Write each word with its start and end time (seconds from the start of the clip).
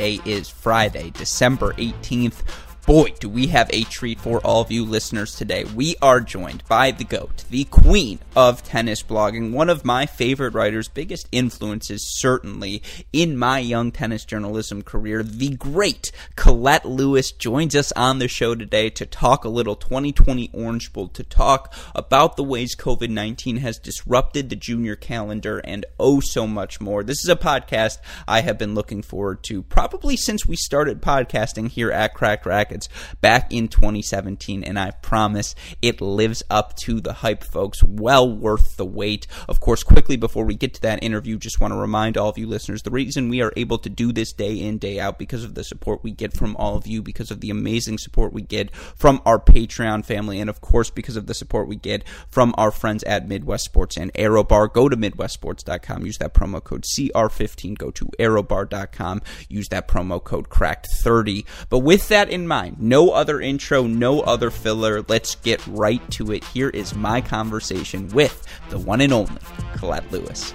Today 0.00 0.18
is 0.24 0.48
Friday, 0.48 1.10
December 1.10 1.74
18th. 1.74 2.69
Boy, 2.90 3.14
do 3.20 3.28
we 3.28 3.46
have 3.46 3.70
a 3.72 3.84
treat 3.84 4.18
for 4.18 4.40
all 4.40 4.62
of 4.62 4.72
you 4.72 4.84
listeners 4.84 5.36
today. 5.36 5.62
We 5.62 5.94
are 6.02 6.20
joined 6.20 6.64
by 6.66 6.90
the 6.90 7.04
GOAT, 7.04 7.44
the 7.48 7.62
queen 7.62 8.18
of 8.34 8.64
tennis 8.64 9.00
blogging, 9.04 9.52
one 9.52 9.70
of 9.70 9.84
my 9.84 10.06
favorite 10.06 10.54
writers, 10.54 10.88
biggest 10.88 11.28
influences 11.30 12.18
certainly 12.18 12.82
in 13.12 13.36
my 13.36 13.60
young 13.60 13.92
tennis 13.92 14.24
journalism 14.24 14.82
career. 14.82 15.22
The 15.22 15.50
great 15.50 16.10
Colette 16.34 16.84
Lewis 16.84 17.30
joins 17.30 17.76
us 17.76 17.92
on 17.92 18.18
the 18.18 18.26
show 18.26 18.56
today 18.56 18.90
to 18.90 19.06
talk 19.06 19.44
a 19.44 19.48
little 19.48 19.76
2020 19.76 20.50
Orange 20.52 20.92
Bowl, 20.92 21.06
to 21.10 21.22
talk 21.22 21.72
about 21.94 22.36
the 22.36 22.42
ways 22.42 22.74
COVID 22.74 23.10
19 23.10 23.58
has 23.58 23.78
disrupted 23.78 24.50
the 24.50 24.56
junior 24.56 24.96
calendar 24.96 25.60
and 25.60 25.86
oh 26.00 26.18
so 26.18 26.44
much 26.44 26.80
more. 26.80 27.04
This 27.04 27.22
is 27.22 27.30
a 27.30 27.36
podcast 27.36 27.98
I 28.26 28.40
have 28.40 28.58
been 28.58 28.74
looking 28.74 29.02
forward 29.02 29.44
to 29.44 29.62
probably 29.62 30.16
since 30.16 30.44
we 30.44 30.56
started 30.56 31.00
podcasting 31.00 31.68
here 31.68 31.92
at 31.92 32.14
Cracked 32.14 32.79
Back 33.20 33.52
in 33.52 33.68
2017, 33.68 34.64
and 34.64 34.78
I 34.78 34.90
promise 34.90 35.54
it 35.82 36.00
lives 36.00 36.42
up 36.50 36.76
to 36.84 37.00
the 37.00 37.12
hype, 37.14 37.44
folks. 37.44 37.82
Well 37.82 38.30
worth 38.30 38.76
the 38.76 38.86
wait. 38.86 39.26
Of 39.48 39.60
course, 39.60 39.82
quickly 39.82 40.16
before 40.16 40.44
we 40.44 40.54
get 40.54 40.74
to 40.74 40.82
that 40.82 41.02
interview, 41.02 41.38
just 41.38 41.60
want 41.60 41.72
to 41.72 41.78
remind 41.78 42.16
all 42.16 42.28
of 42.28 42.38
you 42.38 42.46
listeners 42.46 42.82
the 42.82 42.90
reason 42.90 43.28
we 43.28 43.42
are 43.42 43.52
able 43.56 43.78
to 43.78 43.88
do 43.88 44.12
this 44.12 44.32
day 44.32 44.60
in, 44.60 44.78
day 44.78 45.00
out, 45.00 45.18
because 45.18 45.44
of 45.44 45.54
the 45.54 45.64
support 45.64 46.02
we 46.02 46.10
get 46.10 46.32
from 46.32 46.56
all 46.56 46.76
of 46.76 46.86
you, 46.86 47.02
because 47.02 47.30
of 47.30 47.40
the 47.40 47.50
amazing 47.50 47.98
support 47.98 48.32
we 48.32 48.42
get 48.42 48.74
from 48.74 49.20
our 49.24 49.38
Patreon 49.38 50.04
family, 50.04 50.40
and 50.40 50.50
of 50.50 50.60
course, 50.60 50.90
because 50.90 51.16
of 51.16 51.26
the 51.26 51.34
support 51.34 51.68
we 51.68 51.76
get 51.76 52.06
from 52.28 52.54
our 52.56 52.70
friends 52.70 53.02
at 53.04 53.28
Midwest 53.28 53.64
Sports 53.64 53.96
and 53.96 54.12
ArrowBar. 54.14 54.72
Go 54.72 54.88
to 54.88 54.96
MidwestSports.com, 54.96 56.06
use 56.06 56.18
that 56.18 56.34
promo 56.34 56.62
code 56.62 56.84
CR15, 56.84 57.78
go 57.78 57.90
to 57.90 58.06
ArrowBar.com, 58.18 59.22
use 59.48 59.68
that 59.68 59.88
promo 59.88 60.22
code 60.22 60.48
CRACKED30. 60.48 61.44
But 61.68 61.78
with 61.80 62.08
that 62.08 62.30
in 62.30 62.46
mind, 62.46 62.69
no 62.78 63.10
other 63.10 63.40
intro, 63.40 63.86
no 63.86 64.20
other 64.20 64.50
filler. 64.50 65.02
Let's 65.08 65.34
get 65.36 65.64
right 65.66 66.08
to 66.12 66.32
it. 66.32 66.44
Here 66.44 66.70
is 66.70 66.94
my 66.94 67.20
conversation 67.20 68.08
with 68.08 68.46
the 68.70 68.78
one 68.78 69.00
and 69.00 69.12
only 69.12 69.40
Colette 69.76 70.10
Lewis. 70.10 70.54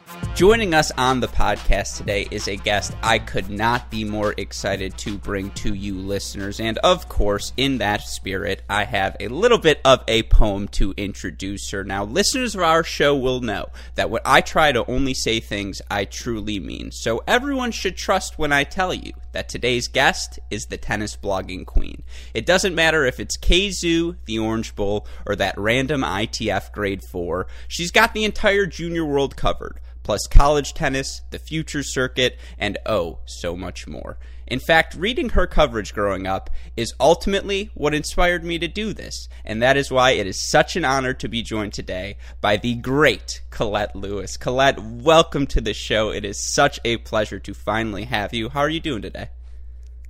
Joining 0.33 0.73
us 0.73 0.91
on 0.97 1.19
the 1.19 1.27
podcast 1.27 1.97
today 1.97 2.27
is 2.31 2.47
a 2.47 2.55
guest 2.55 2.95
I 3.03 3.19
could 3.19 3.49
not 3.49 3.91
be 3.91 4.03
more 4.03 4.33
excited 4.37 4.97
to 4.99 5.17
bring 5.17 5.51
to 5.51 5.75
you 5.75 5.93
listeners. 5.93 6.59
And 6.59 6.79
of 6.79 7.07
course, 7.07 7.53
in 7.57 7.77
that 7.77 8.01
spirit, 8.01 8.63
I 8.67 8.85
have 8.85 9.15
a 9.19 9.27
little 9.27 9.59
bit 9.59 9.81
of 9.85 10.03
a 10.07 10.23
poem 10.23 10.67
to 10.69 10.95
introduce 10.97 11.69
her. 11.69 11.83
Now, 11.83 12.05
listeners 12.05 12.55
of 12.55 12.61
our 12.61 12.83
show 12.83 13.15
will 13.15 13.41
know 13.41 13.67
that 13.95 14.09
when 14.09 14.21
I 14.25 14.41
try 14.41 14.71
to 14.71 14.89
only 14.89 15.13
say 15.13 15.41
things 15.41 15.81
I 15.91 16.05
truly 16.05 16.59
mean. 16.59 16.91
So 16.91 17.21
everyone 17.27 17.71
should 17.71 17.95
trust 17.95 18.39
when 18.39 18.51
I 18.51 18.63
tell 18.63 18.95
you 18.95 19.13
that 19.31 19.49
today's 19.49 19.87
guest 19.87 20.39
is 20.49 20.65
the 20.65 20.77
tennis 20.77 21.15
blogging 21.15 21.65
queen. 21.65 22.03
It 22.33 22.45
doesn't 22.45 22.75
matter 22.75 23.05
if 23.05 23.19
it's 23.19 23.37
Kazoo, 23.37 24.15
the 24.25 24.39
Orange 24.39 24.75
Bowl, 24.75 25.07
or 25.25 25.35
that 25.35 25.57
random 25.57 26.01
ITF 26.01 26.71
grade 26.71 27.03
4, 27.03 27.47
she's 27.67 27.91
got 27.91 28.13
the 28.13 28.25
entire 28.25 28.65
junior 28.65 29.05
world 29.05 29.35
covered 29.35 29.79
plus 30.03 30.27
college 30.27 30.73
tennis, 30.73 31.21
the 31.29 31.39
future 31.39 31.83
circuit, 31.83 32.37
and 32.57 32.77
oh, 32.85 33.19
so 33.25 33.55
much 33.55 33.87
more. 33.87 34.17
In 34.51 34.59
fact, 34.59 34.95
reading 34.95 35.29
her 35.29 35.47
coverage 35.47 35.93
growing 35.93 36.27
up 36.27 36.49
is 36.75 36.93
ultimately 36.99 37.71
what 37.73 37.93
inspired 37.93 38.43
me 38.43 38.59
to 38.59 38.67
do 38.67 38.91
this, 38.91 39.29
and 39.45 39.61
that 39.61 39.77
is 39.77 39.89
why 39.89 40.11
it 40.11 40.27
is 40.27 40.41
such 40.41 40.75
an 40.75 40.83
honor 40.83 41.13
to 41.13 41.29
be 41.29 41.41
joined 41.41 41.71
today 41.71 42.17
by 42.41 42.57
the 42.57 42.75
great 42.75 43.43
Colette 43.49 43.95
Lewis. 43.95 44.35
Colette, 44.35 44.77
welcome 44.83 45.47
to 45.47 45.61
the 45.61 45.73
show. 45.73 46.11
It 46.11 46.25
is 46.25 46.53
such 46.53 46.81
a 46.83 46.97
pleasure 46.97 47.39
to 47.39 47.53
finally 47.53 48.03
have 48.03 48.33
you. 48.33 48.49
How 48.49 48.59
are 48.59 48.69
you 48.69 48.81
doing 48.81 49.01
today? 49.01 49.29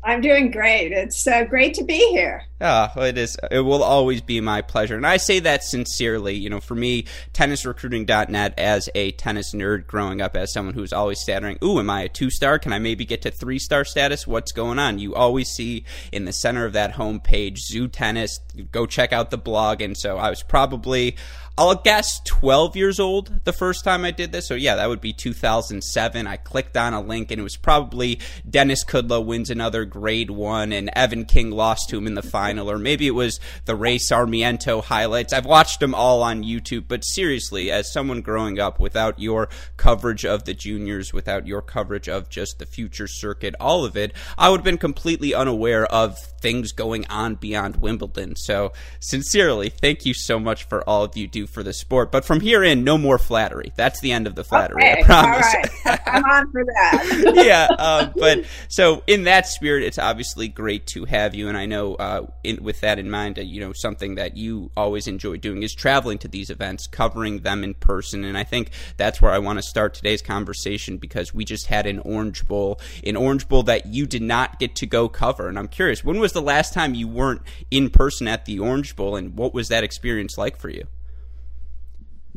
I'm 0.03 0.19
doing 0.21 0.49
great. 0.49 0.91
It's 0.91 1.27
uh, 1.27 1.43
great 1.43 1.75
to 1.75 1.83
be 1.83 1.97
here. 2.09 2.43
Oh, 2.59 2.89
it 2.97 3.17
is. 3.17 3.37
It 3.51 3.59
will 3.59 3.83
always 3.83 4.21
be 4.21 4.41
my 4.41 4.61
pleasure. 4.61 4.95
And 4.95 5.05
I 5.05 5.17
say 5.17 5.39
that 5.39 5.63
sincerely. 5.63 6.35
You 6.35 6.49
know, 6.49 6.59
for 6.59 6.73
me, 6.73 7.05
tennisrecruiting.net 7.33 8.57
as 8.57 8.89
a 8.95 9.11
tennis 9.11 9.53
nerd 9.53 9.85
growing 9.85 10.19
up, 10.19 10.35
as 10.35 10.53
someone 10.53 10.73
who's 10.73 10.93
always 10.93 11.19
stuttering, 11.19 11.59
ooh, 11.63 11.79
am 11.79 11.89
I 11.89 12.03
a 12.03 12.09
two 12.09 12.31
star? 12.31 12.57
Can 12.57 12.73
I 12.73 12.79
maybe 12.79 13.05
get 13.05 13.21
to 13.23 13.31
three 13.31 13.59
star 13.59 13.85
status? 13.85 14.25
What's 14.25 14.51
going 14.51 14.79
on? 14.79 14.97
You 14.97 15.13
always 15.13 15.49
see 15.49 15.85
in 16.11 16.25
the 16.25 16.33
center 16.33 16.65
of 16.65 16.73
that 16.73 16.93
home 16.93 17.19
page, 17.19 17.59
Zoo 17.59 17.87
Tennis. 17.87 18.39
Go 18.71 18.87
check 18.87 19.13
out 19.13 19.29
the 19.29 19.37
blog. 19.37 19.81
And 19.81 19.95
so 19.95 20.17
I 20.17 20.31
was 20.31 20.41
probably, 20.41 21.15
I'll 21.57 21.75
guess 21.75 22.21
12 22.25 22.75
years 22.75 22.99
old 22.99 23.41
the 23.43 23.53
first 23.53 23.83
time 23.83 24.05
I 24.05 24.11
did 24.11 24.31
this. 24.31 24.47
So 24.47 24.55
yeah, 24.55 24.77
that 24.77 24.87
would 24.87 25.01
be 25.01 25.13
2007. 25.13 26.25
I 26.25 26.37
clicked 26.37 26.77
on 26.77 26.93
a 26.93 27.01
link 27.01 27.29
and 27.29 27.39
it 27.39 27.43
was 27.43 27.57
probably 27.57 28.19
Denis 28.49 28.85
Kudla 28.85 29.23
wins 29.23 29.49
another 29.49 29.83
grade 29.83 30.31
one 30.31 30.71
and 30.71 30.89
Evan 30.93 31.25
King 31.25 31.51
lost 31.51 31.89
to 31.89 31.97
him 31.97 32.07
in 32.07 32.15
the 32.15 32.21
final. 32.21 32.71
Or 32.71 32.77
maybe 32.77 33.05
it 33.05 33.11
was 33.11 33.39
the 33.65 33.75
Ray 33.75 33.97
Sarmiento 33.97 34.81
highlights. 34.81 35.33
I've 35.33 35.45
watched 35.45 35.81
them 35.81 35.93
all 35.93 36.23
on 36.23 36.43
YouTube. 36.43 36.85
But 36.87 37.03
seriously, 37.03 37.69
as 37.69 37.91
someone 37.91 38.21
growing 38.21 38.57
up 38.59 38.79
without 38.79 39.19
your 39.19 39.49
coverage 39.75 40.25
of 40.25 40.45
the 40.45 40.53
juniors, 40.53 41.13
without 41.13 41.47
your 41.47 41.61
coverage 41.61 42.07
of 42.07 42.29
just 42.29 42.59
the 42.59 42.65
future 42.65 43.07
circuit, 43.07 43.55
all 43.59 43.83
of 43.83 43.97
it, 43.97 44.13
I 44.37 44.49
would 44.49 44.61
have 44.61 44.65
been 44.65 44.77
completely 44.77 45.33
unaware 45.33 45.85
of 45.85 46.17
things 46.41 46.71
going 46.71 47.05
on 47.07 47.35
beyond 47.35 47.75
Wimbledon. 47.75 48.35
So 48.35 48.73
sincerely, 48.99 49.69
thank 49.69 50.05
you 50.05 50.13
so 50.13 50.39
much 50.39 50.63
for 50.63 50.87
all 50.89 51.03
of 51.03 51.15
you 51.15 51.27
do 51.27 51.45
for 51.51 51.63
the 51.63 51.73
sport. 51.73 52.11
But 52.11 52.25
from 52.25 52.39
here 52.39 52.63
in, 52.63 52.83
no 52.83 52.97
more 52.97 53.17
flattery. 53.17 53.71
That's 53.75 53.99
the 54.01 54.11
end 54.11 54.27
of 54.27 54.35
the 54.35 54.43
flattery. 54.43 54.81
Okay, 54.81 55.01
I 55.01 55.03
promise. 55.03 55.53
All 55.53 55.61
right. 55.85 56.01
I'm 56.07 56.23
on 56.23 56.51
for 56.51 56.63
that. 56.63 57.33
yeah. 57.45 57.67
Uh, 57.77 58.11
but 58.17 58.45
so 58.67 59.03
in 59.07 59.25
that 59.25 59.47
spirit, 59.47 59.83
it's 59.83 59.97
obviously 59.97 60.47
great 60.47 60.87
to 60.87 61.05
have 61.05 61.35
you. 61.35 61.47
And 61.47 61.57
I 61.57 61.65
know 61.65 61.95
uh, 61.95 62.27
in, 62.43 62.63
with 62.63 62.81
that 62.81 62.99
in 62.99 63.09
mind, 63.09 63.37
uh, 63.37 63.43
you 63.43 63.59
know, 63.59 63.73
something 63.73 64.15
that 64.15 64.37
you 64.37 64.71
always 64.75 65.07
enjoy 65.07 65.37
doing 65.37 65.63
is 65.63 65.73
traveling 65.73 66.17
to 66.19 66.27
these 66.27 66.49
events, 66.49 66.87
covering 66.87 67.39
them 67.39 67.63
in 67.63 67.73
person. 67.73 68.23
And 68.23 68.37
I 68.37 68.43
think 68.43 68.71
that's 68.97 69.21
where 69.21 69.31
I 69.31 69.39
want 69.39 69.59
to 69.59 69.63
start 69.63 69.93
today's 69.93 70.21
conversation 70.21 70.97
because 70.97 71.33
we 71.33 71.45
just 71.45 71.67
had 71.67 71.85
an 71.85 71.99
Orange 71.99 72.47
Bowl, 72.47 72.79
an 73.05 73.15
Orange 73.15 73.47
Bowl 73.47 73.63
that 73.63 73.87
you 73.87 74.05
did 74.05 74.21
not 74.21 74.59
get 74.59 74.75
to 74.77 74.85
go 74.85 75.09
cover. 75.09 75.47
And 75.47 75.59
I'm 75.59 75.67
curious, 75.67 76.03
when 76.03 76.19
was 76.19 76.33
the 76.33 76.41
last 76.41 76.73
time 76.73 76.95
you 76.95 77.07
weren't 77.07 77.41
in 77.69 77.89
person 77.89 78.27
at 78.27 78.45
the 78.45 78.59
Orange 78.59 78.95
Bowl 78.95 79.15
and 79.15 79.37
what 79.37 79.53
was 79.53 79.67
that 79.67 79.83
experience 79.83 80.37
like 80.37 80.57
for 80.57 80.69
you? 80.69 80.87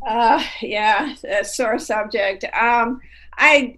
Uh, 0.06 0.43
yeah, 0.61 1.15
sore 1.43 1.79
subject. 1.79 2.45
Um, 2.55 3.01
I 3.39 3.77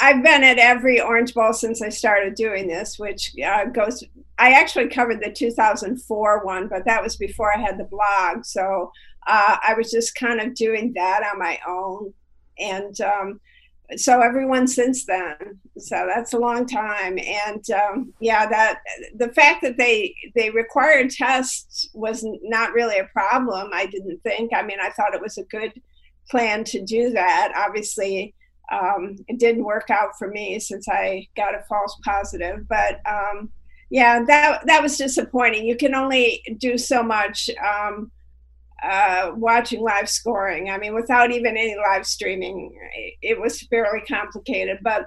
I've 0.00 0.22
been 0.22 0.42
at 0.44 0.58
every 0.58 1.00
Orange 1.00 1.34
Bowl 1.34 1.52
since 1.52 1.82
I 1.82 1.90
started 1.90 2.34
doing 2.34 2.66
this, 2.68 2.98
which 2.98 3.32
uh, 3.44 3.66
goes. 3.66 4.04
I 4.38 4.52
actually 4.52 4.88
covered 4.88 5.20
the 5.22 5.30
2004 5.32 6.44
one, 6.46 6.68
but 6.68 6.86
that 6.86 7.02
was 7.02 7.16
before 7.16 7.54
I 7.54 7.60
had 7.60 7.78
the 7.78 7.84
blog. 7.84 8.44
So 8.44 8.90
uh, 9.26 9.56
I 9.66 9.74
was 9.74 9.90
just 9.90 10.14
kind 10.14 10.40
of 10.40 10.54
doing 10.54 10.92
that 10.94 11.22
on 11.30 11.38
my 11.38 11.58
own. 11.68 12.14
and 12.58 12.98
um, 13.02 13.40
so 13.96 14.20
everyone 14.20 14.66
since 14.66 15.04
then. 15.04 15.36
So 15.78 16.08
that's 16.12 16.32
a 16.32 16.38
long 16.38 16.66
time, 16.66 17.18
and 17.18 17.64
um, 17.70 18.12
yeah, 18.20 18.46
that 18.46 18.80
the 19.16 19.28
fact 19.28 19.62
that 19.62 19.76
they 19.76 20.14
they 20.34 20.50
required 20.50 21.10
tests 21.10 21.88
was 21.94 22.24
not 22.42 22.72
really 22.72 22.98
a 22.98 23.08
problem. 23.12 23.70
I 23.72 23.86
didn't 23.86 24.22
think. 24.22 24.52
I 24.54 24.62
mean, 24.62 24.78
I 24.80 24.90
thought 24.90 25.14
it 25.14 25.20
was 25.20 25.38
a 25.38 25.44
good 25.44 25.72
plan 26.30 26.64
to 26.64 26.82
do 26.82 27.10
that. 27.10 27.52
Obviously, 27.56 28.34
um, 28.70 29.16
it 29.28 29.38
didn't 29.38 29.64
work 29.64 29.90
out 29.90 30.10
for 30.18 30.28
me 30.28 30.60
since 30.60 30.88
I 30.88 31.26
got 31.36 31.54
a 31.54 31.64
false 31.68 31.96
positive, 32.04 32.68
but 32.68 33.00
um, 33.06 33.50
yeah, 33.90 34.22
that 34.24 34.66
that 34.66 34.82
was 34.82 34.96
disappointing. 34.96 35.66
You 35.66 35.76
can 35.76 35.94
only 35.94 36.42
do 36.58 36.78
so 36.78 37.02
much 37.02 37.50
um, 37.62 38.10
uh, 38.82 39.32
watching 39.36 39.82
live 39.82 40.08
scoring. 40.08 40.70
I 40.70 40.78
mean, 40.78 40.94
without 40.94 41.30
even 41.30 41.56
any 41.56 41.76
live 41.76 42.06
streaming, 42.06 42.72
it 43.22 43.40
was 43.40 43.62
fairly 43.62 44.00
complicated. 44.08 44.78
But 44.82 45.06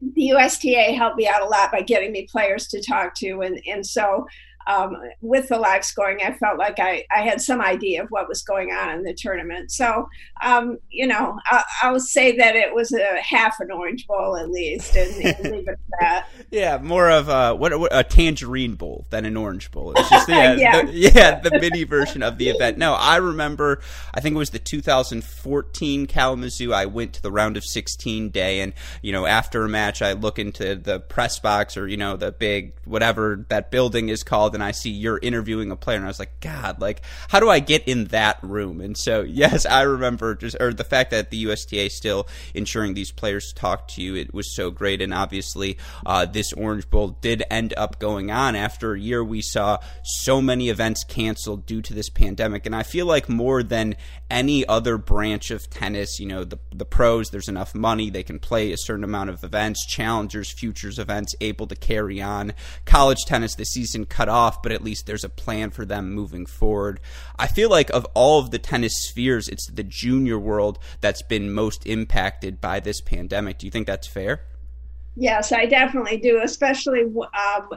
the 0.00 0.32
USTA 0.32 0.94
helped 0.94 1.16
me 1.16 1.26
out 1.26 1.42
a 1.42 1.46
lot 1.46 1.72
by 1.72 1.82
getting 1.82 2.12
me 2.12 2.28
players 2.30 2.66
to 2.68 2.82
talk 2.82 3.14
to, 3.16 3.40
and 3.40 3.60
and 3.66 3.86
so 3.86 4.26
um, 4.66 4.96
with 5.20 5.48
the 5.48 5.58
live 5.58 5.84
scoring, 5.84 6.18
I 6.24 6.32
felt 6.32 6.58
like 6.58 6.78
I, 6.78 7.04
I 7.14 7.22
had 7.22 7.40
some 7.40 7.60
idea 7.60 8.02
of 8.02 8.08
what 8.10 8.28
was 8.28 8.42
going 8.42 8.72
on 8.72 8.90
in 8.90 9.04
the 9.04 9.14
tournament. 9.14 9.70
So, 9.70 10.08
um, 10.44 10.78
you 10.90 11.06
know, 11.06 11.38
I, 11.46 11.62
I'll 11.82 12.00
say 12.00 12.36
that 12.36 12.56
it 12.56 12.74
was 12.74 12.92
a 12.92 13.20
half 13.22 13.60
an 13.60 13.70
Orange 13.70 14.06
Bowl 14.06 14.36
at 14.36 14.50
least, 14.50 14.96
and, 14.96 15.24
and 15.24 15.44
leave 15.52 15.68
it 15.68 15.70
at 15.70 16.00
that. 16.00 16.28
Yeah, 16.50 16.78
more 16.78 17.10
of 17.10 17.28
a 17.28 17.54
what, 17.54 17.78
what, 17.78 17.96
a 17.96 18.02
tangerine 18.02 18.74
bowl 18.74 19.06
than 19.10 19.24
an 19.24 19.36
Orange 19.36 19.70
Bowl. 19.70 19.92
It's 19.96 20.10
just 20.10 20.28
yeah, 20.28 20.54
yeah. 20.54 20.82
The, 20.82 20.92
yeah, 20.92 21.40
the 21.40 21.58
mini 21.60 21.84
version 21.84 22.22
of 22.22 22.38
the 22.38 22.48
event. 22.48 22.76
No, 22.76 22.94
I 22.94 23.16
remember. 23.16 23.80
I 24.12 24.20
think 24.20 24.34
it 24.34 24.38
was 24.38 24.50
the 24.50 24.58
2014 24.58 26.06
Kalamazoo. 26.06 26.72
I 26.72 26.86
went 26.86 27.12
to 27.14 27.22
the 27.22 27.30
round 27.30 27.56
of 27.56 27.64
16 27.64 28.30
day, 28.30 28.60
and 28.60 28.72
you 29.00 29.12
know, 29.12 29.26
after 29.26 29.64
a 29.64 29.68
match, 29.68 30.02
I 30.02 30.12
look 30.12 30.40
into 30.40 30.74
the 30.74 30.98
press 30.98 31.38
box 31.38 31.76
or 31.76 31.86
you 31.86 31.96
know 31.96 32.16
the 32.16 32.32
big 32.32 32.72
whatever 32.84 33.46
that 33.48 33.70
building 33.70 34.08
is 34.08 34.24
called 34.24 34.55
and 34.56 34.64
I 34.64 34.72
see 34.72 34.90
you're 34.90 35.20
interviewing 35.22 35.70
a 35.70 35.76
player, 35.76 35.96
and 35.96 36.04
I 36.04 36.08
was 36.08 36.18
like, 36.18 36.40
God, 36.40 36.80
like, 36.80 37.02
how 37.28 37.38
do 37.38 37.48
I 37.48 37.60
get 37.60 37.86
in 37.86 38.06
that 38.06 38.38
room? 38.42 38.80
And 38.80 38.96
so, 38.96 39.20
yes, 39.28 39.66
I 39.66 39.82
remember 39.82 40.34
just, 40.34 40.56
or 40.58 40.72
the 40.72 40.82
fact 40.82 41.12
that 41.12 41.30
the 41.30 41.36
USTA 41.36 41.90
still 41.90 42.26
ensuring 42.54 42.94
these 42.94 43.12
players 43.12 43.52
talk 43.54 43.86
to 43.88 44.02
you, 44.02 44.16
it 44.16 44.34
was 44.34 44.56
so 44.56 44.70
great. 44.70 45.00
And 45.00 45.14
obviously, 45.14 45.78
uh, 46.04 46.26
this 46.26 46.52
Orange 46.54 46.90
Bowl 46.90 47.18
did 47.20 47.44
end 47.50 47.74
up 47.76 47.98
going 47.98 48.30
on 48.30 48.56
after 48.56 48.94
a 48.94 49.00
year. 49.00 49.22
We 49.22 49.42
saw 49.42 49.78
so 50.02 50.40
many 50.42 50.70
events 50.70 51.04
canceled 51.04 51.66
due 51.66 51.82
to 51.82 51.94
this 51.94 52.08
pandemic, 52.08 52.66
and 52.66 52.74
I 52.74 52.82
feel 52.82 53.06
like 53.06 53.28
more 53.28 53.62
than 53.62 53.94
any 54.30 54.66
other 54.66 54.98
branch 54.98 55.50
of 55.50 55.70
tennis, 55.70 56.18
you 56.18 56.26
know, 56.26 56.44
the 56.44 56.58
the 56.74 56.84
pros, 56.84 57.30
there's 57.30 57.48
enough 57.48 57.74
money, 57.74 58.10
they 58.10 58.22
can 58.22 58.38
play 58.38 58.72
a 58.72 58.76
certain 58.76 59.04
amount 59.04 59.30
of 59.30 59.44
events, 59.44 59.86
challengers, 59.86 60.50
futures 60.50 60.98
events, 60.98 61.34
able 61.40 61.66
to 61.66 61.76
carry 61.76 62.20
on. 62.20 62.52
College 62.84 63.24
tennis, 63.26 63.54
the 63.54 63.64
season 63.64 64.04
cut 64.04 64.28
off 64.28 64.45
off, 64.46 64.62
but 64.62 64.72
at 64.72 64.84
least 64.84 65.06
there's 65.06 65.24
a 65.24 65.28
plan 65.28 65.70
for 65.70 65.84
them 65.84 66.12
moving 66.12 66.46
forward. 66.46 67.00
I 67.38 67.46
feel 67.46 67.68
like 67.68 67.90
of 67.90 68.06
all 68.14 68.38
of 68.38 68.50
the 68.50 68.58
tennis 68.58 68.94
spheres, 69.08 69.48
it's 69.48 69.68
the 69.70 69.82
junior 69.82 70.38
world 70.38 70.78
that's 71.00 71.22
been 71.22 71.52
most 71.52 71.86
impacted 71.86 72.60
by 72.60 72.80
this 72.80 73.00
pandemic. 73.00 73.58
Do 73.58 73.66
you 73.66 73.70
think 73.70 73.86
that's 73.86 74.06
fair? 74.06 74.42
Yes, 75.16 75.50
I 75.52 75.66
definitely 75.66 76.18
do, 76.18 76.40
especially 76.42 77.02
um, 77.02 77.70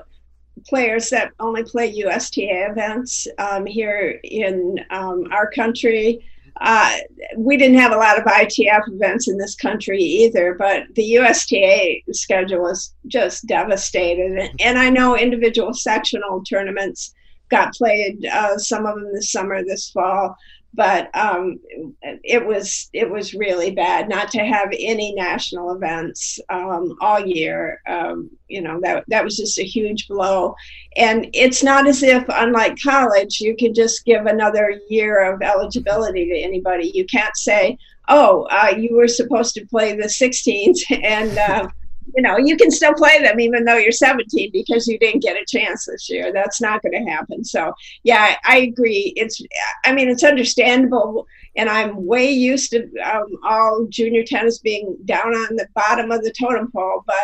players 0.68 1.10
that 1.10 1.32
only 1.40 1.64
play 1.64 1.88
USTA 1.88 2.68
events 2.70 3.28
um, 3.38 3.66
here 3.66 4.20
in 4.24 4.80
um, 4.90 5.28
our 5.32 5.50
country. 5.50 6.24
Uh, 6.62 6.98
we 7.38 7.58
didn't 7.58 7.78
have 7.78 7.92
a 7.92 7.98
lot 7.98 8.18
of 8.18 8.26
ITF 8.26 8.82
events 8.88 9.28
in 9.28 9.38
this 9.38 9.56
country 9.56 10.00
either, 10.00 10.56
but 10.56 10.84
the 10.96 11.16
USTA 11.16 12.04
schedule 12.12 12.62
was 12.62 12.94
just 13.08 13.46
devastated. 13.48 14.52
And 14.60 14.78
I 14.78 14.90
know 14.90 15.18
individual 15.18 15.74
sectional 15.74 16.44
tournaments 16.44 17.14
got 17.50 17.74
played, 17.74 18.26
uh, 18.26 18.58
some 18.58 18.86
of 18.86 18.96
them 18.96 19.14
this 19.14 19.32
summer, 19.32 19.64
this 19.64 19.90
fall 19.90 20.36
but 20.74 21.14
um, 21.16 21.60
it 22.02 22.46
was 22.46 22.90
it 22.94 23.10
was 23.10 23.34
really 23.34 23.72
bad 23.72 24.08
not 24.08 24.30
to 24.32 24.40
have 24.40 24.70
any 24.78 25.14
national 25.14 25.72
events 25.72 26.40
um, 26.50 26.96
all 27.02 27.20
year. 27.20 27.82
Um, 27.88 28.30
you 28.48 28.62
know 28.62 28.80
that 28.82 29.04
that 29.08 29.24
was 29.24 29.38
just 29.38 29.60
a 29.60 29.64
huge 29.64 30.08
blow, 30.08 30.56
and 30.96 31.28
it's 31.34 31.64
not 31.64 31.88
as 31.88 32.04
if, 32.04 32.24
unlike 32.30 32.78
college, 32.82 33.40
you 33.42 33.56
can 33.56 33.74
just 33.74 34.06
give 34.06 34.26
another 34.26 34.80
year 34.90 35.34
of 35.34 35.42
eligibility 35.42 36.28
to 36.30 36.38
anybody. 36.38 36.92
You 36.94 37.06
can't 37.06 37.36
say, 37.36 37.78
"Oh, 38.08 38.48
uh, 38.52 38.74
you 38.78 38.96
were 38.96 39.08
supposed 39.08 39.56
to 39.56 39.66
play 39.66 39.96
the 39.96 40.04
16s," 40.04 40.80
and 41.04 41.38
uh, 41.38 41.70
you 42.16 42.22
know, 42.22 42.38
you 42.38 42.58
can 42.58 42.72
still 42.72 42.94
play 42.94 43.22
them 43.22 43.40
even 43.40 43.66
though 43.66 43.78
you're 43.78 43.92
17 43.92 44.52
because 44.52 44.88
you 44.88 44.98
didn't 45.00 45.24
get 45.24 45.38
a 45.38 45.46
chance 45.48 45.86
this 45.86 46.10
year. 46.10 46.32
That's 46.34 46.62
not 46.62 46.82
going 46.82 47.06
to 47.06 47.12
happen. 47.12 47.44
So, 47.44 47.74
yeah, 48.04 48.36
I 48.46 48.60
agree. 48.60 49.14
It's, 49.16 49.42
I 49.86 49.94
mean, 49.94 50.10
it's 50.10 50.24
understandable. 50.24 51.28
And 51.56 51.70
I'm 51.70 52.06
way 52.06 52.30
used 52.30 52.72
to 52.72 52.90
um, 53.00 53.28
all 53.44 53.88
junior 53.90 54.24
tennis 54.24 54.60
being 54.60 54.96
down 55.06 55.34
on 55.34 55.56
the 55.56 55.68
bottom 55.76 56.12
of 56.12 56.24
the 56.24 56.34
totem 56.40 56.72
pole, 56.72 57.04
but 57.06 57.16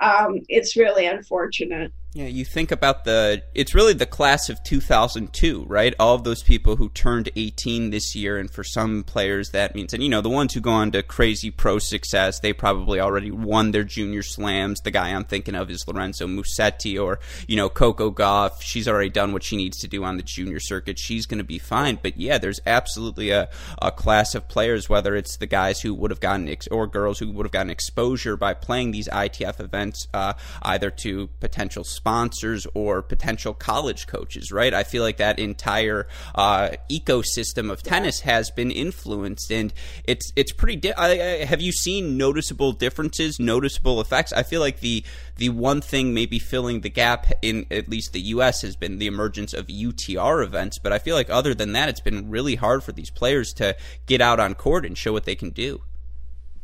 um, 0.00 0.40
it's 0.48 0.76
really 0.76 1.06
unfortunate. 1.06 1.92
Yeah, 2.12 2.26
you 2.26 2.44
think 2.44 2.72
about 2.72 3.04
the 3.04 3.44
it's 3.54 3.72
really 3.72 3.92
the 3.92 4.04
class 4.04 4.48
of 4.48 4.60
2002, 4.64 5.64
right? 5.68 5.94
All 6.00 6.16
of 6.16 6.24
those 6.24 6.42
people 6.42 6.74
who 6.74 6.88
turned 6.88 7.30
18 7.36 7.90
this 7.90 8.16
year 8.16 8.36
and 8.36 8.50
for 8.50 8.64
some 8.64 9.04
players 9.04 9.50
that 9.50 9.76
means 9.76 9.94
and 9.94 10.02
you 10.02 10.08
know, 10.08 10.20
the 10.20 10.28
ones 10.28 10.52
who 10.52 10.60
go 10.60 10.72
on 10.72 10.90
to 10.90 11.04
crazy 11.04 11.52
pro 11.52 11.78
success, 11.78 12.40
they 12.40 12.52
probably 12.52 12.98
already 12.98 13.30
won 13.30 13.70
their 13.70 13.84
junior 13.84 14.24
slams. 14.24 14.80
The 14.80 14.90
guy 14.90 15.10
I'm 15.10 15.22
thinking 15.22 15.54
of 15.54 15.70
is 15.70 15.86
Lorenzo 15.86 16.26
Musetti 16.26 17.00
or, 17.00 17.20
you 17.46 17.56
know, 17.56 17.68
Coco 17.68 18.10
Gauff. 18.10 18.60
She's 18.60 18.88
already 18.88 19.10
done 19.10 19.32
what 19.32 19.44
she 19.44 19.56
needs 19.56 19.78
to 19.78 19.86
do 19.86 20.02
on 20.02 20.16
the 20.16 20.24
junior 20.24 20.58
circuit. 20.58 20.98
She's 20.98 21.26
going 21.26 21.38
to 21.38 21.44
be 21.44 21.60
fine. 21.60 22.00
But 22.02 22.16
yeah, 22.16 22.38
there's 22.38 22.58
absolutely 22.66 23.30
a, 23.30 23.48
a 23.80 23.92
class 23.92 24.34
of 24.34 24.48
players 24.48 24.88
whether 24.88 25.14
it's 25.14 25.36
the 25.36 25.46
guys 25.46 25.80
who 25.80 25.94
would 25.94 26.10
have 26.10 26.18
gotten 26.18 26.48
ex- 26.48 26.66
or 26.72 26.88
girls 26.88 27.20
who 27.20 27.30
would 27.30 27.46
have 27.46 27.52
gotten 27.52 27.70
exposure 27.70 28.36
by 28.36 28.52
playing 28.52 28.90
these 28.90 29.06
ITF 29.06 29.60
events 29.60 30.08
uh, 30.12 30.32
either 30.62 30.90
to 30.90 31.28
potential 31.38 31.84
sponsors 32.00 32.66
or 32.72 33.02
potential 33.02 33.52
college 33.52 34.06
coaches, 34.06 34.50
right? 34.50 34.72
I 34.72 34.84
feel 34.84 35.02
like 35.02 35.18
that 35.18 35.38
entire 35.38 36.06
uh, 36.34 36.70
ecosystem 36.90 37.70
of 37.70 37.82
tennis 37.82 38.20
has 38.20 38.50
been 38.50 38.70
influenced, 38.70 39.52
and 39.52 39.70
it's 40.04 40.32
it's 40.34 40.50
pretty. 40.50 40.76
Di- 40.76 40.94
I, 40.96 41.10
I, 41.10 41.44
have 41.44 41.60
you 41.60 41.72
seen 41.72 42.16
noticeable 42.16 42.72
differences, 42.72 43.38
noticeable 43.38 44.00
effects? 44.00 44.32
I 44.32 44.44
feel 44.44 44.60
like 44.60 44.80
the 44.80 45.04
the 45.36 45.50
one 45.50 45.82
thing 45.82 46.14
maybe 46.14 46.38
filling 46.38 46.80
the 46.80 46.88
gap 46.88 47.30
in 47.42 47.66
at 47.70 47.90
least 47.90 48.14
the 48.14 48.20
U.S. 48.34 48.62
has 48.62 48.76
been 48.76 48.96
the 48.96 49.06
emergence 49.06 49.52
of 49.52 49.66
UTR 49.66 50.42
events, 50.42 50.78
but 50.78 50.94
I 50.94 50.98
feel 50.98 51.14
like 51.14 51.28
other 51.28 51.52
than 51.52 51.74
that, 51.74 51.90
it's 51.90 52.00
been 52.00 52.30
really 52.30 52.54
hard 52.54 52.82
for 52.82 52.92
these 52.92 53.10
players 53.10 53.52
to 53.54 53.76
get 54.06 54.22
out 54.22 54.40
on 54.40 54.54
court 54.54 54.86
and 54.86 54.96
show 54.96 55.12
what 55.12 55.24
they 55.24 55.34
can 55.34 55.50
do. 55.50 55.82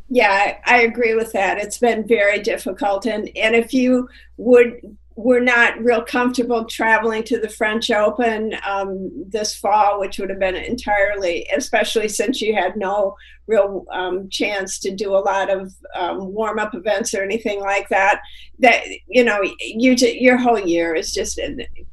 Yeah, 0.09 0.57
I 0.65 0.81
agree 0.81 1.13
with 1.13 1.33
that. 1.33 1.59
It's 1.59 1.77
been 1.77 2.07
very 2.07 2.39
difficult, 2.39 3.05
and 3.05 3.29
and 3.35 3.55
if 3.55 3.71
you 3.73 4.09
would 4.37 4.97
were 5.17 5.39
not 5.39 5.83
real 5.83 6.03
comfortable 6.03 6.63
traveling 6.65 7.23
to 7.23 7.39
the 7.39 7.49
French 7.49 7.89
Open 7.89 8.55
um, 8.65 9.11
this 9.27 9.55
fall, 9.55 9.99
which 9.99 10.19
would 10.19 10.29
have 10.29 10.39
been 10.39 10.55
entirely, 10.55 11.47
especially 11.57 12.07
since 12.07 12.39
you 12.39 12.53
had 12.53 12.77
no 12.77 13.15
real 13.47 13.85
um, 13.91 14.29
chance 14.29 14.77
to 14.79 14.93
do 14.93 15.15
a 15.15 15.19
lot 15.19 15.49
of 15.49 15.73
um, 15.95 16.33
warm 16.33 16.59
up 16.59 16.75
events 16.75 17.13
or 17.13 17.23
anything 17.23 17.61
like 17.61 17.87
that. 17.89 18.21
That 18.59 18.83
you 19.07 19.23
know, 19.23 19.39
you 19.59 19.93
your 19.93 20.37
whole 20.37 20.59
year 20.59 20.93
is 20.93 21.13
just. 21.13 21.39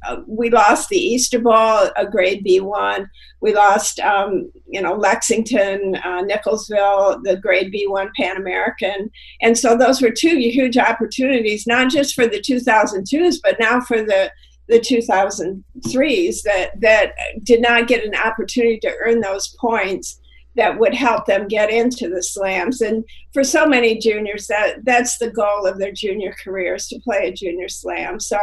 Uh, 0.07 0.17
we 0.27 0.49
lost 0.49 0.89
the 0.89 0.97
Easter 0.97 1.39
Bowl, 1.39 1.89
a 1.95 2.05
Grade 2.05 2.43
B 2.43 2.59
one. 2.59 3.09
We 3.41 3.53
lost, 3.53 3.99
um, 3.99 4.51
you 4.67 4.81
know, 4.81 4.93
Lexington, 4.93 5.95
uh, 5.95 6.23
Nickelsville, 6.23 7.23
the 7.23 7.37
Grade 7.37 7.71
B 7.71 7.87
one 7.87 8.11
Pan 8.17 8.37
American, 8.37 9.09
and 9.41 9.57
so 9.57 9.77
those 9.77 10.01
were 10.01 10.11
two 10.11 10.37
huge 10.37 10.77
opportunities, 10.77 11.67
not 11.67 11.89
just 11.89 12.15
for 12.15 12.27
the 12.27 12.39
2002s, 12.39 13.37
but 13.43 13.59
now 13.59 13.81
for 13.81 13.97
the 13.97 14.31
the 14.67 14.79
2003s 14.79 16.41
that 16.41 16.71
that 16.81 17.13
did 17.43 17.61
not 17.61 17.87
get 17.87 18.03
an 18.03 18.15
opportunity 18.15 18.79
to 18.79 18.95
earn 19.03 19.21
those 19.21 19.55
points 19.59 20.19
that 20.55 20.79
would 20.79 20.93
help 20.93 21.25
them 21.25 21.47
get 21.47 21.69
into 21.69 22.09
the 22.09 22.23
slams. 22.23 22.81
And 22.81 23.03
for 23.33 23.43
so 23.43 23.65
many 23.65 23.97
juniors, 23.97 24.47
that 24.47 24.83
that's 24.83 25.17
the 25.17 25.29
goal 25.29 25.65
of 25.65 25.77
their 25.77 25.91
junior 25.91 26.33
careers 26.43 26.87
to 26.87 26.99
play 26.99 27.27
a 27.27 27.33
junior 27.33 27.69
slam. 27.69 28.19
So 28.19 28.39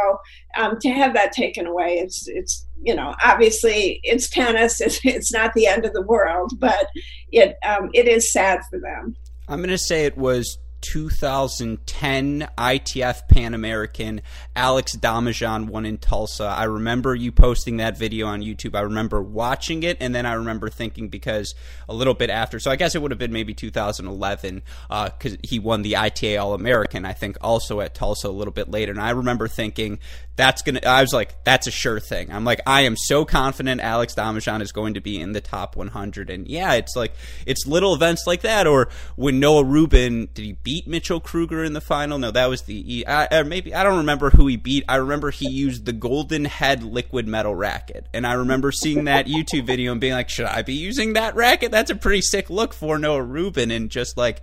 um, 0.57 0.79
to 0.79 0.89
have 0.89 1.13
that 1.15 1.31
taken 1.31 1.65
away, 1.65 1.95
it's 1.95 2.27
it's 2.27 2.65
you 2.81 2.95
know 2.95 3.15
obviously 3.23 3.99
it's 4.03 4.29
tennis. 4.29 4.81
It's, 4.81 4.99
it's 5.03 5.33
not 5.33 5.53
the 5.53 5.67
end 5.67 5.85
of 5.85 5.93
the 5.93 6.01
world, 6.01 6.51
but 6.59 6.87
it 7.31 7.55
um, 7.65 7.89
it 7.93 8.07
is 8.07 8.31
sad 8.31 8.61
for 8.69 8.79
them. 8.79 9.15
I'm 9.47 9.59
going 9.59 9.69
to 9.69 9.77
say 9.77 10.05
it 10.05 10.17
was 10.17 10.57
2010 10.83 12.47
ITF 12.57 13.27
Pan 13.29 13.53
American. 13.53 14.21
Alex 14.53 14.95
Domijan 14.97 15.67
won 15.67 15.85
in 15.85 15.97
Tulsa. 15.97 16.43
I 16.43 16.65
remember 16.65 17.15
you 17.15 17.31
posting 17.31 17.77
that 17.77 17.97
video 17.97 18.27
on 18.27 18.41
YouTube. 18.41 18.75
I 18.75 18.81
remember 18.81 19.21
watching 19.21 19.83
it, 19.83 19.97
and 20.01 20.13
then 20.13 20.25
I 20.25 20.33
remember 20.33 20.69
thinking 20.69 21.07
because 21.07 21.55
a 21.87 21.93
little 21.93 22.13
bit 22.13 22.29
after, 22.29 22.59
so 22.59 22.69
I 22.69 22.75
guess 22.75 22.95
it 22.95 23.01
would 23.01 23.11
have 23.11 23.17
been 23.17 23.31
maybe 23.31 23.53
2011 23.53 24.61
because 24.89 25.33
uh, 25.33 25.37
he 25.41 25.57
won 25.57 25.83
the 25.83 25.95
ITA 25.95 26.37
All 26.37 26.53
American, 26.53 27.05
I 27.05 27.13
think, 27.13 27.37
also 27.39 27.79
at 27.79 27.95
Tulsa 27.95 28.27
a 28.27 28.29
little 28.29 28.53
bit 28.53 28.69
later. 28.69 28.91
And 28.91 29.01
I 29.01 29.11
remember 29.11 29.47
thinking 29.47 29.99
that's 30.35 30.63
gonna. 30.63 30.79
I 30.85 31.01
was 31.01 31.13
like, 31.13 31.43
that's 31.43 31.67
a 31.67 31.71
sure 31.71 31.99
thing. 31.99 32.31
I'm 32.31 32.43
like, 32.43 32.61
I 32.65 32.81
am 32.81 32.97
so 32.97 33.23
confident 33.23 33.81
Alex 33.81 34.15
Domijan 34.15 34.61
is 34.61 34.71
going 34.71 34.95
to 34.95 35.01
be 35.01 35.19
in 35.19 35.33
the 35.33 35.41
top 35.41 35.75
100. 35.75 36.29
And 36.29 36.47
yeah, 36.47 36.73
it's 36.73 36.95
like 36.95 37.13
it's 37.45 37.67
little 37.67 37.93
events 37.93 38.25
like 38.25 38.41
that, 38.41 38.65
or 38.65 38.89
when 39.15 39.39
Noah 39.39 39.63
Rubin 39.63 40.29
did 40.33 40.43
he 40.43 40.53
beat 40.53 40.87
Mitchell 40.87 41.19
Krueger 41.19 41.63
in 41.63 41.73
the 41.73 41.81
final? 41.81 42.17
No, 42.17 42.31
that 42.31 42.49
was 42.49 42.63
the 42.63 43.05
or 43.07 43.43
maybe 43.43 43.75
I 43.75 43.83
don't 43.83 43.97
remember 43.97 44.31
who 44.31 44.47
he 44.47 44.57
beat. 44.57 44.85
I 44.89 44.95
remember 44.95 45.29
he 45.29 45.49
used 45.49 45.85
the 45.85 45.93
Golden 45.93 46.45
Head 46.45 46.83
liquid 46.83 47.27
metal 47.27 47.53
racket, 47.53 48.07
and 48.13 48.25
I 48.25 48.33
remember 48.33 48.71
seeing 48.71 49.05
that 49.05 49.27
YouTube 49.27 49.67
video 49.67 49.91
and 49.91 50.01
being 50.01 50.13
like, 50.13 50.29
should 50.29 50.45
I 50.45 50.63
be 50.63 50.73
using 50.73 51.13
that 51.13 51.35
racket? 51.35 51.71
That's 51.71 51.91
a 51.91 51.95
pretty 51.95 52.21
sick 52.21 52.49
look 52.49 52.73
for 52.73 52.97
Noah 52.97 53.21
Rubin, 53.21 53.69
and 53.69 53.91
just 53.91 54.17
like 54.17 54.41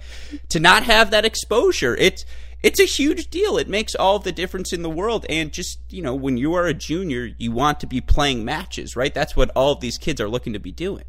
to 0.50 0.60
not 0.60 0.84
have 0.84 1.10
that 1.10 1.24
exposure, 1.24 1.96
it's 1.96 2.24
it's 2.62 2.80
a 2.80 2.84
huge 2.84 3.30
deal. 3.30 3.56
It 3.56 3.68
makes 3.68 3.94
all 3.94 4.18
the 4.18 4.32
difference 4.32 4.72
in 4.72 4.82
the 4.82 4.90
world. 4.90 5.26
And 5.28 5.52
just, 5.52 5.80
you 5.88 6.02
know, 6.02 6.14
when 6.14 6.36
you 6.36 6.54
are 6.54 6.66
a 6.66 6.74
junior, 6.74 7.30
you 7.38 7.52
want 7.52 7.80
to 7.80 7.86
be 7.86 8.00
playing 8.00 8.44
matches, 8.44 8.96
right? 8.96 9.14
That's 9.14 9.34
what 9.34 9.50
all 9.56 9.72
of 9.72 9.80
these 9.80 9.98
kids 9.98 10.20
are 10.20 10.28
looking 10.28 10.52
to 10.52 10.58
be 10.58 10.72
doing. 10.72 11.04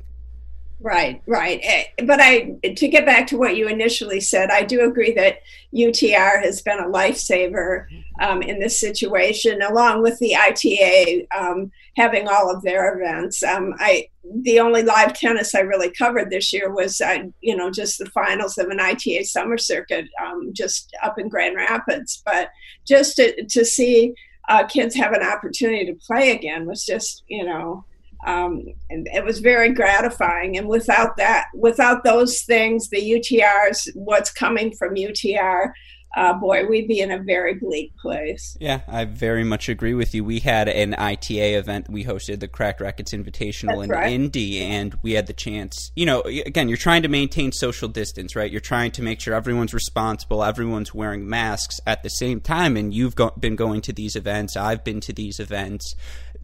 Right, 0.84 1.22
right. 1.28 1.60
Eh, 1.62 1.84
but 2.06 2.20
I, 2.20 2.56
to 2.64 2.88
get 2.88 3.06
back 3.06 3.28
to 3.28 3.38
what 3.38 3.56
you 3.56 3.68
initially 3.68 4.20
said, 4.20 4.50
I 4.50 4.64
do 4.64 4.82
agree 4.82 5.14
that 5.14 5.42
UTR 5.74 6.42
has 6.42 6.62
been 6.62 6.80
a 6.80 6.88
lifesaver 6.88 7.86
um, 8.20 8.42
in 8.42 8.60
this 8.60 8.80
situation, 8.80 9.62
along 9.62 10.02
with 10.02 10.18
the 10.18 10.36
ITA 10.36 11.28
um, 11.38 11.72
having 11.98 12.28
all 12.28 12.50
of 12.50 12.62
their 12.64 12.98
events. 12.98 13.44
Um, 13.44 13.74
I, 13.80 14.08
the 14.44 14.60
only 14.60 14.84
live 14.84 15.14
tennis 15.14 15.54
I 15.54 15.60
really 15.60 15.92
covered 15.92 16.30
this 16.30 16.54
year 16.54 16.74
was, 16.74 17.02
uh, 17.02 17.24
you 17.42 17.56
know, 17.56 17.70
just 17.70 18.00
the 18.00 18.06
finals 18.08 18.58
of 18.58 18.68
an 18.68 18.80
ITA 18.80 19.26
summer 19.26 19.58
circuit, 19.58 20.08
um, 20.24 20.52
just 20.54 20.96
up 21.04 21.20
in 21.20 21.28
Grand 21.28 21.56
Rapids. 21.56 22.22
But 22.26 22.50
just 22.88 23.18
to, 23.18 23.44
to 23.46 23.66
see 23.66 24.14
uh, 24.48 24.66
kids 24.68 24.96
have 24.96 25.14
an 25.14 25.24
opportunity 25.24 25.86
to 25.86 26.00
play 26.08 26.32
again 26.32 26.66
was 26.66 26.86
just, 26.86 27.24
you 27.28 27.46
know 27.46 27.86
um, 28.26 28.66
and 28.90 29.08
it 29.12 29.24
was 29.24 29.40
very 29.40 29.74
gratifying. 29.74 30.58
And 30.58 30.68
without 30.68 31.18
that, 31.18 31.48
without 31.56 32.04
those 32.04 32.42
things, 32.44 32.90
the 32.90 32.98
UTRs, 32.98 33.90
what's 33.96 34.32
coming 34.32 34.74
from 34.76 34.96
UTR, 34.96 35.72
uh, 36.16 36.34
boy, 36.34 36.66
we'd 36.68 36.88
be 36.88 37.00
in 37.00 37.12
a 37.12 37.20
very 37.20 37.54
bleak 37.56 37.96
place. 37.98 38.58
Yeah, 38.60 38.82
I 38.88 39.06
very 39.06 39.44
much 39.44 39.70
agree 39.70 39.94
with 39.94 40.14
you. 40.14 40.24
We 40.24 40.40
had 40.40 40.68
an 40.68 40.94
ITA 40.94 41.58
event. 41.58 41.90
We 41.90 42.04
hosted 42.04 42.40
the 42.40 42.48
Cracked 42.48 42.82
Racquets 42.82 43.14
Invitational 43.14 43.78
That's 43.78 43.84
in 43.84 43.90
right. 43.90 44.12
Indy, 44.12 44.62
and 44.62 44.98
we 45.04 45.14
had 45.14 45.28
the 45.28 45.34
chance. 45.34 45.92
You 45.96 46.06
know, 46.06 46.22
again, 46.22 46.68
you're 46.68 46.78
trying 46.78 47.04
to 47.04 47.08
maintain 47.08 47.52
social 47.52 47.88
distance, 47.88 48.36
right? 48.36 48.52
You're 48.52 48.62
trying 48.62 48.92
to 48.92 49.02
make 49.02 49.22
sure 49.22 49.34
everyone's 49.34 49.74
responsible, 49.74 50.44
everyone's 50.44 50.94
wearing 50.94 51.30
masks 51.30 51.80
at 51.88 52.04
the 52.04 52.10
same 52.10 52.42
time. 52.42 52.76
And 52.76 52.94
you've 52.94 53.16
go- 53.16 53.34
been 53.40 53.56
going 53.56 53.82
to 53.82 53.94
these 53.94 54.16
events. 54.16 54.58
I've 54.58 54.84
been 54.84 55.00
to 55.02 55.14
these 55.14 55.40
events 55.40 55.96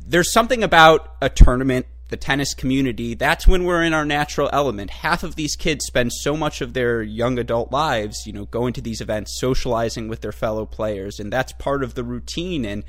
there's 0.07 0.31
something 0.31 0.63
about 0.63 1.15
a 1.21 1.29
tournament 1.29 1.85
the 2.09 2.17
tennis 2.17 2.53
community, 2.53 3.13
that's 3.13 3.47
when 3.47 3.63
we're 3.63 3.83
in 3.83 3.93
our 3.93 4.05
natural 4.05 4.49
element. 4.53 4.89
Half 4.89 5.23
of 5.23 5.35
these 5.35 5.55
kids 5.55 5.85
spend 5.85 6.13
so 6.13 6.37
much 6.37 6.61
of 6.61 6.73
their 6.73 7.01
young 7.01 7.37
adult 7.37 7.71
lives, 7.71 8.23
you 8.25 8.33
know, 8.33 8.45
going 8.45 8.73
to 8.73 8.81
these 8.81 9.01
events, 9.01 9.39
socializing 9.39 10.07
with 10.07 10.21
their 10.21 10.31
fellow 10.31 10.65
players, 10.65 11.19
and 11.19 11.31
that's 11.31 11.51
part 11.53 11.83
of 11.83 11.95
the 11.95 12.03
routine. 12.03 12.65
And 12.65 12.83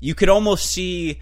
you 0.00 0.14
could 0.14 0.28
almost 0.28 0.66
see 0.66 1.20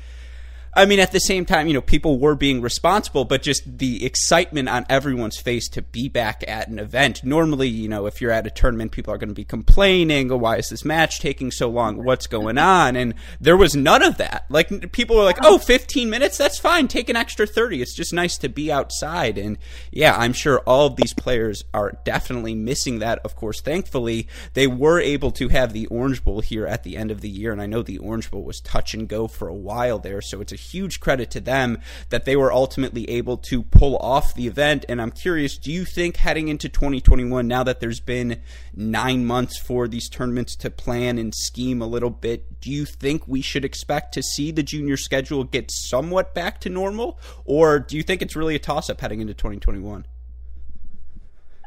I 0.74 0.86
mean, 0.86 1.00
at 1.00 1.12
the 1.12 1.20
same 1.20 1.44
time, 1.44 1.66
you 1.66 1.74
know, 1.74 1.82
people 1.82 2.18
were 2.18 2.34
being 2.34 2.62
responsible, 2.62 3.26
but 3.26 3.42
just 3.42 3.78
the 3.78 4.06
excitement 4.06 4.70
on 4.70 4.86
everyone's 4.88 5.38
face 5.38 5.68
to 5.70 5.82
be 5.82 6.08
back 6.08 6.42
at 6.48 6.68
an 6.68 6.78
event. 6.78 7.22
Normally, 7.22 7.68
you 7.68 7.88
know, 7.88 8.06
if 8.06 8.22
you're 8.22 8.30
at 8.30 8.46
a 8.46 8.50
tournament, 8.50 8.90
people 8.90 9.12
are 9.12 9.18
going 9.18 9.28
to 9.28 9.34
be 9.34 9.44
complaining, 9.44 10.32
oh, 10.32 10.38
why 10.38 10.56
is 10.56 10.70
this 10.70 10.82
match 10.82 11.20
taking 11.20 11.50
so 11.50 11.68
long? 11.68 12.02
What's 12.02 12.26
going 12.26 12.56
on? 12.56 12.96
And 12.96 13.12
there 13.38 13.56
was 13.56 13.76
none 13.76 14.02
of 14.02 14.16
that. 14.16 14.46
Like, 14.48 14.92
people 14.92 15.16
were 15.16 15.24
like, 15.24 15.40
oh, 15.42 15.58
15 15.58 16.08
minutes? 16.08 16.38
That's 16.38 16.58
fine. 16.58 16.88
Take 16.88 17.10
an 17.10 17.16
extra 17.16 17.46
30. 17.46 17.82
It's 17.82 17.94
just 17.94 18.14
nice 18.14 18.38
to 18.38 18.48
be 18.48 18.72
outside. 18.72 19.36
And 19.36 19.58
yeah, 19.90 20.16
I'm 20.16 20.32
sure 20.32 20.60
all 20.60 20.86
of 20.86 20.96
these 20.96 21.12
players 21.12 21.64
are 21.74 21.98
definitely 22.04 22.54
missing 22.54 23.00
that. 23.00 23.18
Of 23.26 23.36
course, 23.36 23.60
thankfully, 23.60 24.26
they 24.54 24.66
were 24.66 25.00
able 25.00 25.32
to 25.32 25.48
have 25.48 25.74
the 25.74 25.86
Orange 25.88 26.24
Bowl 26.24 26.40
here 26.40 26.66
at 26.66 26.82
the 26.82 26.96
end 26.96 27.10
of 27.10 27.20
the 27.20 27.28
year. 27.28 27.52
And 27.52 27.60
I 27.60 27.66
know 27.66 27.82
the 27.82 27.98
Orange 27.98 28.30
Bowl 28.30 28.42
was 28.42 28.58
touch 28.62 28.94
and 28.94 29.06
go 29.06 29.28
for 29.28 29.48
a 29.48 29.54
while 29.54 29.98
there. 29.98 30.22
So 30.22 30.40
it's 30.40 30.52
a 30.52 30.61
huge 30.62 31.00
credit 31.00 31.30
to 31.32 31.40
them 31.40 31.80
that 32.10 32.24
they 32.24 32.36
were 32.36 32.52
ultimately 32.52 33.08
able 33.10 33.36
to 33.36 33.62
pull 33.62 33.96
off 33.98 34.34
the 34.34 34.46
event. 34.46 34.84
And 34.88 35.00
I'm 35.00 35.10
curious, 35.10 35.58
do 35.58 35.72
you 35.72 35.84
think 35.84 36.16
heading 36.16 36.48
into 36.48 36.68
2021, 36.68 37.46
now 37.46 37.62
that 37.62 37.80
there's 37.80 38.00
been 38.00 38.40
nine 38.74 39.26
months 39.26 39.58
for 39.58 39.88
these 39.88 40.08
tournaments 40.08 40.56
to 40.56 40.70
plan 40.70 41.18
and 41.18 41.34
scheme 41.34 41.82
a 41.82 41.86
little 41.86 42.10
bit, 42.10 42.60
do 42.60 42.70
you 42.70 42.84
think 42.84 43.26
we 43.26 43.40
should 43.40 43.64
expect 43.64 44.14
to 44.14 44.22
see 44.22 44.50
the 44.50 44.62
junior 44.62 44.96
schedule 44.96 45.44
get 45.44 45.70
somewhat 45.70 46.34
back 46.34 46.60
to 46.60 46.68
normal? 46.68 47.18
Or 47.44 47.78
do 47.78 47.96
you 47.96 48.02
think 48.02 48.22
it's 48.22 48.36
really 48.36 48.54
a 48.54 48.60
toss 48.60 48.88
up 48.88 49.00
heading 49.00 49.20
into 49.20 49.34
2021? 49.34 50.06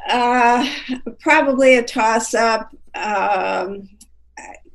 Uh, 0.07 0.69
probably 1.19 1.75
a 1.75 1.83
toss 1.83 2.33
up. 2.33 2.75
Um, 2.93 3.89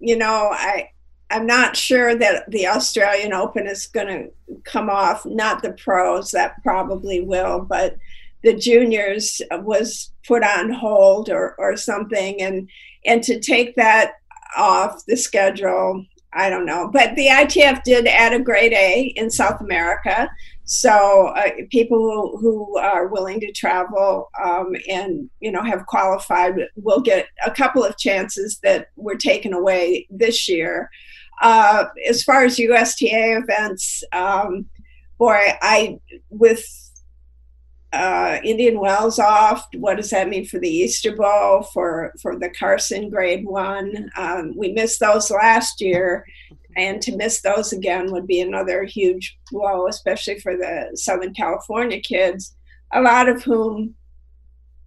you 0.01 0.17
know, 0.17 0.49
I 0.51 0.91
I'm 1.31 1.47
not 1.47 1.77
sure 1.77 2.15
that 2.17 2.51
the 2.51 2.67
Australian 2.67 3.33
Open 3.33 3.67
is 3.67 3.87
going 3.87 4.09
to 4.09 4.61
come 4.65 4.91
off. 4.91 5.25
Not 5.25 5.63
the 5.63 5.73
pros, 5.73 6.31
that 6.33 6.63
probably 6.63 7.21
will, 7.21 7.61
but 7.61 7.97
the 8.43 8.55
juniors 8.55 9.41
was 9.51 10.13
put 10.27 10.43
on 10.43 10.71
hold 10.73 11.31
or, 11.31 11.55
or 11.59 11.77
something. 11.77 12.41
And, 12.41 12.69
and 13.05 13.23
to 13.25 13.39
take 13.39 13.77
that 13.77 14.15
off 14.57 15.05
the 15.07 15.17
schedule, 15.17 16.05
I 16.33 16.49
don't 16.49 16.67
know. 16.67 16.89
But 16.93 17.17
the 17.17 17.27
ITF 17.27 17.83
did 17.83 18.07
add 18.07 18.33
a 18.33 18.41
grade 18.41 18.73
A 18.73 19.13
in 19.17 19.31
South 19.31 19.61
America. 19.61 20.29
So 20.65 21.33
uh, 21.37 21.51
people 21.71 22.39
who, 22.41 22.79
are 22.79 23.09
willing 23.09 23.41
to 23.41 23.53
travel 23.53 24.31
um, 24.43 24.75
and 24.89 25.29
you 25.41 25.51
know 25.51 25.63
have 25.63 25.87
qualified 25.87 26.55
will 26.77 27.01
get 27.01 27.27
a 27.45 27.51
couple 27.51 27.85
of 27.85 27.99
chances 27.99 28.59
that 28.63 28.87
were 28.97 29.17
taken 29.17 29.53
away 29.53 30.07
this 30.09 30.49
year. 30.49 30.89
Uh, 31.41 31.87
as 32.09 32.23
far 32.23 32.45
as 32.45 32.59
USTA 32.59 33.39
events, 33.39 34.05
um, 34.13 34.67
boy, 35.19 35.39
I 35.63 35.99
with 36.29 36.65
uh, 37.93 38.39
Indian 38.45 38.79
Wells 38.79 39.19
off. 39.19 39.67
What 39.75 39.97
does 39.97 40.11
that 40.11 40.29
mean 40.29 40.47
for 40.47 40.59
the 40.59 40.69
Easter 40.69 41.15
Bowl? 41.15 41.63
For 41.63 42.13
for 42.21 42.39
the 42.39 42.51
Carson 42.51 43.11
Grade 43.11 43.45
One, 43.45 44.11
um, 44.17 44.55
we 44.57 44.73
missed 44.73 45.01
those 45.01 45.31
last 45.31 45.81
year, 45.81 46.25
and 46.77 47.01
to 47.03 47.17
miss 47.17 47.41
those 47.41 47.73
again 47.73 48.13
would 48.13 48.27
be 48.27 48.41
another 48.41 48.85
huge 48.85 49.39
blow, 49.51 49.89
especially 49.89 50.39
for 50.39 50.57
the 50.57 50.91
Southern 50.95 51.35
California 51.35 52.01
kids, 52.01 52.55
a 52.93 53.01
lot 53.01 53.29
of 53.29 53.43
whom 53.43 53.95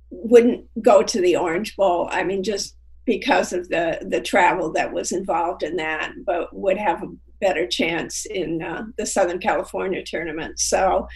wouldn't 0.09 0.65
go 0.81 1.03
to 1.03 1.19
the 1.19 1.35
Orange 1.35 1.75
Bowl. 1.75 2.07
I 2.11 2.23
mean, 2.23 2.43
just 2.43 2.75
because 3.05 3.53
of 3.53 3.69
the 3.69 3.99
the 4.09 4.21
travel 4.21 4.71
that 4.73 4.93
was 4.93 5.11
involved 5.11 5.63
in 5.63 5.75
that, 5.77 6.13
but 6.25 6.55
would 6.55 6.77
have 6.77 7.03
a 7.03 7.11
better 7.39 7.67
chance 7.67 8.25
in 8.25 8.61
uh, 8.61 8.85
the 8.97 9.05
Southern 9.05 9.39
California 9.39 10.01
tournament. 10.05 10.59
So, 10.59 11.07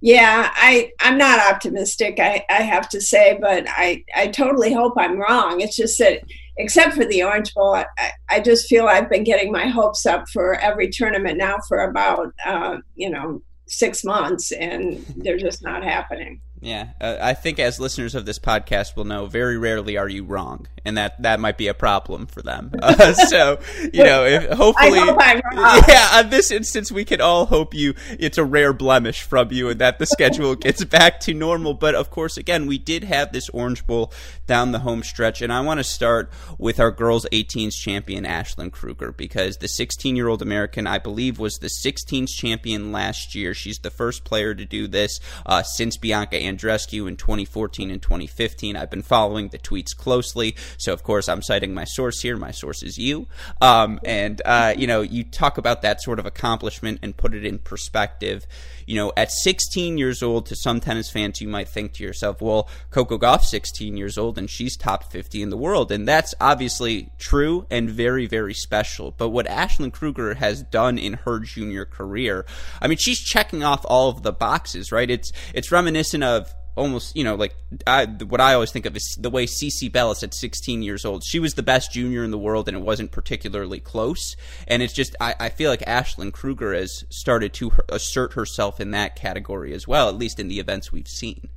yeah, 0.00 0.50
I 0.54 0.90
I'm 1.00 1.18
not 1.18 1.52
optimistic. 1.52 2.18
I 2.20 2.44
I 2.48 2.62
have 2.62 2.88
to 2.90 3.00
say, 3.00 3.38
but 3.40 3.64
I 3.68 4.04
I 4.14 4.28
totally 4.28 4.72
hope 4.72 4.94
I'm 4.96 5.18
wrong. 5.18 5.60
It's 5.60 5.76
just 5.76 5.98
that. 5.98 6.22
Except 6.58 6.92
for 6.92 7.06
the 7.06 7.22
Orange 7.22 7.54
Bowl, 7.54 7.74
I, 7.74 7.86
I 8.28 8.38
just 8.38 8.68
feel 8.68 8.84
I've 8.84 9.08
been 9.08 9.24
getting 9.24 9.50
my 9.50 9.68
hopes 9.68 10.04
up 10.04 10.28
for 10.28 10.56
every 10.56 10.90
tournament 10.90 11.38
now 11.38 11.56
for 11.66 11.78
about 11.84 12.34
uh, 12.44 12.76
you 12.94 13.08
know 13.08 13.40
six 13.66 14.04
months, 14.04 14.52
and 14.52 15.02
they're 15.16 15.38
just 15.38 15.62
not 15.62 15.82
happening. 15.82 16.42
Yeah, 16.62 16.90
uh, 17.00 17.16
I 17.20 17.34
think 17.34 17.58
as 17.58 17.80
listeners 17.80 18.14
of 18.14 18.24
this 18.24 18.38
podcast 18.38 18.94
will 18.94 19.04
know, 19.04 19.26
very 19.26 19.58
rarely 19.58 19.96
are 19.96 20.08
you 20.08 20.22
wrong, 20.22 20.68
and 20.84 20.96
that 20.96 21.20
that 21.20 21.40
might 21.40 21.58
be 21.58 21.66
a 21.66 21.74
problem 21.74 22.26
for 22.26 22.40
them. 22.40 22.70
Uh, 22.82 23.14
so, 23.14 23.58
you 23.92 24.04
know, 24.04 24.24
if, 24.26 24.50
hopefully, 24.58 24.98
yeah, 24.98 26.08
on 26.14 26.30
this 26.30 26.50
instance, 26.50 26.92
we 26.92 27.04
can 27.04 27.20
all 27.20 27.46
hope 27.46 27.74
you 27.74 27.94
it's 28.10 28.36
a 28.36 28.44
rare 28.44 28.72
blemish 28.72 29.22
from 29.22 29.50
you, 29.50 29.70
and 29.70 29.80
that 29.80 29.98
the 29.98 30.04
schedule 30.04 30.54
gets 30.54 30.84
back 30.92 31.20
to 31.20 31.32
normal. 31.32 31.74
But 31.74 31.94
of 31.94 32.10
course, 32.10 32.36
again, 32.36 32.66
we 32.66 32.78
did 32.78 33.04
have 33.04 33.32
this 33.32 33.48
Orange 33.50 33.86
Bowl 33.86 34.12
down 34.46 34.72
the 34.72 34.80
home 34.80 35.02
stretch, 35.02 35.40
and 35.40 35.52
I 35.52 35.60
want 35.60 35.78
to 35.78 35.84
start 35.84 36.30
with 36.58 36.78
our 36.78 36.90
girls 36.90 37.24
18s 37.32 37.74
champion 37.74 38.24
Ashlyn 38.24 38.70
Krueger 38.70 39.12
because 39.12 39.56
the 39.56 39.68
16 39.68 40.14
year 40.16 40.28
old 40.28 40.42
American, 40.42 40.86
I 40.86 40.98
believe, 40.98 41.38
was 41.38 41.54
the 41.54 41.68
16s 41.68 42.28
champion 42.28 42.92
last 42.92 43.34
year. 43.34 43.54
She's 43.54 43.78
the 43.78 43.90
first 43.90 44.24
player 44.24 44.54
to 44.54 44.64
do 44.64 44.86
this 44.86 45.18
uh, 45.46 45.62
since 45.62 45.96
Bianca 45.96 46.38
Andreescu 46.56 47.08
in 47.08 47.16
2014 47.16 47.90
and 47.90 48.02
2015. 48.02 48.76
I've 48.76 48.90
been 48.90 49.02
following 49.02 49.48
the 49.48 49.58
tweets 49.58 49.96
closely, 49.96 50.56
so 50.78 50.92
of 50.92 51.02
course 51.02 51.28
I'm 51.28 51.42
citing 51.42 51.74
my 51.74 51.84
source 51.84 52.20
here. 52.20 52.36
My 52.36 52.50
source 52.50 52.82
is 52.82 52.98
you. 52.98 53.26
Um, 53.60 54.00
and, 54.04 54.40
uh, 54.44 54.74
you 54.76 54.86
know, 54.86 55.00
you 55.00 55.24
talk 55.24 55.58
about 55.58 55.82
that 55.82 56.02
sort 56.02 56.18
of 56.18 56.26
accomplishment 56.26 57.00
and 57.02 57.16
put 57.16 57.34
it 57.34 57.44
in 57.44 57.58
perspective. 57.58 58.46
You 58.92 58.98
know, 58.98 59.12
at 59.16 59.32
16 59.32 59.96
years 59.96 60.22
old, 60.22 60.44
to 60.44 60.54
some 60.54 60.78
tennis 60.78 61.10
fans, 61.10 61.40
you 61.40 61.48
might 61.48 61.66
think 61.66 61.94
to 61.94 62.04
yourself, 62.04 62.42
well, 62.42 62.68
Coco 62.90 63.16
Gauff's 63.16 63.48
16 63.48 63.96
years 63.96 64.18
old 64.18 64.36
and 64.36 64.50
she's 64.50 64.76
top 64.76 65.10
50 65.10 65.40
in 65.40 65.48
the 65.48 65.56
world. 65.56 65.90
And 65.90 66.06
that's 66.06 66.34
obviously 66.42 67.08
true 67.18 67.66
and 67.70 67.88
very, 67.88 68.26
very 68.26 68.52
special. 68.52 69.10
But 69.10 69.30
what 69.30 69.46
Ashlyn 69.46 69.94
Krueger 69.94 70.34
has 70.34 70.62
done 70.62 70.98
in 70.98 71.14
her 71.24 71.38
junior 71.38 71.86
career, 71.86 72.44
I 72.82 72.86
mean, 72.86 72.98
she's 72.98 73.18
checking 73.18 73.64
off 73.64 73.80
all 73.86 74.10
of 74.10 74.24
the 74.24 74.32
boxes, 74.32 74.92
right? 74.92 75.10
It's, 75.10 75.32
it's 75.54 75.72
reminiscent 75.72 76.22
of 76.22 76.52
almost 76.74 77.14
you 77.16 77.24
know 77.24 77.34
like 77.34 77.54
I, 77.86 78.06
what 78.06 78.40
I 78.40 78.54
always 78.54 78.72
think 78.72 78.86
of 78.86 78.96
is 78.96 79.16
the 79.20 79.30
way 79.30 79.46
CiCi 79.46 79.92
Bellis 79.92 80.22
at 80.22 80.34
16 80.34 80.82
years 80.82 81.04
old 81.04 81.22
she 81.24 81.38
was 81.38 81.54
the 81.54 81.62
best 81.62 81.92
junior 81.92 82.24
in 82.24 82.30
the 82.30 82.38
world 82.38 82.68
and 82.68 82.76
it 82.76 82.82
wasn't 82.82 83.12
particularly 83.12 83.80
close. 83.80 84.36
And 84.66 84.82
it's 84.82 84.92
just 84.92 85.14
I, 85.20 85.34
I 85.38 85.48
feel 85.50 85.70
like 85.70 85.80
Ashlyn 85.80 86.32
Krueger 86.32 86.74
has 86.74 87.04
started 87.10 87.52
to 87.54 87.72
assert 87.88 88.34
herself 88.34 88.80
in 88.80 88.90
that 88.92 89.16
category 89.16 89.74
as 89.74 89.86
well 89.86 90.08
at 90.08 90.16
least 90.16 90.40
in 90.40 90.48
the 90.48 90.60
events 90.60 90.92
we've 90.92 91.08
seen. 91.08 91.48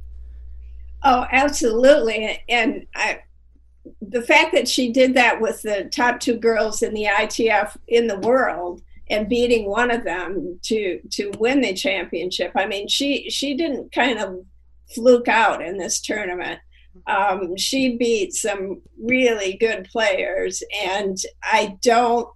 Oh 1.03 1.25
absolutely. 1.31 2.43
And 2.50 2.88
I 2.93 3.22
the 4.01 4.22
fact 4.22 4.53
that 4.53 4.67
she 4.67 4.91
did 4.91 5.13
that 5.13 5.39
with 5.39 5.62
the 5.62 5.89
top 5.93 6.19
two 6.19 6.38
girls 6.38 6.81
in 6.81 6.93
the 6.93 7.05
ITF 7.05 7.77
in 7.88 8.07
the 8.07 8.17
world 8.19 8.81
and 9.10 9.29
beating 9.29 9.69
one 9.69 9.91
of 9.91 10.03
them 10.03 10.60
to 10.63 11.00
to 11.12 11.31
win 11.38 11.62
the 11.62 11.74
championship 11.74 12.51
I 12.55 12.65
mean 12.65 12.88
she 12.88 13.29
she 13.29 13.55
didn't 13.55 13.93
kind 13.93 14.19
of 14.19 14.45
fluke 14.94 15.27
out 15.27 15.62
in 15.62 15.77
this 15.77 16.01
tournament. 16.01 16.60
Um, 17.08 17.58
she 17.58 17.98
beat 17.98 18.34
some 18.34 18.82
really 19.01 19.58
good 19.58 19.88
players, 19.92 20.63
and 20.84 21.18
I 21.44 21.77
don't 21.84 22.27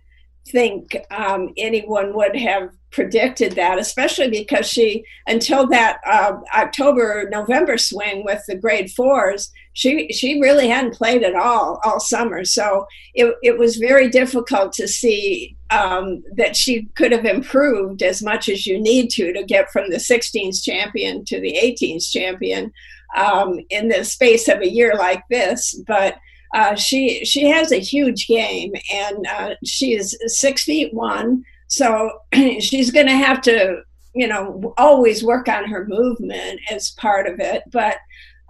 think 0.47 0.97
um, 1.11 1.53
anyone 1.57 2.15
would 2.15 2.35
have 2.35 2.69
predicted 2.91 3.53
that, 3.53 3.77
especially 3.77 4.29
because 4.29 4.67
she, 4.67 5.03
until 5.27 5.67
that 5.67 5.99
uh, 6.05 6.33
October 6.55 7.29
November 7.29 7.77
swing 7.77 8.25
with 8.25 8.41
the 8.47 8.55
grade 8.55 8.91
fours, 8.91 9.51
she 9.73 10.11
she 10.11 10.41
really 10.41 10.67
hadn't 10.67 10.95
played 10.95 11.23
at 11.23 11.35
all 11.35 11.79
all 11.83 11.99
summer. 11.99 12.43
So 12.43 12.85
it 13.13 13.33
it 13.43 13.57
was 13.57 13.77
very 13.77 14.09
difficult 14.09 14.73
to 14.73 14.87
see 14.87 15.55
um, 15.71 16.23
that 16.35 16.55
she 16.55 16.85
could 16.95 17.11
have 17.11 17.25
improved 17.25 18.01
as 18.01 18.21
much 18.21 18.49
as 18.49 18.65
you 18.65 18.79
need 18.79 19.09
to 19.11 19.33
to 19.33 19.43
get 19.43 19.71
from 19.71 19.89
the 19.89 19.97
16th 19.97 20.63
champion 20.63 21.23
to 21.25 21.39
the 21.39 21.57
18th 21.61 22.09
champion 22.09 22.71
um, 23.15 23.59
in 23.69 23.87
the 23.87 24.03
space 24.03 24.47
of 24.47 24.61
a 24.61 24.69
year 24.69 24.95
like 24.95 25.23
this, 25.29 25.81
but. 25.87 26.17
Uh, 26.51 26.73
she 26.73 27.23
she 27.25 27.47
has 27.47 27.71
a 27.71 27.79
huge 27.79 28.25
game, 28.25 28.73
and 28.91 29.27
uh, 29.27 29.53
she 29.63 29.93
is 29.93 30.17
six 30.25 30.63
feet 30.63 30.91
one. 30.95 31.43
So 31.67 32.11
she's 32.59 32.91
going 32.91 33.07
to 33.07 33.15
have 33.15 33.41
to, 33.43 33.81
you 34.13 34.27
know, 34.27 34.73
always 34.77 35.23
work 35.23 35.47
on 35.47 35.69
her 35.69 35.85
movement 35.87 36.59
as 36.69 36.91
part 36.91 37.27
of 37.27 37.39
it. 37.39 37.63
But 37.71 37.97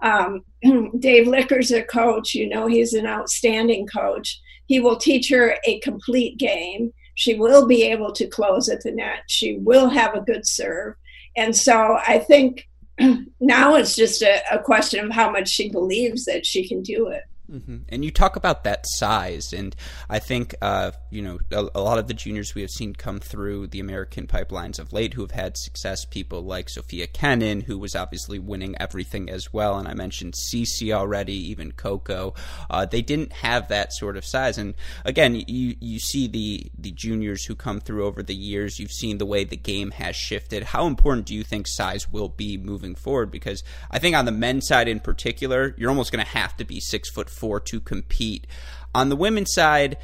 um, 0.02 0.42
Dave 0.98 1.28
Licker's 1.28 1.70
a 1.70 1.82
coach. 1.82 2.34
You 2.34 2.48
know, 2.48 2.66
he's 2.66 2.94
an 2.94 3.06
outstanding 3.06 3.86
coach. 3.86 4.40
He 4.66 4.80
will 4.80 4.96
teach 4.96 5.28
her 5.30 5.56
a 5.66 5.78
complete 5.80 6.38
game. 6.38 6.92
She 7.20 7.34
will 7.34 7.66
be 7.66 7.82
able 7.82 8.12
to 8.12 8.26
close 8.26 8.70
at 8.70 8.82
the 8.82 8.92
net. 8.92 9.24
She 9.26 9.58
will 9.58 9.90
have 9.90 10.14
a 10.14 10.22
good 10.22 10.46
serve. 10.46 10.94
And 11.36 11.54
so 11.54 11.98
I 12.06 12.18
think 12.18 12.66
now 13.40 13.74
it's 13.74 13.94
just 13.94 14.22
a, 14.22 14.40
a 14.50 14.58
question 14.58 15.04
of 15.04 15.12
how 15.12 15.30
much 15.30 15.46
she 15.46 15.68
believes 15.68 16.24
that 16.24 16.46
she 16.46 16.66
can 16.66 16.80
do 16.80 17.08
it. 17.08 17.24
Mm-hmm. 17.50 17.78
And 17.88 18.04
you 18.04 18.12
talk 18.12 18.36
about 18.36 18.62
that 18.64 18.84
size, 18.86 19.52
and 19.52 19.74
I 20.08 20.20
think 20.20 20.54
uh, 20.62 20.92
you 21.10 21.20
know 21.20 21.40
a, 21.50 21.68
a, 21.74 21.80
lot 21.80 21.98
of 21.98 22.06
the 22.06 22.14
juniors 22.14 22.54
we 22.54 22.60
have 22.60 22.70
seen 22.70 22.94
come 22.94 23.18
through 23.18 23.68
the 23.68 23.80
American 23.80 24.28
pipelines 24.28 24.78
of 24.78 24.92
late 24.92 25.14
who 25.14 25.22
have 25.22 25.32
had 25.32 25.56
success. 25.56 26.04
People 26.04 26.42
like 26.42 26.68
Sophia 26.68 27.08
Kenin, 27.08 27.62
who 27.62 27.76
was 27.76 27.96
obviously 27.96 28.38
winning 28.38 28.76
everything 28.78 29.28
as 29.28 29.52
well, 29.52 29.78
and 29.78 29.88
I 29.88 29.94
mentioned 29.94 30.34
CiCi 30.34 30.92
already, 30.92 31.34
even 31.50 31.72
Coco. 31.72 32.34
Uh, 32.68 32.86
they 32.86 33.02
didn't 33.02 33.32
have 33.32 33.66
that 33.68 33.92
sort 33.92 34.16
of 34.16 34.24
size, 34.24 34.56
and 34.56 34.74
again, 35.04 35.34
you 35.34 35.74
you 35.80 35.98
see 35.98 36.28
the 36.28 36.70
the 36.78 36.92
juniors 36.92 37.44
who 37.46 37.56
come 37.56 37.80
through 37.80 38.06
over 38.06 38.22
the 38.22 38.34
years. 38.34 38.78
You've 38.78 38.92
seen 38.92 39.18
the 39.18 39.26
way 39.26 39.42
the 39.42 39.56
game 39.56 39.90
has 39.92 40.14
shifted. 40.14 40.62
How 40.62 40.86
important 40.86 41.26
do 41.26 41.34
you 41.34 41.42
think 41.42 41.66
size 41.66 42.12
will 42.12 42.28
be 42.28 42.56
moving 42.56 42.94
forward? 42.94 43.32
Because 43.32 43.64
I 43.90 43.98
think 43.98 44.14
on 44.14 44.24
the 44.24 44.32
men's 44.32 44.68
side 44.68 44.86
in 44.86 45.00
particular, 45.00 45.74
you're 45.76 45.90
almost 45.90 46.12
going 46.12 46.24
to 46.24 46.30
have 46.30 46.56
to 46.58 46.64
be 46.64 46.78
six 46.78 47.10
foot 47.10 47.28
for 47.40 47.58
to 47.58 47.80
compete. 47.80 48.46
On 48.94 49.08
the 49.08 49.16
women's 49.16 49.52
side, 49.52 49.96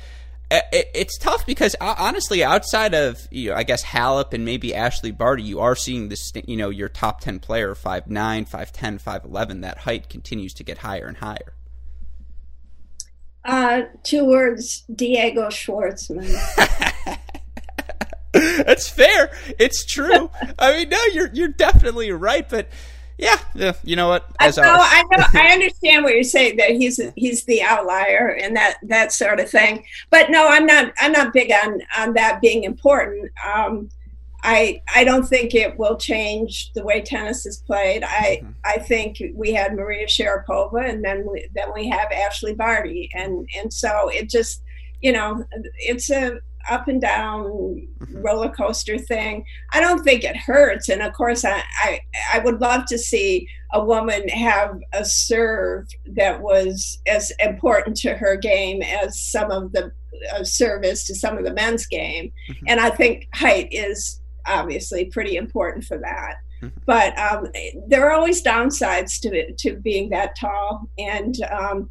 it's 0.51 1.19
tough 1.19 1.45
because 1.45 1.75
honestly, 1.81 2.43
outside 2.45 2.95
of 2.95 3.27
you 3.31 3.51
know, 3.51 3.57
I 3.57 3.65
guess 3.65 3.85
Halep 3.85 4.33
and 4.33 4.45
maybe 4.45 4.71
Ashleigh 4.71 5.17
Barty, 5.17 5.43
you 5.43 5.61
are 5.61 5.75
seeing 5.75 6.09
this. 6.09 6.33
You 6.47 6.57
know, 6.57 6.71
your 6.71 6.89
top 6.89 7.21
ten 7.21 7.41
player, 7.41 7.75
five 7.75 8.07
nine, 8.07 8.45
five 8.45 8.73
ten, 8.73 8.99
five 8.99 9.25
eleven. 9.25 9.61
That 9.61 9.79
height 9.79 10.09
continues 10.09 10.55
to 10.55 10.65
get 10.65 10.79
higher 10.79 11.07
and 11.07 11.17
higher. 11.17 11.55
Uh, 13.45 13.83
two 14.05 14.25
words: 14.25 14.85
Diego 14.95 15.49
Schwartzman. 15.49 16.27
That's 18.33 18.89
fair. 18.89 19.33
It's 19.59 19.85
true. 19.85 20.31
I 20.59 20.77
mean, 20.77 20.89
no, 20.91 21.01
you're 21.13 21.31
you're 21.33 21.49
definitely 21.49 22.13
right, 22.13 22.49
but 22.49 22.69
yeah, 23.19 23.39
yeah. 23.55 23.73
You 23.83 23.97
know 23.97 24.09
what? 24.09 24.27
As 24.41 24.59
I 24.59 24.63
know, 24.63 24.77
I 24.79 25.03
know, 25.11 25.25
I 25.41 25.53
understand 25.53 26.05
what 26.05 26.15
you're 26.15 26.23
saying 26.23 26.57
that 26.57 26.71
he's 26.71 27.01
he's 27.17 27.45
the 27.45 27.63
outlier 27.63 28.39
and 28.43 28.55
that 28.57 28.79
that 28.83 29.13
sort 29.13 29.41
of 29.41 29.49
thing. 29.49 29.85
But 30.11 30.31
no, 30.31 30.47
I'm 30.49 30.67
not. 30.67 30.93
I'm 30.99 31.13
not 31.13 31.33
big 31.33 31.51
on 31.51 31.81
on 31.97 32.15
that 32.15 32.41
being 32.41 32.65
important. 32.65 33.31
Um, 33.45 33.89
I 34.43 34.81
I 34.95 35.05
don't 35.05 35.27
think 35.27 35.55
it 35.55 35.79
will 35.79 35.97
change 35.97 36.73
the 36.75 36.85
way 36.85 37.01
tennis 37.01 37.47
is 37.47 37.59
played. 37.59 38.05
I 38.05 38.41
mm-hmm. 38.43 38.51
I 38.65 38.79
think 38.79 39.21
we 39.35 39.53
had 39.53 39.75
Maria 39.75 40.07
Sharapova 40.07 40.89
and 40.89 41.05
then 41.05 41.27
we, 41.31 41.49
then 41.55 41.73
we 41.75 41.89
have 41.89 42.11
Ashleigh 42.11 42.57
Barty 42.57 43.11
and 43.15 43.49
and 43.57 43.73
so 43.73 44.09
it 44.09 44.31
just 44.31 44.63
you 45.01 45.13
know 45.13 45.45
it's 45.79 46.11
a 46.11 46.39
up 46.71 46.89
and 46.89 47.01
down 47.01 47.45
mm-hmm. 47.45 48.23
roller 48.23 48.51
coaster 48.51 48.99
thing. 48.99 49.45
I 49.73 49.81
don't 49.81 50.03
think 50.03 50.25
it 50.25 50.37
hurts. 50.37 50.89
And 50.89 51.03
of 51.03 51.13
course, 51.13 51.45
I, 51.45 51.63
I, 51.83 52.01
I 52.35 52.39
would 52.41 52.61
love 52.61 52.87
to 52.87 52.99
see 52.99 53.47
a 53.73 53.85
woman 53.85 54.29
have 54.29 54.79
a 54.93 55.05
serve 55.05 55.87
that 56.15 56.41
was 56.41 56.99
as 57.07 57.33
important 57.41 57.97
to 57.99 58.15
her 58.15 58.37
game 58.37 58.83
as 58.83 59.21
some 59.21 59.51
of 59.51 59.73
the 59.73 59.93
uh, 60.35 60.45
service 60.45 61.07
to 61.07 61.15
some 61.15 61.37
of 61.37 61.45
the 61.45 61.55
men's 61.55 61.87
game. 61.87 62.33
Mm-hmm. 62.51 62.65
And 62.69 62.81
I 62.81 62.91
think 62.91 63.29
height 63.35 63.69
is 63.71 64.21
obviously 64.47 65.07
pretty 65.07 65.37
important 65.37 65.85
for 65.85 65.99
that. 65.99 66.37
Mm-hmm. 66.63 66.79
But 66.87 67.19
um, 67.19 67.49
there 67.89 68.09
are 68.09 68.13
always 68.13 68.43
downsides 68.43 69.21
to 69.21 69.53
to 69.53 69.77
being 69.77 70.09
that 70.11 70.37
tall, 70.41 70.89
and 70.97 71.35
um, 71.51 71.91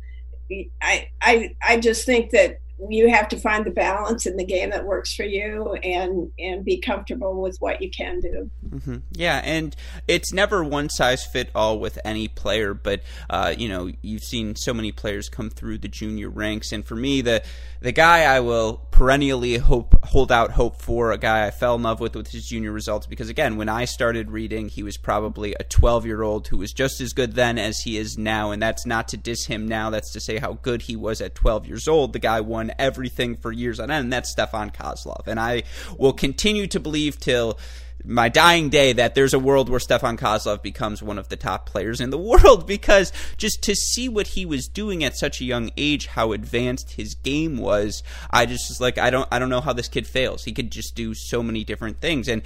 I, 0.81 1.07
I 1.21 1.55
I 1.63 1.77
just 1.77 2.05
think 2.05 2.31
that 2.31 2.57
you 2.89 3.09
have 3.09 3.29
to 3.29 3.37
find 3.37 3.65
the 3.65 3.71
balance 3.71 4.25
in 4.25 4.35
the 4.35 4.45
game 4.45 4.69
that 4.69 4.85
works 4.85 5.15
for 5.15 5.23
you 5.23 5.73
and 5.75 6.29
and 6.37 6.65
be 6.65 6.79
comfortable 6.79 7.41
with 7.41 7.55
what 7.59 7.81
you 7.81 7.89
can 7.89 8.19
do 8.19 8.49
mm-hmm. 8.67 8.97
yeah 9.11 9.41
and 9.45 9.75
it's 10.07 10.33
never 10.33 10.63
one 10.63 10.89
size 10.89 11.25
fit 11.25 11.49
all 11.55 11.79
with 11.79 11.97
any 12.03 12.27
player 12.27 12.73
but 12.73 13.01
uh, 13.29 13.53
you 13.57 13.69
know 13.69 13.89
you've 14.01 14.23
seen 14.23 14.55
so 14.55 14.73
many 14.73 14.91
players 14.91 15.29
come 15.29 15.49
through 15.49 15.77
the 15.77 15.87
junior 15.87 16.29
ranks 16.29 16.71
and 16.71 16.85
for 16.85 16.95
me 16.95 17.21
the 17.21 17.41
the 17.81 17.91
guy 17.91 18.23
I 18.23 18.39
will 18.39 18.87
perennially 18.91 19.57
hope 19.57 19.95
hold 20.05 20.31
out 20.31 20.51
hope 20.51 20.81
for 20.81 21.11
a 21.11 21.17
guy 21.17 21.45
I 21.45 21.51
fell 21.51 21.75
in 21.75 21.83
love 21.83 21.99
with 21.99 22.15
with 22.15 22.29
his 22.29 22.47
junior 22.47 22.71
results 22.71 23.05
because 23.05 23.29
again 23.29 23.57
when 23.57 23.69
I 23.69 23.85
started 23.85 24.31
reading 24.31 24.69
he 24.69 24.83
was 24.83 24.97
probably 24.97 25.53
a 25.59 25.63
12 25.63 26.05
year 26.05 26.23
old 26.23 26.47
who 26.47 26.57
was 26.57 26.73
just 26.73 26.99
as 26.99 27.13
good 27.13 27.33
then 27.33 27.57
as 27.57 27.79
he 27.79 27.97
is 27.97 28.17
now 28.17 28.51
and 28.51 28.61
that's 28.61 28.85
not 28.85 29.07
to 29.09 29.17
diss 29.17 29.45
him 29.45 29.67
now 29.67 29.89
that's 29.89 30.11
to 30.13 30.19
say 30.19 30.39
how 30.39 30.53
good 30.53 30.83
he 30.83 30.95
was 30.95 31.21
at 31.21 31.35
12 31.35 31.67
years 31.67 31.87
old 31.87 32.13
the 32.13 32.19
guy 32.19 32.41
won 32.41 32.64
won 32.65 32.75
everything 32.79 33.35
for 33.35 33.51
years 33.51 33.79
on 33.79 33.91
end, 33.91 34.05
and 34.05 34.13
that's 34.13 34.31
Stefan 34.31 34.71
Kozlov. 34.71 35.27
And 35.27 35.39
I 35.39 35.63
will 35.97 36.13
continue 36.13 36.67
to 36.67 36.79
believe 36.79 37.19
till 37.19 37.57
my 38.03 38.29
dying 38.29 38.69
day 38.69 38.93
that 38.93 39.15
there's 39.15 39.33
a 39.33 39.39
world 39.39 39.67
where 39.67 39.79
Stefan 39.79 40.17
Kozlov 40.17 40.61
becomes 40.61 41.01
one 41.01 41.17
of 41.17 41.29
the 41.29 41.35
top 41.35 41.67
players 41.67 42.01
in 42.01 42.11
the 42.11 42.17
world 42.31 42.67
because 42.67 43.11
just 43.37 43.63
to 43.63 43.73
see 43.75 44.09
what 44.09 44.27
he 44.27 44.45
was 44.45 44.67
doing 44.67 45.03
at 45.03 45.17
such 45.17 45.41
a 45.41 45.45
young 45.45 45.71
age, 45.75 46.07
how 46.07 46.31
advanced 46.31 46.91
his 46.91 47.15
game 47.15 47.57
was, 47.57 48.03
I 48.29 48.45
just 48.45 48.69
was 48.69 48.81
like, 48.81 48.97
I 48.97 49.09
don't, 49.09 49.27
I 49.31 49.39
don't 49.39 49.49
know 49.49 49.61
how 49.61 49.73
this 49.73 49.87
kid 49.87 50.05
fails. 50.07 50.43
He 50.43 50.53
could 50.53 50.71
just 50.71 50.95
do 50.95 51.13
so 51.13 51.41
many 51.41 51.63
different 51.63 51.99
things, 51.99 52.27
and 52.27 52.41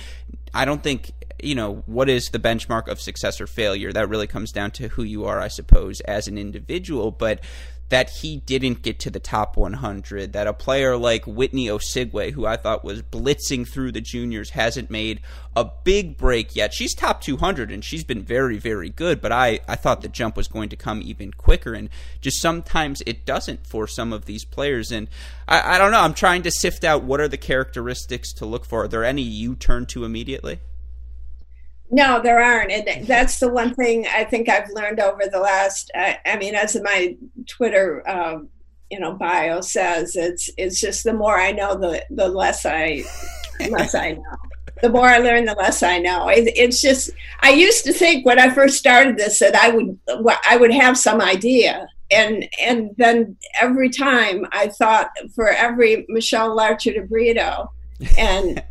I 0.53 0.65
don't 0.65 0.83
think 0.83 1.11
you 1.43 1.55
know 1.55 1.83
what 1.85 2.09
is 2.09 2.29
the 2.29 2.39
benchmark 2.39 2.87
of 2.87 3.01
success 3.01 3.39
or 3.41 3.47
failure. 3.47 3.91
That 3.91 4.09
really 4.09 4.27
comes 4.27 4.51
down 4.51 4.71
to 4.71 4.89
who 4.89 5.03
you 5.03 5.25
are, 5.25 5.39
I 5.39 5.47
suppose, 5.47 5.99
as 6.01 6.27
an 6.27 6.37
individual. 6.37 7.11
But 7.11 7.41
that 7.89 8.09
he 8.09 8.37
didn't 8.37 8.83
get 8.83 8.99
to 8.99 9.09
the 9.09 9.19
top 9.19 9.57
100, 9.57 10.33
that 10.33 10.47
a 10.47 10.53
player 10.53 10.95
like 10.95 11.25
Whitney 11.25 11.67
Osuigwe, 11.67 12.31
who 12.31 12.45
I 12.45 12.55
thought 12.55 12.83
was 12.85 13.01
blitzing 13.01 13.67
through 13.67 13.91
the 13.91 14.01
juniors, 14.01 14.51
hasn't 14.51 14.91
made 14.91 15.21
a 15.55 15.69
big 15.83 16.15
break 16.15 16.55
yet. 16.55 16.73
She's 16.73 16.93
top 16.93 17.21
200 17.21 17.71
and 17.71 17.83
she's 17.83 18.03
been 18.03 18.21
very, 18.21 18.59
very 18.59 18.89
good, 18.89 19.21
but 19.21 19.31
I, 19.31 19.59
I 19.67 19.75
thought 19.75 20.01
the 20.01 20.07
jump 20.07 20.37
was 20.37 20.47
going 20.47 20.69
to 20.69 20.75
come 20.75 21.01
even 21.03 21.33
quicker. 21.33 21.73
And 21.73 21.89
just 22.21 22.39
sometimes 22.39 23.01
it 23.07 23.25
doesn't 23.25 23.65
for 23.65 23.87
some 23.87 24.13
of 24.13 24.25
these 24.25 24.45
players. 24.45 24.91
And 24.91 25.07
I, 25.47 25.75
I 25.75 25.77
don't 25.79 25.91
know. 25.91 26.01
I'm 26.01 26.13
trying 26.13 26.43
to 26.43 26.51
sift 26.51 26.83
out 26.83 27.03
what 27.03 27.19
are 27.19 27.27
the 27.27 27.37
characteristics 27.37 28.31
to 28.33 28.45
look 28.45 28.65
for. 28.65 28.83
Are 28.83 28.87
there 28.87 29.03
any 29.03 29.23
you 29.23 29.55
turn 29.55 29.87
to 29.87 30.05
immediately? 30.05 30.59
No, 31.91 32.21
there 32.21 32.39
aren't, 32.39 32.71
and 32.71 33.07
that's 33.07 33.39
the 33.39 33.49
one 33.49 33.73
thing 33.73 34.05
I 34.07 34.23
think 34.23 34.47
I've 34.47 34.69
learned 34.69 34.99
over 34.99 35.23
the 35.31 35.39
last. 35.39 35.89
I, 35.95 36.19
I 36.25 36.37
mean, 36.37 36.53
as 36.53 36.79
my 36.83 37.17
Twitter, 37.47 38.07
um, 38.07 38.49
you 38.91 38.99
know, 38.99 39.13
bio 39.13 39.61
says, 39.61 40.15
it's 40.15 40.51
it's 40.57 40.79
just 40.79 41.03
the 41.03 41.13
more 41.13 41.39
I 41.39 41.51
know, 41.51 41.75
the 41.75 42.05
the 42.11 42.27
less 42.27 42.65
I 42.65 43.03
less 43.69 43.95
I 43.95 44.11
know. 44.11 44.21
The 44.81 44.89
more 44.89 45.07
I 45.07 45.17
learn, 45.17 45.45
the 45.45 45.55
less 45.55 45.81
I 45.83 45.97
know. 45.97 46.29
It, 46.29 46.53
it's 46.55 46.79
just 46.79 47.09
I 47.41 47.51
used 47.51 47.85
to 47.85 47.93
think 47.93 48.25
when 48.25 48.39
I 48.39 48.49
first 48.49 48.77
started 48.77 49.17
this 49.17 49.39
that 49.39 49.55
I 49.55 49.69
would 49.69 49.97
I 50.47 50.57
would 50.57 50.71
have 50.71 50.95
some 50.95 51.21
idea, 51.21 51.87
and 52.11 52.47
and 52.61 52.91
then 52.97 53.35
every 53.59 53.89
time 53.89 54.45
I 54.51 54.67
thought 54.67 55.09
for 55.35 55.49
every 55.49 56.05
Michelle 56.07 56.55
Larcher 56.55 56.93
de 56.93 57.01
Brito 57.01 57.71
and 58.17 58.63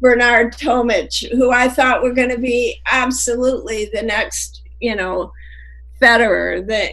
Bernard 0.00 0.54
Tomic, 0.54 1.30
who 1.32 1.50
I 1.50 1.68
thought 1.68 2.02
were 2.02 2.14
going 2.14 2.30
to 2.30 2.38
be 2.38 2.80
absolutely 2.90 3.90
the 3.92 4.02
next, 4.02 4.62
you 4.80 4.96
know, 4.96 5.32
Federer, 6.00 6.66
the 6.66 6.90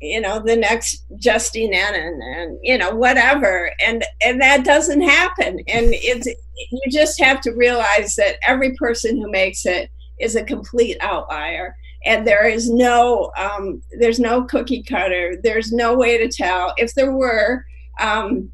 you 0.00 0.20
know, 0.20 0.38
the 0.38 0.56
next 0.56 1.04
Justine 1.16 1.72
Henin, 1.72 2.20
and 2.22 2.58
you 2.62 2.78
know, 2.78 2.94
whatever, 2.94 3.70
and 3.84 4.04
and 4.24 4.40
that 4.40 4.64
doesn't 4.64 5.00
happen. 5.00 5.58
And 5.66 5.88
it's 5.92 6.26
you 6.26 6.80
just 6.90 7.20
have 7.20 7.40
to 7.42 7.52
realize 7.52 8.14
that 8.14 8.36
every 8.46 8.74
person 8.76 9.16
who 9.16 9.30
makes 9.30 9.66
it 9.66 9.90
is 10.20 10.36
a 10.36 10.44
complete 10.44 10.96
outlier, 11.00 11.74
and 12.04 12.24
there 12.24 12.46
is 12.46 12.70
no 12.70 13.32
um, 13.36 13.82
there's 13.98 14.20
no 14.20 14.44
cookie 14.44 14.84
cutter. 14.84 15.36
There's 15.42 15.72
no 15.72 15.96
way 15.96 16.16
to 16.18 16.28
tell. 16.28 16.74
If 16.76 16.94
there 16.94 17.12
were, 17.12 17.64
um, 17.98 18.52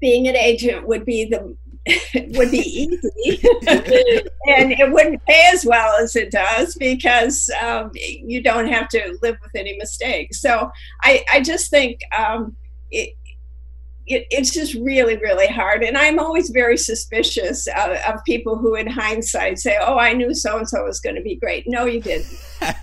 being 0.00 0.28
an 0.28 0.36
agent 0.36 0.88
would 0.88 1.04
be 1.04 1.26
the 1.26 1.54
would 2.14 2.50
be 2.50 2.58
easy 2.58 3.40
and 3.68 4.72
it 4.72 4.90
wouldn't 4.90 5.24
pay 5.24 5.50
as 5.52 5.64
well 5.64 5.94
as 6.00 6.16
it 6.16 6.32
does 6.32 6.74
because 6.74 7.50
um, 7.62 7.90
you 7.94 8.42
don't 8.42 8.66
have 8.66 8.88
to 8.88 9.16
live 9.22 9.36
with 9.40 9.54
any 9.54 9.76
mistakes. 9.76 10.40
So 10.40 10.70
I, 11.02 11.24
I 11.32 11.40
just 11.40 11.70
think 11.70 12.00
um, 12.16 12.56
it, 12.90 13.10
it, 14.06 14.26
it's 14.30 14.52
just 14.52 14.74
really, 14.74 15.16
really 15.18 15.46
hard. 15.46 15.84
And 15.84 15.96
I'm 15.96 16.18
always 16.18 16.50
very 16.50 16.76
suspicious 16.76 17.68
of, 17.68 17.90
of 18.08 18.24
people 18.24 18.56
who, 18.56 18.74
in 18.74 18.88
hindsight, 18.88 19.58
say, 19.58 19.78
Oh, 19.80 19.98
I 19.98 20.12
knew 20.12 20.34
so 20.34 20.58
and 20.58 20.68
so 20.68 20.84
was 20.84 21.00
going 21.00 21.16
to 21.16 21.22
be 21.22 21.36
great. 21.36 21.64
No, 21.68 21.86
you 21.86 22.00
didn't. 22.00 22.26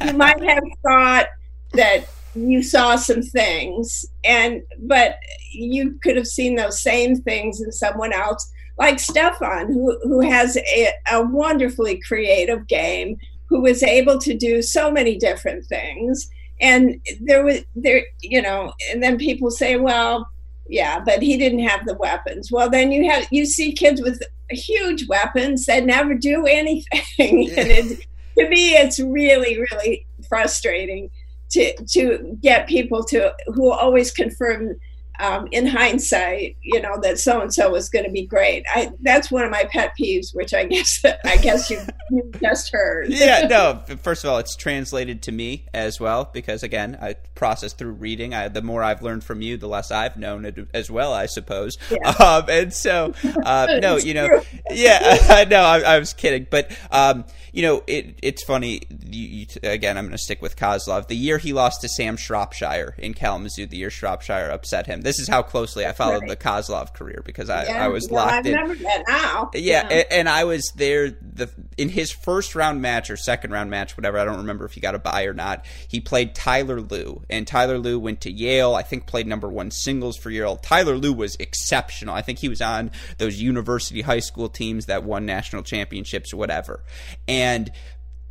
you 0.05 0.13
might 0.17 0.41
have 0.43 0.63
thought 0.85 1.27
that 1.73 2.07
you 2.35 2.63
saw 2.63 2.95
some 2.95 3.21
things 3.21 4.05
and 4.23 4.63
but 4.79 5.17
you 5.51 5.99
could 6.01 6.15
have 6.15 6.25
seen 6.25 6.55
those 6.55 6.81
same 6.81 7.15
things 7.15 7.61
in 7.61 7.71
someone 7.71 8.11
else 8.11 8.51
like 8.77 8.99
Stefan, 8.99 9.67
who, 9.67 9.97
who 10.03 10.21
has 10.21 10.57
a, 10.57 10.89
a 11.11 11.21
wonderfully 11.21 12.01
creative 12.07 12.67
game, 12.67 13.17
who 13.45 13.61
was 13.61 13.83
able 13.83 14.17
to 14.19 14.33
do 14.33 14.61
so 14.61 14.91
many 14.91 15.17
different 15.17 15.65
things. 15.65 16.29
And 16.59 16.99
there 17.21 17.43
was 17.43 17.61
there, 17.75 18.03
you 18.21 18.41
know, 18.41 18.73
and 18.91 19.03
then 19.03 19.17
people 19.17 19.51
say, 19.51 19.75
well, 19.75 20.29
yeah, 20.67 20.99
but 20.99 21.21
he 21.21 21.37
didn't 21.37 21.67
have 21.67 21.85
the 21.85 21.95
weapons. 21.95 22.51
Well, 22.51 22.69
then 22.69 22.91
you 22.91 23.09
have 23.09 23.27
you 23.31 23.45
see 23.45 23.73
kids 23.73 24.01
with 24.01 24.21
huge 24.49 25.07
weapons 25.07 25.65
that 25.65 25.85
never 25.85 26.15
do 26.15 26.45
anything. 26.45 26.83
Yeah. 27.17 27.61
and 27.61 27.71
it, 27.71 28.07
to 28.37 28.49
me, 28.49 28.71
it's 28.71 28.99
really, 28.99 29.59
really 29.71 30.05
frustrating 30.27 31.11
to 31.51 31.73
to 31.91 32.37
get 32.41 32.67
people 32.67 33.03
to 33.05 33.33
who 33.47 33.71
always 33.71 34.11
confirm 34.11 34.79
um, 35.19 35.47
in 35.51 35.67
hindsight, 35.67 36.57
you 36.61 36.81
know, 36.81 36.99
that 37.01 37.19
so 37.19 37.41
and 37.41 37.53
so 37.53 37.69
was 37.71 37.89
going 37.89 38.05
to 38.05 38.11
be 38.11 38.25
great. 38.25 38.65
I 38.73 38.91
that's 39.01 39.31
one 39.31 39.43
of 39.43 39.51
my 39.51 39.65
pet 39.65 39.93
peeves, 39.99 40.33
which 40.33 40.53
I 40.53 40.63
guess 40.73 41.03
I 41.25 41.37
guess 41.37 41.69
you, 41.69 41.79
you 42.09 42.31
just 42.41 42.71
heard. 42.71 43.07
yeah, 43.09 43.47
no. 43.47 43.83
First 44.01 44.23
of 44.23 44.29
all, 44.29 44.39
it's 44.39 44.55
translated 44.55 45.21
to 45.23 45.31
me 45.31 45.65
as 45.73 45.99
well 45.99 46.29
because 46.33 46.63
again, 46.63 46.97
I 47.01 47.15
process 47.35 47.73
through 47.73 47.91
reading. 47.91 48.33
I, 48.33 48.47
the 48.47 48.61
more 48.61 48.83
I've 48.83 49.01
learned 49.01 49.23
from 49.23 49.41
you, 49.41 49.57
the 49.57 49.67
less 49.67 49.91
I've 49.91 50.17
known 50.17 50.45
it 50.45 50.67
as 50.73 50.89
well, 50.89 51.13
I 51.13 51.25
suppose. 51.25 51.77
Yeah. 51.91 52.09
Um, 52.09 52.45
and 52.49 52.73
so, 52.73 53.13
uh, 53.43 53.79
no, 53.81 53.97
you 53.97 54.13
know, 54.13 54.27
true. 54.27 54.41
yeah, 54.71 55.45
no, 55.49 55.61
I, 55.61 55.81
I, 55.81 55.99
was 55.99 56.13
kidding, 56.13 56.47
but 56.49 56.71
um, 56.89 57.25
you 57.51 57.61
know, 57.61 57.83
it, 57.85 58.17
it's 58.21 58.43
funny. 58.43 58.81
You, 58.89 59.27
you, 59.27 59.45
again, 59.61 59.97
I'm 59.97 60.05
going 60.05 60.13
to 60.13 60.17
stick 60.17 60.41
with 60.41 60.55
Kozlov. 60.55 61.07
The 61.07 61.15
year 61.15 61.37
he 61.37 61.53
lost 61.53 61.81
to 61.81 61.89
Sam 61.89 62.17
Shropshire 62.17 62.95
in 62.97 63.13
Kalamazoo, 63.13 63.67
the 63.67 63.77
year 63.77 63.89
Shropshire 63.89 64.49
upset 64.49 64.87
him. 64.87 65.01
This 65.03 65.19
is 65.19 65.27
how 65.27 65.43
closely 65.43 65.85
I 65.85 65.91
followed 65.91 66.21
right. 66.21 66.29
the 66.29 66.37
Kozlov 66.37 66.93
career 66.93 67.21
because 67.25 67.49
I, 67.49 67.65
yeah, 67.65 67.83
I 67.83 67.89
was 67.89 68.07
well, 68.09 68.25
locked 68.25 68.33
I've 68.33 68.45
in. 68.45 68.83
That 68.83 69.03
now. 69.07 69.51
Yeah, 69.53 69.59
yeah. 69.59 69.87
And, 69.89 70.05
and, 70.11 70.29
I 70.29 70.45
was 70.45 70.71
there 70.75 71.09
the 71.09 71.51
in 71.77 71.89
his 71.89 72.11
first 72.11 72.55
round 72.55 72.81
match 72.81 73.09
or 73.09 73.17
second 73.17 73.51
round 73.51 73.69
match, 73.69 73.97
whatever. 73.97 74.17
I 74.17 74.25
don't 74.25 74.37
remember 74.37 74.65
if 74.65 74.71
he 74.71 74.79
got 74.79 74.95
a 74.95 74.99
bye 74.99 75.25
or 75.25 75.33
not. 75.33 75.65
He 75.89 75.99
played 75.99 76.33
Tyler 76.33 76.79
Lu, 76.79 77.21
and 77.29 77.45
Tyler 77.45 77.77
Lu 77.77 77.99
went 77.99 78.21
to 78.21 78.31
Yale. 78.31 78.75
I 78.75 78.81
think 78.81 79.05
played 79.05 79.27
number 79.27 79.49
one 79.49 79.71
singles 79.71 80.17
for 80.17 80.29
Yale. 80.29 80.55
Tyler 80.55 80.95
Lu 80.95 81.11
was 81.11 81.35
exceptional. 81.35 82.15
I 82.15 82.21
think 82.21 82.39
he 82.39 82.47
was 82.47 82.61
on 82.61 82.89
those 83.17 83.41
university 83.41 84.01
high 84.01 84.19
school 84.19 84.47
teams 84.47 84.85
that 84.85 85.03
won 85.03 85.25
national 85.25 85.63
championships 85.63 86.31
or 86.31 86.37
whatever. 86.37 86.81
And 87.27 87.71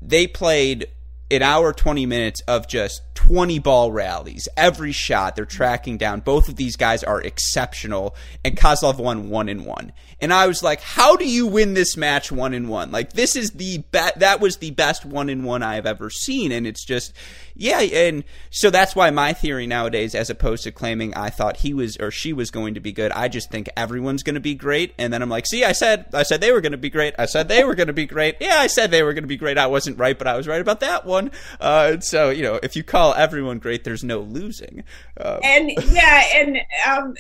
they 0.01 0.27
played 0.27 0.87
an 1.33 1.41
hour 1.41 1.73
20 1.73 2.05
minutes 2.05 2.43
of 2.43 2.69
just 2.69 3.01
20 3.15 3.59
ball 3.59 3.91
rallies 3.91 4.49
every 4.55 4.93
shot 4.93 5.35
they're 5.35 5.47
tracking 5.47 5.97
down 5.97 6.21
both 6.21 6.47
of 6.49 6.57
these 6.57 6.77
guys 6.77 7.03
are 7.03 7.23
exceptional 7.23 8.15
and 8.45 8.57
kozlov 8.57 8.99
won 8.99 9.31
one 9.31 9.49
in 9.49 9.65
one. 9.65 9.93
And 10.21 10.33
i 10.33 10.47
was 10.47 10.63
like 10.63 10.83
how 10.83 11.17
do 11.17 11.27
you 11.27 11.47
win 11.47 11.73
this 11.73 11.97
match 11.97 12.31
one 12.31 12.53
in 12.53 12.69
one? 12.69 12.91
Like 12.91 13.15
this 13.15 13.35
is 13.35 13.53
the 13.53 13.79
be- 13.79 14.11
that 14.17 14.41
was 14.41 14.59
the 14.59 14.73
best 14.73 15.07
one 15.07 15.31
in 15.31 15.43
one 15.43 15.63
i've 15.63 15.87
ever 15.87 16.11
seen 16.11 16.53
and 16.53 16.67
it's 16.67 16.85
just 16.85 17.15
yeah, 17.63 17.81
and 17.81 18.25
so 18.51 18.71
that's 18.71 18.97
why 18.97 19.11
my 19.11 19.33
theory 19.33 19.69
nowadays, 19.69 20.15
as 20.17 20.29
opposed 20.29 20.65
to 20.65 20.73
claiming 20.73 21.15
I 21.15 21.31
thought 21.31 21.59
he 21.59 21.73
was 21.73 21.97
or 21.99 22.11
she 22.11 22.33
was 22.33 22.51
going 22.51 22.75
to 22.75 22.81
be 22.81 22.93
good, 22.93 23.13
I 23.13 23.29
just 23.29 23.51
think 23.51 23.69
everyone's 23.77 24.25
going 24.25 24.35
to 24.35 24.41
be 24.41 24.57
great, 24.57 24.95
and 24.99 25.13
then 25.13 25.23
I'm 25.23 25.29
like, 25.29 25.47
see, 25.47 25.65
I 25.65 25.71
said, 25.71 26.07
I 26.13 26.25
said 26.25 26.41
they 26.41 26.51
were 26.51 26.61
going 26.61 26.73
to 26.73 26.79
be 26.79 26.91
great. 26.91 27.15
I 27.19 27.27
said 27.27 27.47
they 27.47 27.63
were 27.63 27.77
going 27.77 27.87
to 27.87 27.93
be 27.93 28.07
great. 28.07 28.37
Yeah, 28.41 28.57
I 28.57 28.67
said 28.67 28.91
they 28.91 29.05
were 29.05 29.13
going 29.15 29.23
to 29.23 29.29
be 29.29 29.37
great. 29.37 29.59
I 29.59 29.69
wasn't 29.69 29.97
right, 29.97 30.19
but 30.19 30.27
I 30.27 30.37
was 30.37 30.49
right 30.49 30.61
about 30.61 30.81
that 30.81 31.07
one. 31.07 31.31
Uh, 31.61 32.01
so 32.01 32.31
you 32.31 32.43
know, 32.43 32.59
if 32.65 32.75
you 32.75 32.83
call 32.83 33.15
everyone 33.15 33.61
great, 33.61 33.85
there's 33.85 34.03
no 34.03 34.19
losing. 34.21 34.83
Uh, 35.17 35.39
and 35.45 35.71
yeah, 35.93 36.25
and 36.35 36.59
um, 36.89 37.15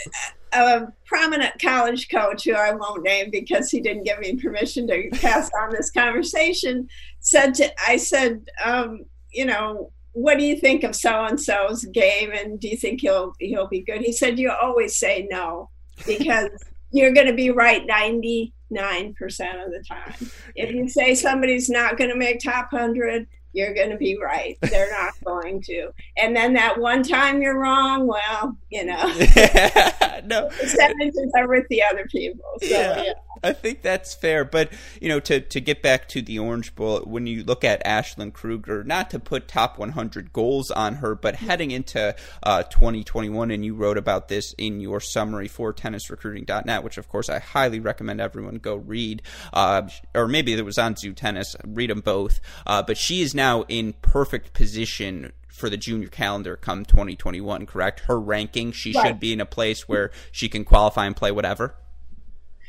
a 0.52 0.88
prominent 1.07 1.52
college 1.62 2.09
coach 2.09 2.44
who 2.44 2.55
I 2.55 2.72
won't 2.72 3.05
name 3.05 3.31
because 3.31 3.70
he 3.70 3.81
didn't 3.81 4.05
give 4.05 4.18
me 4.18 4.37
permission 4.37 4.88
to 4.88 5.09
pass 5.20 5.50
on 5.62 5.70
this 5.70 5.90
conversation 5.90 6.88
said 7.20 7.55
to 7.55 7.72
I 7.88 7.96
said, 7.96 8.44
um, 8.64 9.05
you 9.33 9.46
know, 9.46 9.92
what 10.12 10.38
do 10.38 10.44
you 10.44 10.57
think 10.57 10.85
of 10.85 10.94
so 10.94 11.25
and 11.25 11.40
so's 11.40 11.85
game 11.87 12.33
and 12.33 12.61
do 12.61 12.68
you 12.68 12.77
think 12.77 13.01
he'll 13.01 13.35
he'll 13.40 13.68
be 13.68 13.83
good? 13.83 14.01
He 14.01 14.12
said 14.12 14.38
you 14.38 14.51
always 14.51 14.96
say 14.96 15.27
no 15.31 15.70
because 16.07 16.51
you're 16.92 17.12
going 17.12 17.27
to 17.27 17.35
be 17.35 17.51
right 17.51 17.87
99% 17.87 18.53
of 18.72 19.72
the 19.72 19.83
time. 19.88 20.14
If 20.55 20.72
you 20.72 20.88
say 20.88 21.14
somebody's 21.14 21.70
not 21.70 21.96
going 21.96 22.11
to 22.11 22.16
make 22.16 22.40
top 22.40 22.72
100 22.72 23.27
you're 23.52 23.74
going 23.74 23.90
to 23.90 23.96
be 23.96 24.18
right 24.22 24.58
they're 24.62 24.90
not 24.90 25.12
going 25.24 25.60
to 25.60 25.90
and 26.16 26.34
then 26.34 26.52
that 26.54 26.78
one 26.78 27.02
time 27.02 27.42
you're 27.42 27.58
wrong 27.58 28.06
well 28.06 28.56
you 28.70 28.84
know 28.84 29.02
no 30.24 30.48
percentages 30.60 31.30
are 31.36 31.48
with 31.48 31.66
the 31.68 31.82
other 31.82 32.06
people 32.10 32.44
so 32.60 32.66
yeah. 32.66 33.02
yeah. 33.02 33.12
I 33.44 33.52
think 33.52 33.82
that's 33.82 34.14
fair. 34.14 34.44
But, 34.44 34.72
you 35.00 35.08
know, 35.08 35.18
to, 35.20 35.40
to 35.40 35.60
get 35.60 35.82
back 35.82 36.08
to 36.10 36.22
the 36.22 36.38
Orange 36.38 36.76
Bowl, 36.76 37.00
when 37.00 37.26
you 37.26 37.42
look 37.42 37.64
at 37.64 37.84
Ashlyn 37.84 38.32
Krueger, 38.32 38.84
not 38.84 39.10
to 39.10 39.18
put 39.18 39.48
top 39.48 39.78
100 39.78 40.32
goals 40.32 40.70
on 40.70 40.96
her, 40.96 41.16
but 41.16 41.34
heading 41.36 41.72
into 41.72 42.14
uh, 42.44 42.62
2021, 42.64 43.50
and 43.50 43.64
you 43.64 43.74
wrote 43.74 43.98
about 43.98 44.28
this 44.28 44.54
in 44.58 44.80
your 44.80 45.00
summary 45.00 45.48
for 45.48 45.74
tennisrecruiting.net, 45.74 46.84
which, 46.84 46.98
of 46.98 47.08
course, 47.08 47.28
I 47.28 47.40
highly 47.40 47.80
recommend 47.80 48.20
everyone 48.20 48.56
go 48.56 48.76
read. 48.76 49.22
Uh, 49.52 49.88
or 50.14 50.28
maybe 50.28 50.52
it 50.52 50.64
was 50.64 50.78
on 50.78 50.94
Zoo 50.94 51.12
Tennis. 51.12 51.56
Read 51.66 51.90
them 51.90 52.00
both. 52.00 52.40
Uh, 52.64 52.82
but 52.82 52.96
she 52.96 53.22
is 53.22 53.34
now 53.34 53.41
in 53.68 53.94
perfect 54.02 54.52
position 54.52 55.33
for 55.48 55.68
the 55.68 55.76
junior 55.76 56.09
calendar 56.09 56.57
come 56.57 56.85
2021, 56.85 57.66
correct? 57.66 58.00
Her 58.00 58.18
ranking, 58.18 58.72
she 58.72 58.92
right. 58.92 59.07
should 59.07 59.20
be 59.20 59.33
in 59.33 59.40
a 59.40 59.46
place 59.46 59.88
where 59.88 60.11
she 60.31 60.48
can 60.48 60.64
qualify 60.64 61.07
and 61.07 61.14
play 61.14 61.31
whatever. 61.31 61.74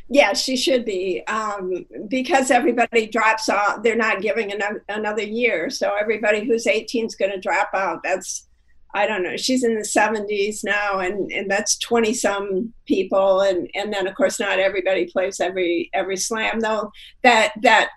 Yeah, 0.10 0.34
she 0.34 0.58
should 0.58 0.86
be 0.86 1.24
um, 1.28 1.86
because 2.08 2.52
everybody 2.52 3.08
drops 3.08 3.50
off. 3.50 3.82
They're 3.84 3.96
not 3.96 4.22
giving 4.22 4.52
another, 4.52 4.84
another 4.90 5.24
year, 5.24 5.70
so 5.70 5.96
everybody 5.96 6.46
who's 6.46 6.68
18 6.68 7.06
is 7.06 7.16
going 7.16 7.32
to 7.32 7.40
drop 7.40 7.70
out. 7.74 8.02
That's 8.04 8.48
I 8.96 9.08
don't 9.08 9.24
know. 9.24 9.38
She's 9.38 9.64
in 9.64 9.74
the 9.74 9.82
70s 9.82 10.64
now, 10.64 11.00
and, 11.00 11.32
and 11.32 11.50
that's 11.50 11.78
20 11.80 12.14
some 12.14 12.74
people, 12.86 13.42
and, 13.42 13.68
and 13.74 13.92
then 13.92 14.06
of 14.06 14.14
course 14.14 14.40
not 14.40 14.60
everybody 14.60 15.06
plays 15.06 15.40
every 15.40 15.90
every 15.94 16.18
slam. 16.18 16.60
Though 16.60 16.92
that 17.24 17.54
that 17.64 17.90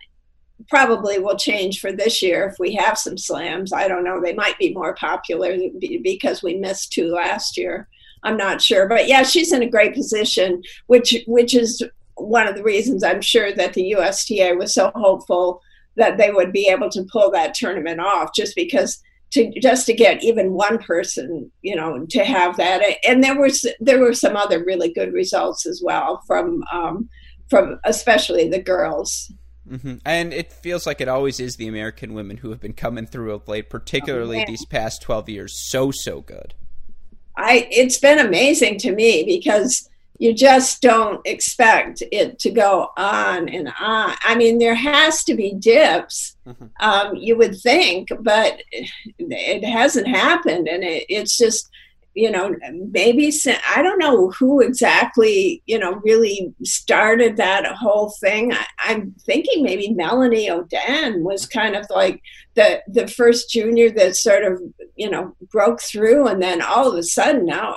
probably 0.68 1.18
will 1.18 1.36
change 1.36 1.80
for 1.80 1.92
this 1.92 2.22
year 2.22 2.48
if 2.48 2.58
we 2.58 2.74
have 2.74 2.98
some 2.98 3.18
slams. 3.18 3.72
I 3.72 3.88
don't 3.88 4.04
know. 4.04 4.20
They 4.20 4.34
might 4.34 4.58
be 4.58 4.74
more 4.74 4.94
popular 4.94 5.56
because 6.02 6.42
we 6.42 6.56
missed 6.56 6.92
two 6.92 7.08
last 7.08 7.56
year. 7.56 7.88
I'm 8.22 8.36
not 8.36 8.62
sure, 8.62 8.88
but 8.88 9.06
yeah, 9.06 9.22
she's 9.22 9.52
in 9.52 9.62
a 9.62 9.70
great 9.70 9.94
position, 9.94 10.62
which 10.86 11.14
which 11.26 11.54
is 11.54 11.82
one 12.16 12.46
of 12.46 12.56
the 12.56 12.62
reasons 12.62 13.04
I'm 13.04 13.20
sure 13.20 13.52
that 13.52 13.74
the 13.74 13.94
USTA 13.94 14.56
was 14.56 14.74
so 14.74 14.90
hopeful 14.94 15.60
that 15.96 16.18
they 16.18 16.30
would 16.30 16.52
be 16.52 16.68
able 16.68 16.90
to 16.90 17.06
pull 17.10 17.30
that 17.30 17.54
tournament 17.54 18.00
off, 18.00 18.30
just 18.34 18.56
because 18.56 19.00
to 19.32 19.52
just 19.60 19.86
to 19.86 19.92
get 19.92 20.22
even 20.22 20.52
one 20.52 20.78
person, 20.78 21.50
you 21.62 21.76
know, 21.76 22.06
to 22.10 22.24
have 22.24 22.56
that. 22.56 22.82
And 23.06 23.22
there 23.22 23.38
was 23.38 23.66
there 23.80 24.00
were 24.00 24.14
some 24.14 24.36
other 24.36 24.64
really 24.64 24.92
good 24.92 25.12
results 25.12 25.66
as 25.66 25.82
well 25.84 26.22
from 26.26 26.62
um, 26.72 27.08
from 27.48 27.78
especially 27.84 28.48
the 28.48 28.62
girls. 28.62 29.32
Mm-hmm. 29.68 29.96
And 30.04 30.32
it 30.32 30.52
feels 30.52 30.86
like 30.86 31.00
it 31.00 31.08
always 31.08 31.40
is 31.40 31.56
the 31.56 31.66
American 31.66 32.14
women 32.14 32.36
who 32.36 32.50
have 32.50 32.60
been 32.60 32.72
coming 32.72 33.06
through 33.06 33.32
of 33.32 33.48
late, 33.48 33.68
particularly 33.68 34.42
oh, 34.42 34.44
these 34.46 34.64
past 34.64 35.02
twelve 35.02 35.28
years. 35.28 35.68
So 35.70 35.90
so 35.90 36.20
good. 36.20 36.54
I 37.36 37.68
it's 37.70 37.98
been 37.98 38.18
amazing 38.18 38.78
to 38.78 38.92
me 38.92 39.24
because 39.24 39.88
you 40.18 40.32
just 40.32 40.80
don't 40.80 41.20
expect 41.26 42.02
it 42.10 42.38
to 42.38 42.50
go 42.50 42.90
on 42.96 43.48
and 43.48 43.68
on. 43.80 44.14
I 44.22 44.34
mean, 44.34 44.58
there 44.58 44.74
has 44.74 45.22
to 45.24 45.34
be 45.34 45.52
dips, 45.52 46.36
mm-hmm. 46.46 46.66
um, 46.80 47.14
you 47.16 47.36
would 47.36 47.58
think, 47.60 48.08
but 48.20 48.62
it 48.72 49.64
hasn't 49.64 50.08
happened, 50.08 50.68
and 50.68 50.82
it, 50.84 51.04
it's 51.08 51.36
just 51.36 51.68
you 52.16 52.30
know 52.30 52.56
maybe 52.90 53.30
i 53.76 53.82
don't 53.82 53.98
know 53.98 54.30
who 54.30 54.60
exactly 54.62 55.62
you 55.66 55.78
know 55.78 56.00
really 56.02 56.52
started 56.64 57.36
that 57.36 57.66
whole 57.66 58.10
thing. 58.20 58.52
I, 58.54 58.66
am 58.92 59.14
thinking 59.20 59.62
maybe 59.62 59.92
melanie 59.92 60.48
Oudin 60.48 61.22
was 61.22 61.46
kind 61.46 61.76
of 61.76 61.86
like 61.90 62.22
the 62.54 62.82
the 62.88 63.06
first 63.06 63.50
junior 63.50 63.90
that 63.90 64.16
sort 64.16 64.44
of 64.44 64.60
you 64.96 65.10
know 65.10 65.36
broke 65.52 65.82
through 65.82 66.26
and 66.26 66.42
then 66.42 66.62
all 66.62 66.90
of 66.90 66.96
a 66.96 67.02
sudden 67.02 67.44
now 67.44 67.76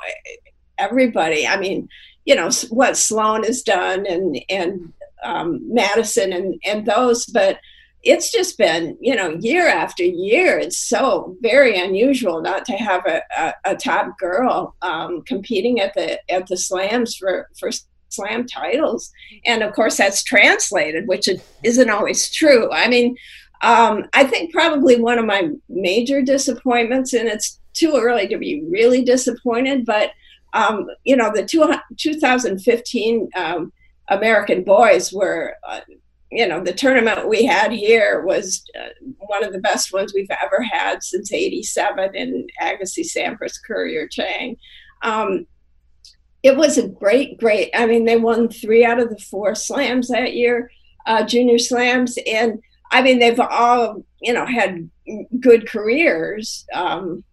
everybody 0.77 1.45
i 1.45 1.59
mean 1.59 1.89
you 2.23 2.33
know 2.33 2.49
what 2.69 2.95
Sloane 2.95 3.43
has 3.43 3.61
done 3.61 4.05
and 4.07 4.39
and 4.49 4.93
um, 5.21 5.59
madison 5.73 6.31
and 6.31 6.61
and 6.65 6.85
those 6.85 7.25
but 7.25 7.59
it's 8.03 8.31
just 8.31 8.57
been 8.57 8.97
you 9.01 9.15
know 9.15 9.31
year 9.39 9.67
after 9.67 10.03
year 10.03 10.57
it's 10.57 10.77
so 10.77 11.35
very 11.41 11.77
unusual 11.77 12.41
not 12.41 12.63
to 12.63 12.73
have 12.73 13.05
a, 13.05 13.21
a, 13.37 13.53
a 13.65 13.75
top 13.75 14.17
girl 14.17 14.75
um, 14.81 15.21
competing 15.23 15.79
at 15.79 15.93
the 15.93 16.19
at 16.31 16.47
the 16.47 16.57
slams 16.57 17.15
for 17.15 17.49
for 17.59 17.69
slam 18.11 18.47
titles. 18.47 19.11
And 19.45 19.61
of 19.61 19.73
course 19.73 19.97
that's 19.97 20.23
translated 20.23 21.07
which 21.07 21.29
isn't 21.63 21.89
always 21.89 22.31
true. 22.31 22.71
I 22.71 22.87
mean 22.87 23.15
um, 23.61 24.05
i 24.13 24.23
think 24.23 24.53
probably 24.53 24.99
one 24.99 25.19
of 25.19 25.25
my 25.25 25.49
major 25.67 26.21
disappointments 26.21 27.13
and 27.13 27.27
it's 27.27 27.59
too 27.73 27.93
early 27.95 28.27
to 28.27 28.37
be 28.37 28.63
really 28.69 29.03
disappointed 29.03 29.85
but 29.85 30.11
um, 30.53 30.87
you 31.03 31.15
know 31.15 31.31
the 31.33 31.45
two, 31.45 31.69
2015 31.97 33.29
um, 33.35 33.71
american 34.09 34.63
boys 34.63 35.11
were 35.13 35.55
uh, 35.67 35.81
you 36.31 36.47
know, 36.47 36.63
the 36.63 36.73
tournament 36.73 37.27
we 37.27 37.45
had 37.45 37.71
here 37.71 38.21
was 38.21 38.63
uh, 38.79 38.89
one 39.17 39.43
of 39.43 39.51
the 39.51 39.59
best 39.59 39.91
ones 39.91 40.13
we've 40.13 40.29
ever 40.43 40.61
had 40.61 41.01
since 41.03 41.33
87 41.33 42.15
in 42.15 42.47
Agassi, 42.61 43.03
Sampras, 43.03 43.55
Courier, 43.65 44.07
Chang. 44.07 44.55
Um, 45.01 45.47
it 46.43 46.55
was 46.55 46.77
a 46.77 46.87
great, 46.87 47.39
great, 47.39 47.71
I 47.73 47.85
mean, 47.85 48.05
they 48.05 48.17
won 48.17 48.47
three 48.47 48.85
out 48.85 48.99
of 48.99 49.09
the 49.09 49.17
four 49.17 49.55
slams 49.55 50.07
that 50.09 50.35
year, 50.35 50.71
uh, 51.05 51.25
junior 51.25 51.57
slams. 51.57 52.17
And 52.27 52.61
I 52.91 53.01
mean, 53.01 53.19
they've 53.19 53.39
all, 53.39 54.03
you 54.21 54.33
know, 54.33 54.45
had 54.45 54.89
good 55.39 55.67
careers. 55.67 56.65
Um, 56.73 57.23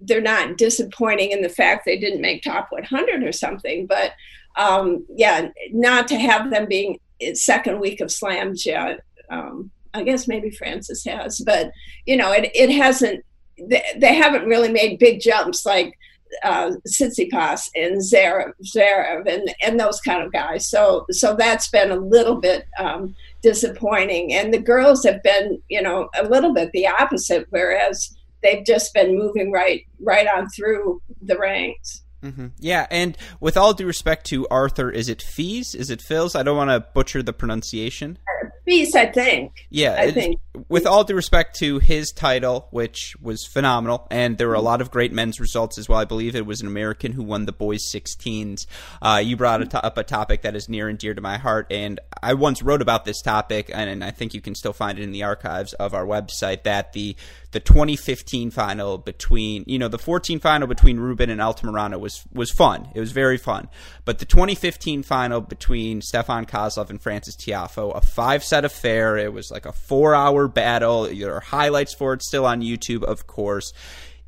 they're 0.00 0.20
not 0.20 0.56
disappointing 0.56 1.32
in 1.32 1.42
the 1.42 1.48
fact 1.48 1.84
they 1.84 1.98
didn't 1.98 2.20
make 2.20 2.42
top 2.42 2.68
100 2.70 3.22
or 3.24 3.32
something, 3.32 3.86
but 3.86 4.12
um, 4.56 5.04
yeah, 5.16 5.48
not 5.72 6.08
to 6.08 6.18
have 6.18 6.50
them 6.50 6.66
being 6.66 6.98
second 7.34 7.80
week 7.80 8.00
of 8.00 8.10
slams 8.10 8.66
yet. 8.66 9.00
Um, 9.30 9.70
I 9.94 10.02
guess 10.02 10.28
maybe 10.28 10.50
Francis 10.50 11.04
has, 11.04 11.40
but 11.44 11.70
you 12.06 12.16
know, 12.16 12.32
it, 12.32 12.50
it 12.54 12.70
hasn't. 12.70 13.24
They, 13.58 13.82
they 13.96 14.14
haven't 14.14 14.46
really 14.46 14.72
made 14.72 14.98
big 14.98 15.20
jumps 15.20 15.66
like 15.66 15.96
uh, 16.42 16.72
Tsitsipas 16.88 17.68
and 17.74 17.98
Zarev, 17.98 18.52
Zverev 18.64 19.28
and 19.28 19.54
and 19.62 19.78
those 19.78 20.00
kind 20.00 20.22
of 20.22 20.32
guys. 20.32 20.68
So 20.68 21.04
so 21.10 21.34
that's 21.36 21.68
been 21.68 21.90
a 21.90 21.96
little 21.96 22.40
bit 22.40 22.66
um, 22.78 23.14
disappointing. 23.42 24.32
And 24.32 24.52
the 24.52 24.58
girls 24.58 25.04
have 25.04 25.22
been, 25.22 25.60
you 25.68 25.82
know, 25.82 26.08
a 26.18 26.24
little 26.24 26.54
bit 26.54 26.70
the 26.72 26.88
opposite. 26.88 27.46
Whereas 27.50 28.14
they've 28.42 28.64
just 28.64 28.94
been 28.94 29.18
moving 29.18 29.52
right 29.52 29.84
right 30.00 30.26
on 30.34 30.48
through 30.50 31.02
the 31.22 31.38
ranks. 31.38 32.01
Mm-hmm. 32.22 32.48
Yeah, 32.58 32.86
and 32.90 33.16
with 33.40 33.56
all 33.56 33.74
due 33.74 33.86
respect 33.86 34.26
to 34.26 34.46
Arthur, 34.48 34.90
is 34.90 35.08
it 35.08 35.20
Fees? 35.22 35.74
Is 35.74 35.90
it 35.90 36.00
Phils? 36.00 36.38
I 36.38 36.42
don't 36.42 36.56
want 36.56 36.70
to 36.70 36.80
butcher 36.94 37.22
the 37.22 37.32
pronunciation. 37.32 38.18
Fees, 38.64 38.94
I 38.94 39.06
think. 39.06 39.66
Yeah, 39.70 39.96
I 39.98 40.12
think. 40.12 40.38
With 40.68 40.86
all 40.86 41.02
due 41.02 41.14
respect 41.14 41.56
to 41.60 41.78
his 41.78 42.12
title, 42.12 42.68
which 42.70 43.16
was 43.22 43.46
phenomenal, 43.46 44.06
and 44.10 44.36
there 44.36 44.48
were 44.48 44.54
a 44.54 44.60
lot 44.60 44.82
of 44.82 44.90
great 44.90 45.10
men's 45.10 45.40
results 45.40 45.78
as 45.78 45.88
well. 45.88 45.98
I 45.98 46.04
believe 46.04 46.36
it 46.36 46.44
was 46.44 46.60
an 46.60 46.66
American 46.66 47.12
who 47.12 47.22
won 47.22 47.46
the 47.46 47.52
boys' 47.52 47.90
16s. 47.90 48.66
Uh, 49.00 49.22
you 49.24 49.36
brought 49.36 49.62
a 49.62 49.66
to- 49.66 49.84
up 49.84 49.96
a 49.96 50.04
topic 50.04 50.42
that 50.42 50.54
is 50.54 50.68
near 50.68 50.88
and 50.88 50.98
dear 50.98 51.14
to 51.14 51.22
my 51.22 51.38
heart, 51.38 51.66
and 51.70 52.00
I 52.22 52.34
once 52.34 52.62
wrote 52.62 52.82
about 52.82 53.06
this 53.06 53.22
topic, 53.22 53.70
and, 53.72 53.88
and 53.88 54.04
I 54.04 54.10
think 54.10 54.34
you 54.34 54.42
can 54.42 54.54
still 54.54 54.74
find 54.74 54.98
it 54.98 55.02
in 55.02 55.12
the 55.12 55.22
archives 55.22 55.72
of 55.74 55.94
our 55.94 56.04
website. 56.04 56.64
That 56.64 56.92
the 56.92 57.16
the 57.52 57.60
2015 57.60 58.50
final 58.50 58.98
between, 58.98 59.64
you 59.66 59.78
know, 59.78 59.88
the 59.88 59.98
14 59.98 60.40
final 60.40 60.66
between 60.66 60.98
Rubin 60.98 61.30
and 61.30 61.40
Altamirano 61.40 62.00
was 62.00 62.24
was 62.32 62.50
fun. 62.50 62.88
It 62.94 63.00
was 63.00 63.12
very 63.12 63.38
fun. 63.38 63.68
But 64.04 64.18
the 64.18 64.24
2015 64.24 65.02
final 65.02 65.40
between 65.40 66.00
Stefan 66.02 66.46
Kozlov 66.46 66.90
and 66.90 67.00
Francis 67.00 67.36
Tiafoe, 67.36 67.96
a 67.96 68.00
five 68.00 68.42
set 68.42 68.64
affair. 68.64 69.16
It 69.16 69.32
was 69.32 69.50
like 69.50 69.66
a 69.66 69.72
four 69.72 70.14
hour 70.14 70.41
battle. 70.48 71.04
There 71.04 71.34
are 71.34 71.40
highlights 71.40 71.94
for 71.94 72.12
it 72.14 72.22
still 72.22 72.46
on 72.46 72.62
YouTube, 72.62 73.02
of 73.02 73.26
course. 73.26 73.72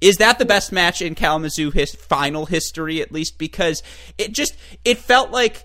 Is 0.00 0.16
that 0.16 0.38
the 0.38 0.44
best 0.44 0.70
match 0.70 1.00
in 1.00 1.14
Kalamazoo 1.14 1.70
his 1.70 1.94
final 1.94 2.46
history, 2.46 3.00
at 3.00 3.12
least? 3.12 3.38
Because 3.38 3.82
it 4.18 4.32
just 4.32 4.54
it 4.84 4.98
felt 4.98 5.30
like 5.30 5.64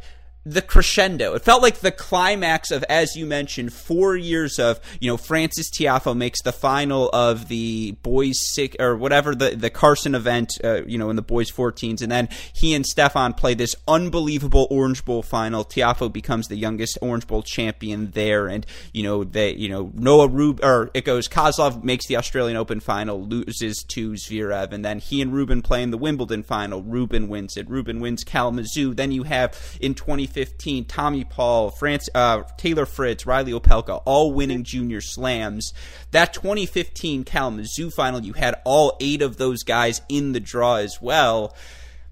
the 0.49 0.61
crescendo. 0.61 1.35
It 1.35 1.43
felt 1.43 1.61
like 1.61 1.79
the 1.79 1.91
climax 1.91 2.71
of, 2.71 2.83
as 2.89 3.15
you 3.15 3.25
mentioned, 3.25 3.71
four 3.71 4.15
years 4.15 4.57
of, 4.57 4.79
you 4.99 5.09
know, 5.09 5.17
Francis 5.17 5.69
Tiafoe 5.69 6.17
makes 6.17 6.41
the 6.41 6.51
final 6.51 7.09
of 7.09 7.49
the 7.49 7.91
boys 8.01 8.39
sick 8.53 8.75
or 8.79 8.97
whatever 8.97 9.35
the, 9.35 9.51
the 9.51 9.69
Carson 9.69 10.15
event, 10.15 10.51
uh, 10.63 10.83
you 10.85 10.97
know, 10.97 11.11
in 11.11 11.15
the 11.15 11.21
boys 11.21 11.51
14s. 11.51 12.01
And 12.01 12.11
then 12.11 12.29
he 12.53 12.73
and 12.73 12.85
Stefan 12.85 13.33
play 13.33 13.53
this 13.53 13.75
unbelievable 13.87 14.67
Orange 14.71 15.05
Bowl 15.05 15.21
final. 15.21 15.63
Tiafoe 15.63 16.11
becomes 16.11 16.47
the 16.47 16.55
youngest 16.55 16.97
Orange 17.01 17.27
Bowl 17.27 17.43
champion 17.43 18.11
there. 18.11 18.47
And, 18.47 18.65
you 18.91 19.03
know, 19.03 19.23
they, 19.23 19.53
you 19.53 19.69
know, 19.69 19.91
Noah 19.93 20.27
Rub, 20.27 20.63
or 20.63 20.89
it 20.95 21.05
goes 21.05 21.27
Kozlov 21.27 21.83
makes 21.83 22.07
the 22.07 22.17
Australian 22.17 22.57
Open 22.57 22.79
final, 22.79 23.23
loses 23.23 23.83
to 23.89 24.13
Zverev. 24.13 24.71
And 24.71 24.83
then 24.83 24.97
he 24.97 25.21
and 25.21 25.31
Rubin 25.31 25.61
play 25.61 25.83
in 25.83 25.91
the 25.91 25.97
Wimbledon 25.97 26.41
final. 26.41 26.81
Rubin 26.81 27.27
wins 27.27 27.55
it. 27.55 27.69
Rubin 27.69 27.99
wins 27.99 28.23
Kalamazoo. 28.23 28.95
Then 28.95 29.11
you 29.11 29.23
have 29.23 29.77
in 29.79 29.93
2015, 29.93 30.38
2015, 30.39 30.85
Tommy 30.85 31.23
Paul, 31.25 31.69
France, 31.69 32.09
uh, 32.15 32.43
Taylor 32.57 32.85
Fritz, 32.85 33.25
Reilly 33.25 33.51
Opelka, 33.51 34.01
all 34.05 34.31
winning 34.31 34.63
junior 34.63 35.01
slams. 35.01 35.73
That 36.11 36.33
2015 36.33 37.25
Kalamazoo 37.25 37.89
final, 37.89 38.21
you 38.21 38.33
had 38.33 38.55
all 38.63 38.95
eight 39.01 39.21
of 39.21 39.37
those 39.37 39.63
guys 39.63 40.01
in 40.07 40.31
the 40.31 40.39
draw 40.39 40.75
as 40.75 41.01
well. 41.01 41.55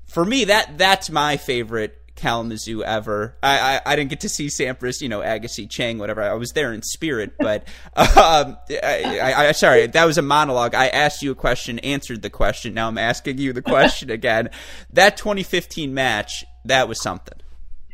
For 0.06 0.26
me, 0.26 0.46
that 0.46 0.78
that's 0.78 1.10
my 1.10 1.38
favorite 1.38 2.02
Kalamazoo 2.16 2.84
ever. 2.84 3.38
I, 3.44 3.60
I, 3.60 3.82
I, 3.86 3.96
didn't 3.96 4.10
get 4.10 4.22
to 4.22 4.30
see 4.30 4.48
Sampras, 4.48 5.02
you 5.02 5.10
know, 5.10 5.20
Agassi, 5.20 5.70
Chang, 5.70 6.00
whatever. 6.00 6.24
I 6.24 6.34
was 6.34 6.52
there 6.52 6.74
in 6.74 6.82
spirit, 6.82 7.34
but 7.38 7.68
um, 7.96 8.58
I, 8.72 9.34
I, 9.36 9.52
sorry, 9.52 9.86
that 9.86 10.06
was 10.06 10.18
a 10.18 10.24
monologue. 10.24 10.74
I 10.74 10.88
asked 10.88 11.22
you 11.22 11.32
a 11.32 11.36
question, 11.36 11.78
answered 11.80 12.24
the 12.24 12.32
question. 12.32 12.74
Now 12.74 12.88
I'm 12.88 12.98
asking 12.98 13.38
you 13.38 13.54
the 13.54 13.62
question 13.62 14.10
again. 14.10 14.50
That 14.94 15.16
2015 15.18 15.94
match, 15.94 16.44
that 16.66 16.88
was 16.90 17.00
something. 17.02 17.38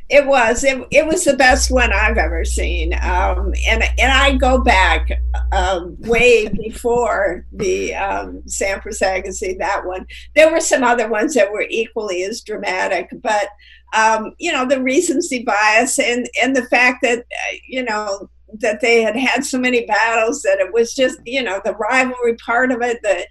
It 0.10 0.28
was. 0.28 0.63
It, 0.63 0.86
it 0.92 1.08
was 1.08 1.24
the 1.24 1.36
best 1.36 1.72
one 1.72 1.92
I've 1.94 2.18
ever 2.18 2.46
seen. 2.46 2.94
Um, 2.94 3.54
and 3.68 3.84
and 3.98 4.12
I 4.12 4.36
go 4.36 4.60
back 4.60 5.10
um, 5.52 5.96
way 6.02 6.48
before 6.63 7.46
the 7.52 7.96
um, 7.96 8.42
Sampras 8.46 9.02
Agassi, 9.02 9.58
that 9.60 9.86
one. 9.86 10.06
There 10.36 10.52
were 10.52 10.60
some 10.60 10.84
other 10.84 11.10
ones 11.10 11.34
that 11.36 11.52
were 11.52 11.66
equally 11.70 12.24
as 12.24 12.42
dramatic, 12.42 13.10
but 13.22 13.48
um, 13.96 14.34
you 14.39 14.52
know 14.52 14.66
the 14.66 14.82
recency 14.82 15.44
bias 15.44 16.00
and 16.00 16.28
and 16.42 16.56
the 16.56 16.66
fact 16.66 17.02
that 17.04 17.20
uh, 17.20 17.56
you 17.68 17.84
know 17.84 18.30
that 18.60 18.82
they 18.82 19.02
had 19.02 19.16
had 19.16 19.44
so 19.44 19.58
many 19.58 19.86
battles 19.86 20.42
that 20.44 20.60
it 20.60 20.74
was 20.74 20.94
just 20.94 21.20
you 21.26 21.42
know 21.42 21.62
the 21.63 21.76
rivalry 21.76 22.36
part 22.36 22.72
of 22.72 22.82
it 22.82 23.02
the 23.02 23.26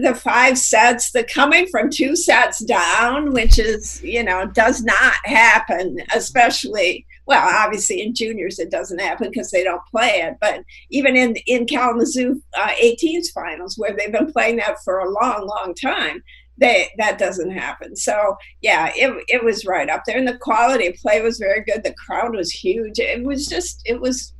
the 0.00 0.14
five 0.14 0.58
sets, 0.58 1.12
the 1.12 1.24
coming 1.24 1.66
from 1.66 1.90
two 1.90 2.16
sets 2.16 2.64
down, 2.64 3.32
which 3.32 3.58
is, 3.58 4.02
you 4.02 4.22
know, 4.22 4.46
does 4.46 4.82
not 4.82 5.14
happen, 5.24 5.98
especially 6.14 7.06
well, 7.26 7.48
obviously 7.64 8.02
in 8.02 8.14
juniors 8.14 8.58
it 8.58 8.70
doesn't 8.70 9.00
happen 9.00 9.30
because 9.30 9.50
they 9.50 9.64
don't 9.64 9.84
play 9.86 10.20
it. 10.22 10.36
But 10.40 10.62
even 10.90 11.16
in 11.16 11.36
in 11.46 11.66
Kalamazoo 11.66 12.42
uh, 12.56 12.70
18s 12.82 13.32
finals, 13.34 13.76
where 13.78 13.94
they've 13.96 14.12
been 14.12 14.32
playing 14.32 14.56
that 14.56 14.76
for 14.84 14.98
a 14.98 15.10
long, 15.10 15.46
long 15.46 15.74
time, 15.74 16.22
they 16.58 16.90
that 16.98 17.18
doesn't 17.18 17.50
happen. 17.50 17.96
So 17.96 18.36
yeah, 18.60 18.90
it 18.94 19.24
it 19.28 19.44
was 19.44 19.64
right 19.64 19.88
up 19.88 20.02
there, 20.06 20.18
and 20.18 20.28
the 20.28 20.38
quality 20.38 20.88
of 20.88 20.94
play 20.96 21.20
was 21.20 21.38
very 21.38 21.62
good. 21.64 21.82
The 21.82 21.94
crowd 21.94 22.34
was 22.34 22.50
huge. 22.50 22.98
It 22.98 23.24
was 23.24 23.46
just 23.46 23.80
it 23.84 24.00
was. 24.00 24.32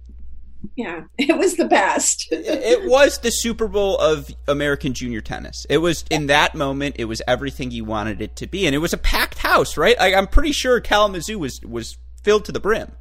Yeah, 0.76 1.04
it 1.18 1.36
was 1.36 1.56
the 1.56 1.66
best. 1.66 2.28
it 2.30 2.88
was 2.88 3.18
the 3.18 3.30
Super 3.30 3.68
Bowl 3.68 3.98
of 3.98 4.30
American 4.48 4.94
junior 4.94 5.20
tennis. 5.20 5.66
It 5.68 5.78
was 5.78 6.04
in 6.10 6.26
that 6.28 6.54
moment. 6.54 6.96
It 6.98 7.04
was 7.06 7.22
everything 7.26 7.70
you 7.70 7.84
wanted 7.84 8.20
it 8.20 8.36
to 8.36 8.46
be, 8.46 8.66
and 8.66 8.74
it 8.74 8.78
was 8.78 8.92
a 8.92 8.98
packed 8.98 9.38
house, 9.38 9.76
right? 9.76 9.96
I, 10.00 10.14
I'm 10.14 10.26
pretty 10.26 10.52
sure 10.52 10.80
Kalamazoo 10.80 11.38
was 11.38 11.60
was 11.62 11.98
filled 12.22 12.44
to 12.46 12.52
the 12.52 12.60
brim. 12.60 12.92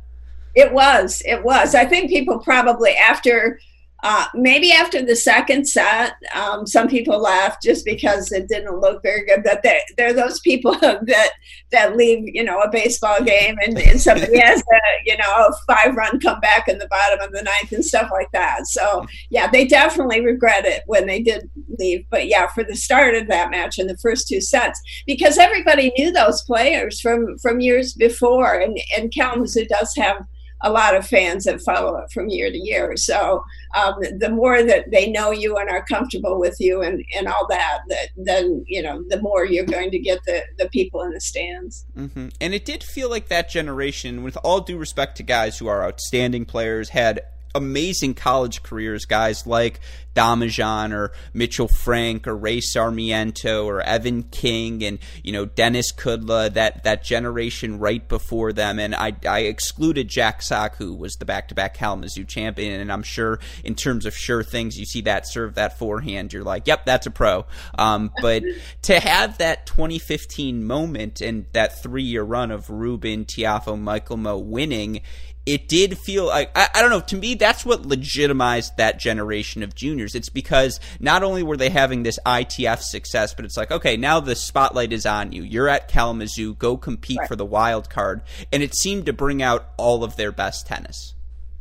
It 0.56 0.72
was. 0.72 1.22
It 1.26 1.44
was. 1.44 1.74
I 1.74 1.86
think 1.86 2.10
people 2.10 2.40
probably 2.40 2.92
after 2.92 3.60
uh, 4.04 4.26
maybe 4.36 4.74
after 4.74 5.02
the 5.02 5.16
second 5.16 5.66
set, 5.66 6.16
um, 6.36 6.68
some 6.68 6.90
people 6.90 7.20
laughed 7.20 7.64
just 7.64 7.86
because 7.86 8.34
it 8.34 8.50
didn't 8.50 8.82
look 8.82 9.02
very 9.02 9.26
good. 9.26 9.44
But 9.46 9.64
they're, 9.64 9.80
they're 9.96 10.14
those 10.14 10.42
people 10.42 10.74
that 10.82 11.30
that 11.72 11.96
leave, 11.96 12.28
you 12.34 12.44
know, 12.44 12.60
a 12.60 12.70
baseball 12.70 13.24
game 13.24 13.56
and, 13.66 13.78
and 13.80 14.00
somebody 14.00 14.38
has 14.40 14.60
a, 14.60 14.80
you 15.06 15.18
know, 15.18 15.24
a 15.24 15.52
five 15.66 15.96
run 15.96 16.20
comeback 16.20 16.68
in 16.68 16.80
the 16.80 16.88
bottom 16.88 17.22
of 17.22 17.32
the 17.32 17.44
ninth 17.44 17.72
and 17.72 17.84
stuff 17.84 18.10
like 18.12 18.30
that. 18.34 18.68
So 18.68 19.06
yeah, 19.30 19.50
they 19.50 19.66
definitely 19.66 20.20
regret 20.20 20.66
it 20.66 20.84
when 20.86 21.08
they 21.08 21.22
did 21.24 21.50
leave. 21.80 22.06
But 22.10 22.28
yeah, 22.28 22.48
for 22.48 22.66
the 22.66 22.76
start 22.76 23.16
of 23.16 23.28
that 23.30 23.52
match 23.52 23.80
in 23.80 23.88
the 23.88 23.98
first 23.98 24.28
two 24.28 24.42
sets, 24.42 24.82
because 25.08 25.38
everybody 25.38 25.94
knew 25.98 26.12
those 26.12 26.44
players 26.44 27.00
from 27.00 27.38
from 27.38 27.62
years 27.62 27.94
before, 27.94 28.54
and 28.54 28.78
and 28.98 29.14
Kalamazoo 29.14 29.66
does 29.66 29.94
have 29.96 30.28
a 30.64 30.72
lot 30.72 30.96
of 30.96 31.06
fans 31.06 31.44
that 31.44 31.62
follow 31.62 31.98
it 31.98 32.12
from 32.12 32.30
year 32.30 32.50
to 32.50 32.58
year. 32.58 32.96
So 32.98 33.44
um, 33.76 33.96
the 34.18 34.30
more 34.30 34.64
that 34.64 34.90
they 34.92 35.12
know 35.12 35.32
you 35.32 35.58
and 35.58 35.70
are 35.70 35.86
comfortable 35.86 36.40
with 36.40 36.56
you 36.60 36.82
and, 36.82 37.04
and 37.16 37.28
all 37.28 37.46
that, 37.50 37.82
that 37.90 38.08
then 38.16 38.64
you 38.68 38.82
know 38.82 39.04
the 39.10 39.22
more 39.22 39.46
you're 39.46 39.66
going 39.66 39.92
to 39.92 40.00
get 40.00 40.20
the 40.26 40.44
the 40.58 40.70
people 40.70 41.02
in 41.02 41.12
the 41.12 41.22
stands. 41.22 41.86
Mm-hmm. 41.98 42.30
And 42.42 42.54
it 42.54 42.66
did 42.66 42.84
feel 42.84 43.10
like 43.10 43.28
that 43.28 43.50
generation, 43.50 44.24
with 44.24 44.38
all 44.44 44.62
due 44.62 44.78
respect 44.78 45.18
to 45.18 45.24
guys 45.24 45.58
who 45.58 45.68
are 45.68 45.84
outstanding 45.84 46.46
players, 46.46 46.90
had 46.90 47.22
amazing 47.56 48.14
college 48.14 48.64
careers, 48.64 49.06
guys 49.06 49.46
like 49.46 49.80
Domijan 50.16 50.94
or 50.94 51.12
Mitchell 51.34 51.68
Frank 51.68 52.28
or 52.28 52.36
Ray 52.36 52.62
Sarmiento 52.62 53.66
or 53.66 53.82
Evan 53.82 54.24
King 54.24 54.84
and 54.84 55.00
you 55.24 55.32
know 55.32 55.46
Denis 55.46 55.92
Kudla 55.92 56.54
that 56.54 56.84
that 56.84 57.04
generation 57.04 57.80
right 57.80 58.08
before 58.08 58.54
them. 58.54 58.80
And 58.80 58.96
I, 58.96 59.16
I 59.28 59.42
excluded 59.42 60.08
Jack 60.08 60.42
Sock 60.42 60.76
who 60.78 60.94
was 60.94 61.16
the 61.16 61.26
back 61.26 61.48
to 61.50 61.56
back 61.56 61.74
Kalamazoo 61.74 62.26
champion. 62.26 62.80
And 62.80 62.92
I'm 62.92 63.04
sure 63.04 63.40
in 63.64 63.76
terms 63.76 64.06
of 64.06 64.16
sure 64.16 64.44
things 64.44 64.78
you 64.78 64.86
see 64.86 65.02
that 65.02 65.28
serve 65.28 65.56
that 65.56 65.80
forehand. 65.80 66.34
You're 66.34 66.44
like 66.44 66.68
yep 66.68 66.86
that's 66.86 67.08
a 67.08 67.12
pro. 67.12 67.46
Um, 67.78 68.12
but 68.22 68.44
to 68.84 69.00
have 69.00 69.40
that 69.40 69.66
2015 69.66 70.64
moment 70.64 71.22
and 71.22 71.46
that 71.54 71.82
three 71.82 72.04
year 72.04 72.24
run 72.24 72.52
of 72.52 72.70
Ruben 72.70 73.26
Tiafoe 73.26 73.80
Michael 73.80 74.18
Mmoh 74.18 74.44
winning 74.44 75.02
it 75.46 75.68
did 75.68 75.98
feel 75.98 76.26
like 76.26 76.52
I, 76.56 76.70
I, 76.76 76.82
don't 76.82 76.90
know 76.90 77.02
to 77.02 77.18
me 77.18 77.36
that's 77.36 77.66
what 77.66 77.86
legitimized 77.86 78.78
that 78.78 79.00
generation 79.00 79.64
of 79.64 79.76
juniors. 79.76 80.16
It's 80.16 80.30
because 80.30 80.80
not 81.00 81.24
only 81.24 81.44
were 81.44 81.58
they 81.58 81.70
having 81.70 82.04
this 82.04 82.20
itf 82.26 82.80
success 82.80 83.34
but 83.34 83.46
it's 83.46 83.58
like 83.58 83.72
okay 83.72 83.98
now 83.98 84.20
the 84.20 84.36
spotlight 84.36 84.94
is 84.94 85.06
on 85.06 85.32
you. 85.32 85.44
You're 85.44 85.68
at 85.68 85.88
kalamazoo. 85.88 86.56
Go 86.56 86.78
compete 86.78 87.20
right. 87.20 87.28
for 87.28 87.36
the 87.36 87.46
wild 87.46 87.90
card. 87.90 88.22
And 88.52 88.64
it 88.64 88.76
seemed 88.76 89.06
to 89.08 89.14
bring 89.14 89.42
out 89.42 89.70
all 89.78 90.04
of 90.04 90.16
their 90.16 90.32
best 90.32 90.68
tennis. 90.68 91.14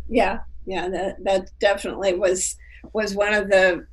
Yeah. 0.09 0.41
Yeah 0.65 0.89
that, 0.89 1.25
that 1.25 1.51
definitely 1.59 2.15
was 2.15 2.57
was 2.93 3.15
one 3.15 3.35
of 3.35 3.49
the 3.49 3.87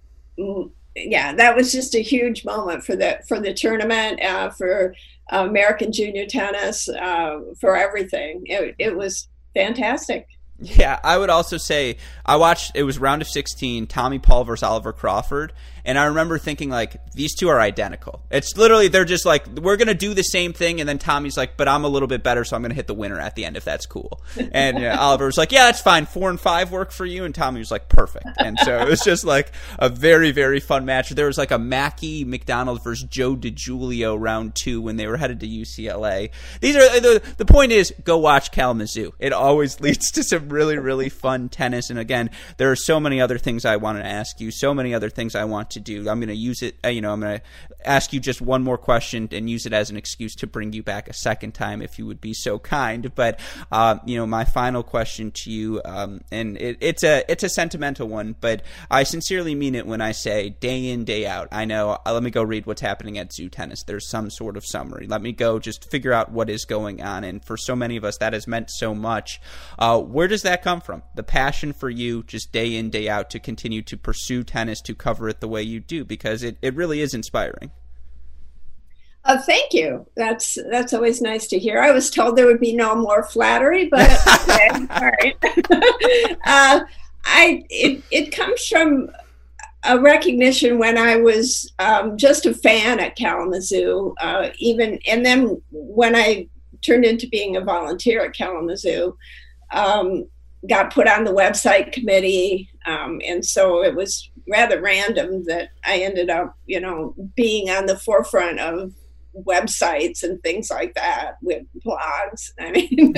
yeah 0.95 1.33
that 1.33 1.55
was 1.55 1.71
just 1.71 1.95
a 1.95 2.01
huge 2.01 2.45
moment 2.45 2.83
for 2.83 2.95
the 2.95 3.19
for 3.27 3.39
the 3.39 3.53
tournament 3.53 4.21
uh, 4.23 4.49
for 4.49 4.95
american 5.31 5.91
junior 5.91 6.25
tennis 6.25 6.89
uh, 6.89 7.39
for 7.59 7.75
everything. 7.75 8.43
It, 8.45 8.75
it 8.79 8.95
was 8.95 9.27
fantastic. 9.59 10.27
Yeah, 10.61 10.99
I 11.03 11.17
would 11.17 11.29
also 11.29 11.57
say 11.57 11.97
I 12.25 12.35
watched 12.35 12.73
it 12.75 12.83
was 12.83 12.99
round 12.99 13.21
of 13.21 13.29
16, 13.29 13.87
Tommy 13.87 14.19
Paul 14.19 14.43
versus 14.43 14.63
Oliver 14.63 14.91
Crawford, 14.91 15.53
and 15.89 15.97
I 15.97 16.05
remember 16.05 16.37
thinking 16.37 16.69
like 16.69 17.03
these 17.13 17.33
two 17.33 17.49
are 17.49 17.59
identical. 17.59 18.21
It's 18.29 18.55
literally 18.55 18.89
they're 18.89 19.05
just 19.05 19.25
like 19.25 19.47
we're 19.47 19.75
gonna 19.75 19.95
do 19.95 20.13
the 20.13 20.21
same 20.21 20.53
thing, 20.53 20.79
and 20.79 20.87
then 20.87 20.99
Tommy's 20.99 21.35
like, 21.35 21.57
but 21.57 21.67
I'm 21.67 21.83
a 21.83 21.87
little 21.87 22.07
bit 22.07 22.21
better, 22.21 22.43
so 22.43 22.55
I'm 22.55 22.61
gonna 22.61 22.75
hit 22.75 22.85
the 22.85 22.93
winner 22.93 23.19
at 23.19 23.35
the 23.35 23.43
end 23.43 23.57
if 23.57 23.65
that's 23.65 23.87
cool. 23.87 24.21
And 24.51 24.77
you 24.77 24.83
know, 24.83 24.93
Oliver 24.93 25.25
was 25.25 25.35
like, 25.39 25.51
yeah, 25.51 25.65
that's 25.65 25.81
fine. 25.81 26.05
Four 26.05 26.29
and 26.29 26.39
five 26.39 26.71
work 26.71 26.91
for 26.91 27.07
you, 27.07 27.25
and 27.25 27.33
Tommy 27.33 27.57
was 27.57 27.71
like, 27.71 27.89
perfect. 27.89 28.27
And 28.37 28.59
so 28.59 28.77
it 28.77 28.87
was 28.87 28.99
just 29.01 29.23
like 29.25 29.51
a 29.79 29.89
very 29.89 30.29
very 30.29 30.59
fun 30.59 30.85
match. 30.85 31.09
There 31.09 31.25
was 31.25 31.39
like 31.39 31.49
a 31.49 31.57
Mackie 31.57 32.23
McDonald 32.23 32.83
versus 32.83 33.09
Joe 33.09 33.35
DiGiulio 33.35 34.15
round 34.19 34.53
two 34.53 34.83
when 34.83 34.95
they 34.97 35.07
were 35.07 35.17
headed 35.17 35.39
to 35.39 35.47
UCLA. 35.47 36.29
These 36.61 36.75
are 36.75 36.99
the 36.99 37.23
the 37.37 37.45
point 37.45 37.71
is 37.71 37.91
go 38.03 38.19
watch 38.19 38.51
Kalamazoo. 38.51 39.15
It 39.17 39.33
always 39.33 39.79
leads 39.81 40.11
to 40.11 40.23
some 40.23 40.49
really 40.49 40.77
really 40.77 41.09
fun 41.09 41.49
tennis. 41.49 41.89
And 41.89 41.97
again, 41.97 42.29
there 42.57 42.69
are 42.69 42.75
so 42.75 42.99
many 42.99 43.19
other 43.19 43.39
things 43.39 43.65
I 43.65 43.77
want 43.77 43.97
to 43.97 44.05
ask 44.05 44.39
you, 44.39 44.51
so 44.51 44.75
many 44.75 44.93
other 44.93 45.09
things 45.09 45.33
I 45.33 45.45
want 45.45 45.71
to 45.71 45.78
to 45.83 46.01
do. 46.03 46.09
I'm 46.09 46.19
going 46.19 46.29
to 46.29 46.35
use 46.35 46.61
it. 46.61 46.75
Uh, 46.83 46.89
you 46.89 47.01
know, 47.01 47.13
I'm 47.13 47.19
going 47.21 47.39
to 47.39 47.43
ask 47.85 48.13
you 48.13 48.19
just 48.19 48.41
one 48.41 48.63
more 48.63 48.77
question 48.77 49.27
and 49.31 49.49
use 49.49 49.65
it 49.65 49.73
as 49.73 49.89
an 49.89 49.97
excuse 49.97 50.35
to 50.35 50.47
bring 50.47 50.73
you 50.73 50.83
back 50.83 51.07
a 51.07 51.13
second 51.13 51.53
time, 51.53 51.81
if 51.81 51.97
you 51.97 52.05
would 52.05 52.21
be 52.21 52.33
so 52.33 52.59
kind. 52.59 53.13
But 53.15 53.39
uh, 53.71 53.99
you 54.05 54.17
know, 54.17 54.25
my 54.25 54.45
final 54.45 54.83
question 54.83 55.31
to 55.43 55.51
you, 55.51 55.81
um, 55.85 56.21
and 56.31 56.57
it, 56.57 56.77
it's 56.81 57.03
a 57.03 57.23
it's 57.29 57.43
a 57.43 57.49
sentimental 57.49 58.07
one, 58.07 58.35
but 58.39 58.63
I 58.89 59.03
sincerely 59.03 59.55
mean 59.55 59.75
it 59.75 59.85
when 59.85 60.01
I 60.01 60.11
say 60.11 60.49
day 60.49 60.89
in 60.89 61.05
day 61.05 61.25
out. 61.25 61.47
I 61.51 61.65
know. 61.65 61.97
Uh, 62.05 62.13
let 62.13 62.23
me 62.23 62.31
go 62.31 62.43
read 62.43 62.65
what's 62.65 62.81
happening 62.81 63.17
at 63.17 63.31
ZooTennis. 63.31 63.85
There's 63.85 64.09
some 64.09 64.29
sort 64.29 64.57
of 64.57 64.65
summary. 64.65 65.07
Let 65.07 65.21
me 65.21 65.31
go 65.31 65.59
just 65.59 65.89
figure 65.89 66.13
out 66.13 66.31
what 66.31 66.49
is 66.49 66.65
going 66.65 67.01
on, 67.01 67.23
and 67.23 67.43
for 67.43 67.57
so 67.57 67.75
many 67.75 67.97
of 67.97 68.03
us, 68.03 68.17
that 68.17 68.33
has 68.33 68.47
meant 68.47 68.69
so 68.69 68.93
much. 68.93 69.39
Uh, 69.77 69.99
where 69.99 70.27
does 70.27 70.43
that 70.43 70.63
come 70.63 70.81
from? 70.81 71.03
The 71.15 71.23
passion 71.23 71.73
for 71.73 71.89
you, 71.89 72.23
just 72.23 72.51
day 72.51 72.75
in 72.75 72.89
day 72.89 73.09
out, 73.09 73.29
to 73.31 73.39
continue 73.39 73.81
to 73.83 73.97
pursue 73.97 74.43
tennis, 74.43 74.81
to 74.81 74.95
cover 74.95 75.29
it 75.29 75.39
the 75.39 75.47
way 75.47 75.63
you 75.63 75.79
do 75.79 76.05
because 76.05 76.43
it, 76.43 76.57
it 76.61 76.75
really 76.75 77.01
is 77.01 77.13
inspiring. 77.13 77.68
Uh, 79.25 79.37
thank 79.37 79.73
you. 79.73 80.05
That's 80.15 80.57
that's 80.71 80.93
always 80.93 81.21
nice 81.21 81.47
to 81.47 81.59
hear. 81.59 81.79
I 81.79 81.91
was 81.91 82.09
told 82.09 82.35
there 82.35 82.45
would 82.45 82.59
be 82.59 82.75
no 82.75 82.95
more 82.95 83.23
flattery, 83.23 83.87
but 83.89 84.09
okay, 84.09 84.69
all 84.89 85.11
right. 85.11 85.37
uh, 86.45 86.81
I 87.25 87.63
it 87.69 88.01
it 88.11 88.31
comes 88.31 88.65
from 88.65 89.09
a 89.83 89.99
recognition 89.99 90.77
when 90.77 90.97
I 90.97 91.17
was 91.17 91.71
um, 91.79 92.17
just 92.17 92.45
a 92.45 92.53
fan 92.53 92.99
at 92.99 93.15
Kalamazoo, 93.15 94.15
uh, 94.19 94.49
even 94.57 94.99
and 95.05 95.25
then 95.25 95.61
when 95.71 96.15
I 96.15 96.47
turned 96.81 97.05
into 97.05 97.27
being 97.27 97.57
a 97.57 97.61
volunteer 97.61 98.23
at 98.23 98.33
Kalamazoo, 98.33 99.17
um, 99.71 100.27
got 100.67 100.93
put 100.93 101.07
on 101.07 101.25
the 101.25 101.33
website 101.33 101.91
committee, 101.91 102.69
um, 102.85 103.21
and 103.25 103.45
so 103.45 103.83
it 103.83 103.95
was 103.95 104.29
rather 104.49 104.81
random 104.81 105.43
that 105.45 105.69
I 105.85 105.99
ended 105.99 106.29
up, 106.29 106.57
you 106.65 106.79
know, 106.79 107.13
being 107.35 107.69
on 107.69 107.85
the 107.85 107.97
forefront 107.97 108.59
of 108.59 108.93
websites 109.45 110.23
and 110.23 110.41
things 110.41 110.69
like 110.69 110.93
that 110.95 111.33
with 111.41 111.63
blogs. 111.85 112.51
I 112.59 112.71
mean, 112.71 113.13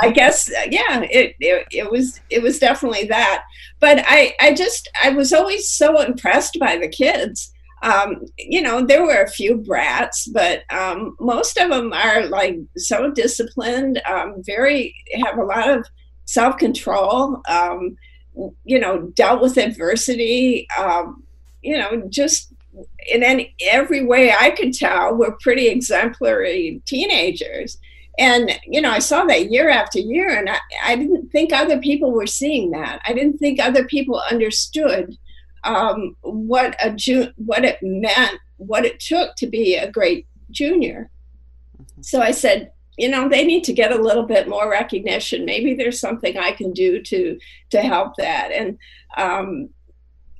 I 0.00 0.10
guess 0.10 0.50
yeah, 0.70 1.02
it, 1.02 1.34
it 1.40 1.66
it 1.70 1.90
was 1.90 2.20
it 2.30 2.42
was 2.42 2.58
definitely 2.58 3.06
that. 3.06 3.44
But 3.80 4.04
I 4.06 4.34
I 4.40 4.54
just 4.54 4.88
I 5.02 5.10
was 5.10 5.32
always 5.32 5.70
so 5.70 6.00
impressed 6.00 6.58
by 6.58 6.76
the 6.76 6.88
kids. 6.88 7.52
Um, 7.82 8.24
you 8.38 8.62
know, 8.62 8.84
there 8.84 9.04
were 9.04 9.22
a 9.22 9.30
few 9.30 9.58
brats, 9.58 10.26
but 10.26 10.62
um, 10.72 11.14
most 11.20 11.58
of 11.58 11.70
them 11.70 11.92
are 11.92 12.26
like 12.26 12.58
so 12.76 13.12
disciplined, 13.12 14.00
um, 14.06 14.42
very 14.44 14.94
have 15.24 15.38
a 15.38 15.44
lot 15.44 15.68
of 15.68 15.86
self 16.24 16.56
control. 16.56 17.42
Um, 17.48 17.96
you 18.64 18.78
know, 18.78 19.02
dealt 19.14 19.40
with 19.40 19.56
adversity. 19.56 20.66
Um, 20.78 21.22
you 21.62 21.76
know, 21.76 22.02
just 22.08 22.52
in 23.08 23.22
any 23.22 23.54
every 23.60 24.04
way 24.04 24.32
I 24.32 24.50
could 24.50 24.72
tell, 24.72 25.14
were 25.14 25.36
pretty 25.40 25.68
exemplary 25.68 26.82
teenagers. 26.86 27.78
And 28.18 28.58
you 28.66 28.80
know, 28.80 28.90
I 28.90 28.98
saw 28.98 29.24
that 29.24 29.50
year 29.50 29.68
after 29.68 29.98
year, 29.98 30.38
and 30.38 30.48
I, 30.48 30.58
I 30.84 30.96
didn't 30.96 31.30
think 31.30 31.52
other 31.52 31.78
people 31.78 32.12
were 32.12 32.26
seeing 32.26 32.70
that. 32.70 33.00
I 33.06 33.12
didn't 33.12 33.38
think 33.38 33.60
other 33.60 33.84
people 33.84 34.22
understood 34.30 35.16
um, 35.64 36.16
what 36.22 36.76
a 36.82 36.92
ju- 36.92 37.32
what 37.36 37.64
it 37.64 37.78
meant, 37.82 38.38
what 38.56 38.84
it 38.84 39.00
took 39.00 39.36
to 39.36 39.46
be 39.46 39.76
a 39.76 39.90
great 39.90 40.26
junior. 40.50 41.10
Mm-hmm. 41.80 42.02
So 42.02 42.22
I 42.22 42.30
said, 42.30 42.72
you 42.96 43.08
know 43.08 43.28
they 43.28 43.44
need 43.44 43.64
to 43.64 43.72
get 43.72 43.92
a 43.92 44.02
little 44.02 44.22
bit 44.22 44.48
more 44.48 44.70
recognition 44.70 45.44
maybe 45.44 45.74
there's 45.74 46.00
something 46.00 46.36
i 46.38 46.50
can 46.52 46.72
do 46.72 47.02
to 47.02 47.38
to 47.70 47.80
help 47.80 48.16
that 48.16 48.50
and 48.52 48.78
um, 49.16 49.68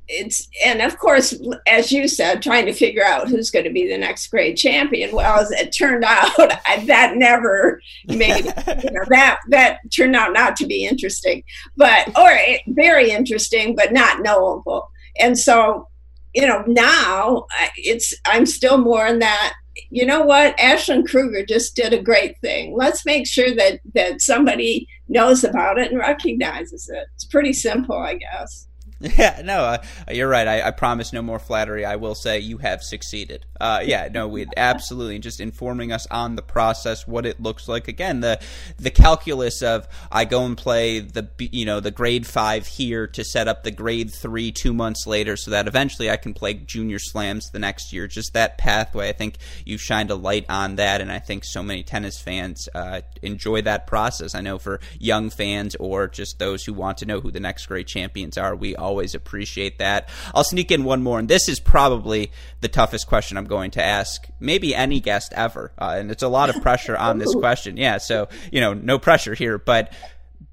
it's 0.08 0.48
and 0.64 0.80
of 0.82 0.98
course, 0.98 1.38
as 1.66 1.90
you 1.90 2.08
said, 2.08 2.42
trying 2.42 2.66
to 2.66 2.72
figure 2.72 3.04
out 3.04 3.28
who's 3.28 3.50
going 3.50 3.64
to 3.64 3.72
be 3.72 3.88
the 3.88 3.98
next 3.98 4.28
great 4.28 4.56
champion. 4.56 5.14
Well, 5.14 5.40
as 5.40 5.50
it 5.50 5.72
turned 5.72 6.04
out, 6.06 6.36
that 6.36 7.14
never 7.16 7.80
made 8.06 8.44
you 8.84 8.90
know 8.90 9.04
that 9.08 9.40
that 9.48 9.80
turned 9.94 10.16
out 10.16 10.32
not 10.32 10.56
to 10.56 10.66
be 10.66 10.84
interesting, 10.84 11.42
but 11.76 12.08
or 12.16 12.30
eh, 12.30 12.58
very 12.68 13.10
interesting, 13.10 13.74
but 13.74 13.92
not 13.92 14.22
knowable. 14.22 14.90
And 15.18 15.38
so, 15.38 15.88
you 16.34 16.46
know, 16.46 16.62
now 16.66 17.46
it's 17.76 18.14
I'm 18.26 18.46
still 18.46 18.78
more 18.78 19.06
in 19.06 19.18
that 19.20 19.54
you 19.90 20.06
know 20.06 20.22
what 20.22 20.56
Ashlyn 20.56 21.06
Krueger 21.06 21.44
just 21.44 21.76
did 21.76 21.92
a 21.92 22.02
great 22.02 22.38
thing 22.40 22.74
let's 22.74 23.04
make 23.04 23.26
sure 23.26 23.54
that 23.54 23.80
that 23.94 24.22
somebody 24.22 24.88
knows 25.08 25.44
about 25.44 25.78
it 25.78 25.90
and 25.90 26.00
recognizes 26.00 26.88
it 26.88 27.06
it's 27.14 27.26
pretty 27.26 27.52
simple 27.52 27.96
i 27.96 28.14
guess 28.14 28.68
Yeah, 29.16 29.42
no, 29.44 29.60
uh, 29.60 29.78
you're 30.10 30.28
right. 30.28 30.48
I, 30.48 30.68
I, 30.68 30.70
promise 30.70 31.12
no 31.12 31.20
more 31.20 31.38
flattery. 31.38 31.84
I 31.84 31.96
will 31.96 32.14
say 32.14 32.38
you 32.38 32.58
have 32.58 32.82
succeeded. 32.82 33.44
Uh, 33.60 33.80
yeah, 33.84 34.08
no, 34.12 34.26
we 34.26 34.46
absolutely 34.56 35.18
just 35.18 35.38
informing 35.40 35.92
us 35.92 36.06
on 36.10 36.34
the 36.34 36.42
process, 36.42 37.06
what 37.06 37.26
it 37.26 37.40
looks 37.40 37.68
like. 37.68 37.88
Again, 37.88 38.20
the 38.20 38.40
the 38.78 38.90
calculus 38.90 39.62
of 39.62 39.86
I 40.10 40.24
go 40.24 40.44
and 40.44 40.56
play 40.56 41.00
the 41.00 41.28
you 41.38 41.66
know 41.66 41.80
the 41.80 41.90
grade 41.90 42.26
five 42.26 42.66
here 42.66 43.06
to 43.08 43.24
set 43.24 43.48
up 43.48 43.64
the 43.64 43.70
grade 43.70 44.12
three 44.14 44.50
two 44.50 44.72
months 44.72 45.06
later, 45.06 45.36
so 45.36 45.50
that 45.50 45.66
eventually 45.66 46.10
I 46.10 46.16
can 46.16 46.32
play 46.32 46.54
junior 46.54 46.98
slams 46.98 47.50
the 47.50 47.58
next 47.58 47.92
year. 47.92 48.06
Just 48.06 48.32
that 48.32 48.56
pathway. 48.56 49.10
I 49.10 49.12
think 49.12 49.36
you've 49.66 49.82
shined 49.82 50.10
a 50.10 50.14
light 50.14 50.46
on 50.48 50.76
that, 50.76 51.02
and 51.02 51.12
I 51.12 51.18
think 51.18 51.44
so 51.44 51.62
many 51.62 51.82
tennis 51.82 52.20
fans 52.20 52.66
uh, 52.74 53.02
enjoy 53.22 53.62
that 53.62 53.86
process. 53.86 54.34
I 54.34 54.40
know 54.40 54.58
for 54.58 54.80
young 54.98 55.28
fans 55.28 55.74
or 55.76 56.08
just 56.08 56.38
those 56.38 56.64
who 56.64 56.72
want 56.72 56.98
to 56.98 57.06
know 57.06 57.20
who 57.20 57.30
the 57.30 57.40
next 57.40 57.66
great 57.66 57.86
champions 57.86 58.38
are, 58.38 58.56
we 58.56 58.74
always 58.86 59.14
appreciate 59.14 59.78
that. 59.78 60.08
I'll 60.34 60.44
sneak 60.44 60.70
in 60.70 60.84
one 60.84 61.02
more, 61.02 61.18
and 61.18 61.28
this 61.28 61.48
is 61.48 61.58
probably 61.58 62.30
the 62.60 62.68
toughest 62.68 63.06
question 63.06 63.36
I'm 63.36 63.46
going 63.46 63.72
to 63.72 63.82
ask 63.82 64.26
maybe 64.38 64.74
any 64.74 65.00
guest 65.00 65.32
ever, 65.34 65.72
uh, 65.78 65.96
and 65.98 66.10
it's 66.10 66.22
a 66.22 66.28
lot 66.28 66.54
of 66.54 66.62
pressure 66.62 66.96
on 66.96 67.18
this 67.18 67.34
question. 67.38 67.76
Yeah, 67.76 67.98
so 67.98 68.28
you 68.52 68.60
know, 68.60 68.74
no 68.74 68.98
pressure 68.98 69.34
here, 69.34 69.58
but 69.58 69.92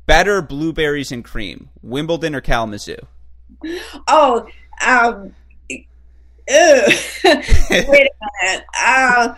better 0.06 0.42
blueberries 0.42 1.12
and 1.12 1.24
cream, 1.24 1.70
Wimbledon 1.82 2.36
or 2.36 2.42
Kalamazoo? 2.42 2.98
Oh, 4.08 4.48
um, 4.86 5.34
wait 5.70 5.88
a 6.50 7.36
minute. 7.70 8.66
Uh, 8.78 9.36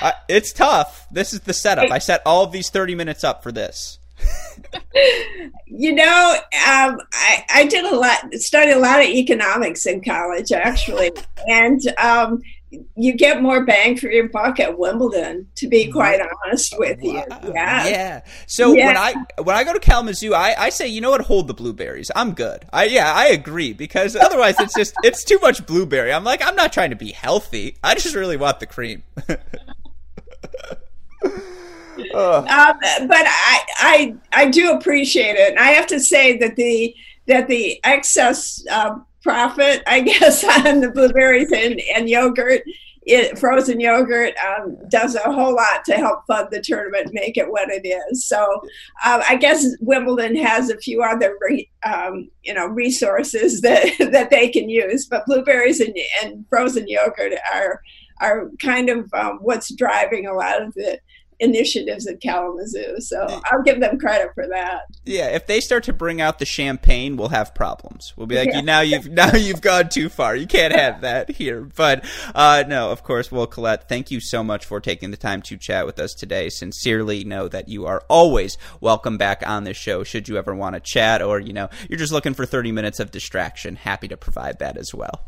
uh, 0.00 0.12
it's 0.28 0.52
tough. 0.52 1.06
This 1.10 1.32
is 1.32 1.40
the 1.40 1.52
setup. 1.52 1.90
I 1.90 1.98
set 1.98 2.22
all 2.24 2.44
of 2.44 2.52
these 2.52 2.70
30 2.70 2.94
minutes 2.94 3.24
up 3.24 3.42
for 3.42 3.52
this 3.52 3.98
you 5.66 5.94
know, 5.94 6.34
um, 6.34 7.00
I, 7.12 7.44
I 7.54 7.66
did 7.68 7.84
a 7.84 7.96
lot, 7.96 8.32
studied 8.34 8.72
a 8.72 8.78
lot 8.78 9.00
of 9.00 9.06
economics 9.06 9.86
in 9.86 10.02
college, 10.02 10.52
actually, 10.52 11.12
and 11.48 11.80
um, 11.98 12.42
you 12.96 13.12
get 13.14 13.42
more 13.42 13.64
bang 13.64 13.96
for 13.96 14.10
your 14.10 14.28
buck 14.28 14.60
at 14.60 14.78
Wimbledon, 14.78 15.46
to 15.56 15.68
be 15.68 15.84
mm-hmm. 15.84 15.92
quite 15.92 16.20
honest 16.46 16.78
with 16.78 17.02
you. 17.02 17.22
Yeah, 17.44 17.86
yeah. 17.86 18.20
So 18.46 18.72
yeah. 18.72 18.86
when 18.86 18.96
I 18.96 19.14
when 19.42 19.56
I 19.56 19.64
go 19.64 19.72
to 19.72 19.80
Kalamazoo, 19.80 20.34
I, 20.34 20.54
I 20.58 20.70
say, 20.70 20.88
you 20.88 21.00
know 21.00 21.10
what, 21.10 21.22
hold 21.22 21.48
the 21.48 21.54
blueberries. 21.54 22.10
I'm 22.14 22.32
good. 22.32 22.64
I 22.72 22.84
yeah, 22.84 23.12
I 23.12 23.26
agree 23.28 23.72
because 23.72 24.16
otherwise 24.16 24.58
it's 24.60 24.74
just 24.74 24.94
it's 25.02 25.24
too 25.24 25.38
much 25.40 25.66
blueberry. 25.66 26.12
I'm 26.12 26.24
like, 26.24 26.44
I'm 26.44 26.56
not 26.56 26.72
trying 26.72 26.90
to 26.90 26.96
be 26.96 27.12
healthy. 27.12 27.76
I 27.82 27.94
just 27.94 28.14
really 28.14 28.36
want 28.36 28.60
the 28.60 28.66
cream. 28.66 29.02
um, 32.14 32.44
but 33.08 33.26
I, 33.26 33.60
I 33.78 34.14
I 34.32 34.48
do 34.48 34.72
appreciate 34.72 35.36
it. 35.36 35.50
And 35.50 35.58
I 35.58 35.68
have 35.72 35.86
to 35.88 36.00
say 36.00 36.38
that 36.38 36.56
the 36.56 36.94
that 37.26 37.48
the 37.48 37.80
excess 37.84 38.64
uh, 38.70 38.98
profit, 39.22 39.82
I 39.86 40.00
guess, 40.00 40.44
on 40.44 40.80
the 40.80 40.90
blueberries 40.90 41.52
and, 41.52 41.80
and 41.94 42.08
yogurt, 42.08 42.62
it, 43.04 43.38
frozen 43.38 43.80
yogurt, 43.80 44.34
um, 44.38 44.76
does 44.88 45.16
a 45.16 45.32
whole 45.32 45.54
lot 45.54 45.84
to 45.86 45.94
help 45.94 46.24
fund 46.26 46.48
the 46.50 46.60
tournament, 46.60 47.12
make 47.12 47.36
it 47.36 47.50
what 47.50 47.68
it 47.68 47.86
is. 47.86 48.26
So 48.26 48.44
um, 49.04 49.22
I 49.28 49.36
guess 49.36 49.66
Wimbledon 49.80 50.36
has 50.36 50.70
a 50.70 50.78
few 50.78 51.02
other 51.02 51.36
re, 51.40 51.68
um, 51.84 52.30
you 52.42 52.54
know 52.54 52.66
resources 52.66 53.60
that 53.62 53.90
that 54.12 54.30
they 54.30 54.48
can 54.48 54.68
use, 54.68 55.06
but 55.06 55.26
blueberries 55.26 55.80
and, 55.80 55.94
and 56.22 56.46
frozen 56.48 56.86
yogurt 56.88 57.32
are 57.52 57.82
are 58.20 58.50
kind 58.62 58.88
of 58.88 59.12
um, 59.14 59.38
what's 59.40 59.74
driving 59.74 60.26
a 60.26 60.34
lot 60.34 60.62
of 60.62 60.72
the 60.74 60.98
initiatives 61.42 62.06
at 62.06 62.20
Kalamazoo. 62.20 63.00
So 63.00 63.42
I'll 63.50 63.62
give 63.62 63.80
them 63.80 63.98
credit 63.98 64.30
for 64.34 64.46
that. 64.48 64.82
Yeah, 65.04 65.26
if 65.26 65.46
they 65.46 65.60
start 65.60 65.84
to 65.84 65.92
bring 65.92 66.20
out 66.20 66.38
the 66.38 66.46
champagne, 66.46 67.16
we'll 67.16 67.28
have 67.30 67.54
problems. 67.54 68.14
We'll 68.16 68.28
be 68.28 68.36
like, 68.36 68.50
yeah. 68.52 68.60
now 68.60 68.80
you've 68.80 69.06
now 69.10 69.34
you've 69.34 69.60
gone 69.60 69.88
too 69.88 70.08
far. 70.08 70.36
You 70.36 70.46
can't 70.46 70.72
have 70.72 71.02
that 71.02 71.30
here. 71.30 71.62
But 71.62 72.04
uh, 72.34 72.64
no, 72.66 72.90
of 72.90 73.02
course. 73.02 73.30
Well, 73.30 73.46
Colette, 73.46 73.88
thank 73.88 74.10
you 74.10 74.20
so 74.20 74.42
much 74.44 74.64
for 74.64 74.80
taking 74.80 75.10
the 75.10 75.16
time 75.16 75.42
to 75.42 75.56
chat 75.56 75.84
with 75.84 75.98
us 75.98 76.14
today. 76.14 76.48
Sincerely, 76.48 77.24
know 77.24 77.48
that 77.48 77.68
you 77.68 77.86
are 77.86 78.04
always 78.08 78.56
welcome 78.80 79.18
back 79.18 79.42
on 79.44 79.64
this 79.64 79.76
show. 79.76 80.04
Should 80.04 80.28
you 80.28 80.38
ever 80.38 80.54
want 80.54 80.74
to 80.74 80.80
chat, 80.80 81.20
or 81.20 81.40
you 81.40 81.52
know, 81.52 81.68
you're 81.90 81.98
just 81.98 82.12
looking 82.12 82.34
for 82.34 82.46
30 82.46 82.70
minutes 82.70 83.00
of 83.00 83.10
distraction, 83.10 83.76
happy 83.76 84.08
to 84.08 84.16
provide 84.16 84.60
that 84.60 84.76
as 84.76 84.94
well. 84.94 85.26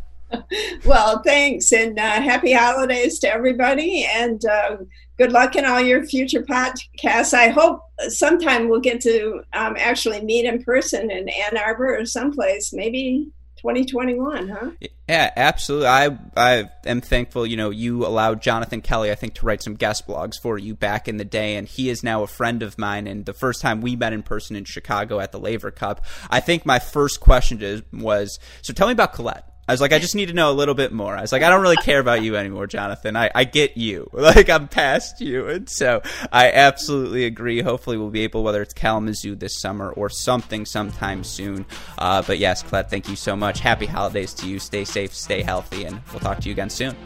Well, 0.85 1.23
thanks, 1.23 1.73
and 1.73 1.99
uh, 1.99 2.03
happy 2.03 2.53
holidays 2.53 3.19
to 3.21 3.33
everybody, 3.33 4.05
and 4.05 4.45
uh, 4.45 4.77
good 5.19 5.33
luck 5.33 5.57
in 5.57 5.65
all 5.65 5.81
your 5.81 6.05
future 6.05 6.43
podcasts. 6.43 7.35
I 7.35 7.49
hope 7.49 7.83
sometime 8.09 8.69
we'll 8.69 8.81
get 8.81 9.01
to 9.03 9.43
um, 9.53 9.77
actually 9.79 10.21
meet 10.23 10.45
in 10.45 10.63
person 10.63 11.11
in 11.11 11.29
Ann 11.29 11.57
Arbor 11.57 11.97
or 11.97 12.07
someplace, 12.07 12.73
maybe 12.73 13.29
2021, 13.65 14.49
huh? 14.49 14.71
Yeah, 15.09 15.31
absolutely. 15.37 15.87
I 15.87 16.19
I 16.37 16.71
am 16.85 17.01
thankful. 17.01 17.47
You 17.47 17.57
know, 17.57 17.71
you 17.71 18.07
allowed 18.07 18.43
Jonathan 18.43 18.83
Kelly, 18.83 19.11
I 19.11 19.15
think, 19.15 19.35
to 19.35 19.47
write 19.47 19.63
some 19.63 19.75
guest 19.75 20.07
blogs 20.07 20.39
for 20.41 20.59
you 20.59 20.75
back 20.75 21.09
in 21.09 21.17
the 21.17 21.25
day, 21.25 21.57
and 21.57 21.67
he 21.67 21.89
is 21.89 22.03
now 22.03 22.23
a 22.23 22.27
friend 22.27 22.63
of 22.63 22.77
mine. 22.77 23.07
And 23.07 23.25
the 23.25 23.33
first 23.33 23.63
time 23.63 23.81
we 23.81 23.97
met 23.97 24.13
in 24.13 24.23
person 24.23 24.55
in 24.55 24.65
Chicago 24.65 25.19
at 25.19 25.33
the 25.33 25.41
Laver 25.41 25.71
Cup, 25.71 26.05
I 26.29 26.41
think 26.41 26.67
my 26.67 26.79
first 26.79 27.21
question 27.21 27.83
was, 27.91 28.39
"So 28.61 28.75
tell 28.75 28.87
me 28.87 28.93
about 28.93 29.15
Colette." 29.15 29.54
I 29.67 29.73
was 29.73 29.81
like, 29.81 29.93
I 29.93 29.99
just 29.99 30.15
need 30.15 30.27
to 30.27 30.35
know 30.35 30.51
a 30.51 30.53
little 30.53 30.75
bit 30.75 30.93
more. 30.93 31.17
I 31.17 31.23
was 31.23 31.33
like, 31.33 31.43
I 31.43 31.49
don't 31.49 31.63
really 31.63 31.77
care 31.77 31.99
about 31.99 32.23
you 32.23 32.37
anymore, 32.37 32.67
Jonathan. 32.67 33.17
I, 33.17 33.31
I 33.35 33.45
get 33.45 33.77
you. 33.77 34.11
Like, 34.25 34.49
I'm 34.49 34.69
past 34.69 35.21
you. 35.21 35.47
And 35.49 35.69
so 35.69 36.01
I 36.33 36.51
absolutely 36.51 37.27
agree. 37.27 37.61
Hopefully, 37.61 37.99
we'll 37.99 38.09
be 38.09 38.23
able, 38.23 38.43
whether 38.43 38.63
it's 38.63 38.73
Kalamazoo 38.73 39.35
this 39.35 39.61
summer 39.61 39.91
or 39.93 40.09
something 40.09 40.65
sometime 40.65 41.25
soon. 41.25 41.67
Uh, 41.99 42.23
but 42.23 42.39
yes, 42.39 42.63
Colette, 42.63 42.89
thank 42.89 43.07
you 43.07 43.17
so 43.17 43.37
much. 43.37 43.61
Happy 43.61 43.85
holidays 43.85 44.33
to 44.35 44.49
you. 44.49 44.59
Stay 44.59 44.87
safe, 44.87 45.15
stay 45.15 45.43
healthy, 45.43 45.85
and 45.85 46.01
we'll 46.11 46.21
talk 46.21 46.41
to 46.41 46.49
you 46.49 46.53
again 46.53 46.71
soon. 46.71 46.97